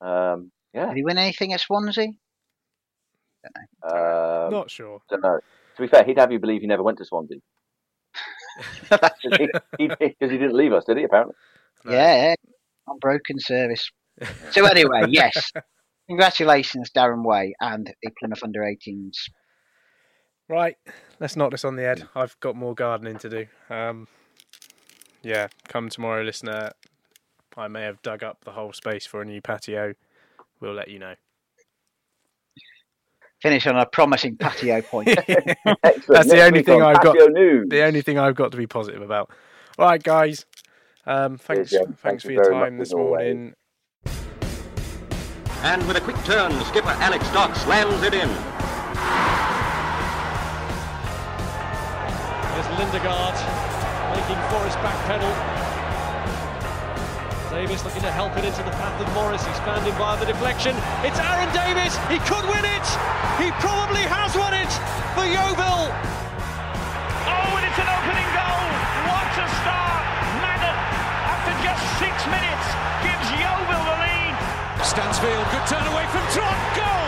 Um, 0.00 0.50
yeah. 0.74 0.86
Did 0.86 0.96
he 0.96 1.02
win 1.04 1.18
anything 1.18 1.52
at 1.52 1.60
Swansea? 1.60 2.08
Um, 3.82 4.50
Not 4.50 4.70
sure. 4.70 5.00
Don't 5.08 5.22
know. 5.22 5.38
To 5.76 5.82
be 5.82 5.88
fair, 5.88 6.04
he'd 6.04 6.18
have 6.18 6.32
you 6.32 6.38
believe 6.40 6.60
he 6.60 6.66
never 6.66 6.82
went 6.82 6.98
to 6.98 7.04
Swansea. 7.04 7.38
Because 8.90 9.12
he, 9.22 9.48
he, 9.78 9.88
'cause 9.88 10.30
he 10.30 10.38
didn't 10.38 10.54
leave 10.54 10.72
us, 10.72 10.84
did 10.84 10.96
he, 10.96 11.04
apparently? 11.04 11.34
Yeah, 11.88 12.34
unbroken 12.88 13.38
service. 13.38 13.90
So 14.50 14.66
anyway, 14.66 15.04
yes, 15.08 15.52
congratulations, 16.08 16.90
Darren 16.90 17.24
Way 17.24 17.54
and 17.60 17.92
the 18.02 18.10
Plymouth 18.18 18.42
under 18.42 18.60
18s. 18.60 19.16
Right, 20.48 20.76
let's 21.20 21.36
knock 21.36 21.50
this 21.50 21.64
on 21.64 21.76
the 21.76 21.82
head. 21.82 22.08
I've 22.14 22.38
got 22.40 22.56
more 22.56 22.74
gardening 22.74 23.18
to 23.18 23.28
do. 23.28 23.46
Um, 23.68 24.08
yeah, 25.22 25.48
come 25.68 25.88
tomorrow, 25.90 26.22
listener. 26.22 26.70
I 27.56 27.68
may 27.68 27.82
have 27.82 28.00
dug 28.02 28.22
up 28.22 28.44
the 28.44 28.52
whole 28.52 28.72
space 28.72 29.04
for 29.04 29.20
a 29.20 29.24
new 29.24 29.42
patio. 29.42 29.94
We'll 30.60 30.74
let 30.74 30.88
you 30.88 30.98
know. 30.98 31.14
Finish 33.42 33.66
on 33.66 33.76
a 33.76 33.86
promising 33.86 34.36
patio 34.36 34.80
point. 34.90 35.06
That's 35.06 36.06
the 36.06 36.42
only 36.46 36.62
thing 36.62 36.82
I've 36.82 37.02
got. 37.02 37.16
News. 37.30 37.66
The 37.68 37.82
only 37.82 38.02
thing 38.02 38.18
I've 38.18 38.34
got 38.34 38.52
to 38.52 38.56
be 38.56 38.66
positive 38.66 39.02
about. 39.02 39.30
All 39.78 39.86
right, 39.86 40.02
guys. 40.02 40.44
Um, 41.06 41.38
thanks. 41.38 41.70
Thanks 41.70 42.00
Thank 42.02 42.22
for 42.22 42.32
your 42.32 42.50
time 42.50 42.78
this 42.78 42.92
morning. 42.92 43.54
And 45.62 45.86
with 45.88 45.96
a 45.96 46.00
quick 46.00 46.16
turn, 46.24 46.52
skipper 46.66 46.94
Alex 47.02 47.28
Dock 47.32 47.54
slams 47.56 48.02
it 48.02 48.14
in. 48.14 48.28
There's 52.54 52.70
Lindegaard 52.78 53.34
making 54.14 54.38
Forrest 54.50 54.78
backpedal. 54.78 55.34
Davies 57.50 57.82
looking 57.82 58.02
to 58.02 58.12
help 58.12 58.36
it 58.36 58.44
into 58.44 58.62
the 58.62 58.70
path 58.78 59.00
of 59.02 59.12
Morris. 59.14 59.44
He's 59.44 59.58
found 59.66 59.84
him 59.84 59.94
via 59.98 60.14
the 60.20 60.26
deflection. 60.26 60.76
It's 61.02 61.18
Arron 61.18 61.50
Davies. 61.50 61.96
He 62.06 62.22
could 62.22 62.46
win 62.46 62.62
it. 62.62 62.86
He 63.42 63.50
probably 63.58 64.06
has 64.06 64.36
won 64.38 64.54
it 64.54 64.70
for 65.18 65.26
Yeovil. 65.26 66.17
Stansfield, 74.84 75.46
good 75.50 75.66
turn 75.66 75.86
away 75.86 76.06
from 76.06 76.22
Trot. 76.32 76.56
Goal. 76.76 76.98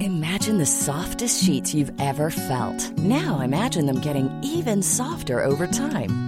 Imagine 0.00 0.58
the 0.58 0.66
softest 0.66 1.44
sheets 1.44 1.74
you've 1.74 1.92
ever 2.00 2.30
felt. 2.30 2.92
Now 2.98 3.40
imagine 3.40 3.86
them 3.86 4.00
getting 4.00 4.30
even 4.42 4.82
softer 4.82 5.42
over 5.42 5.66
time. 5.66 6.27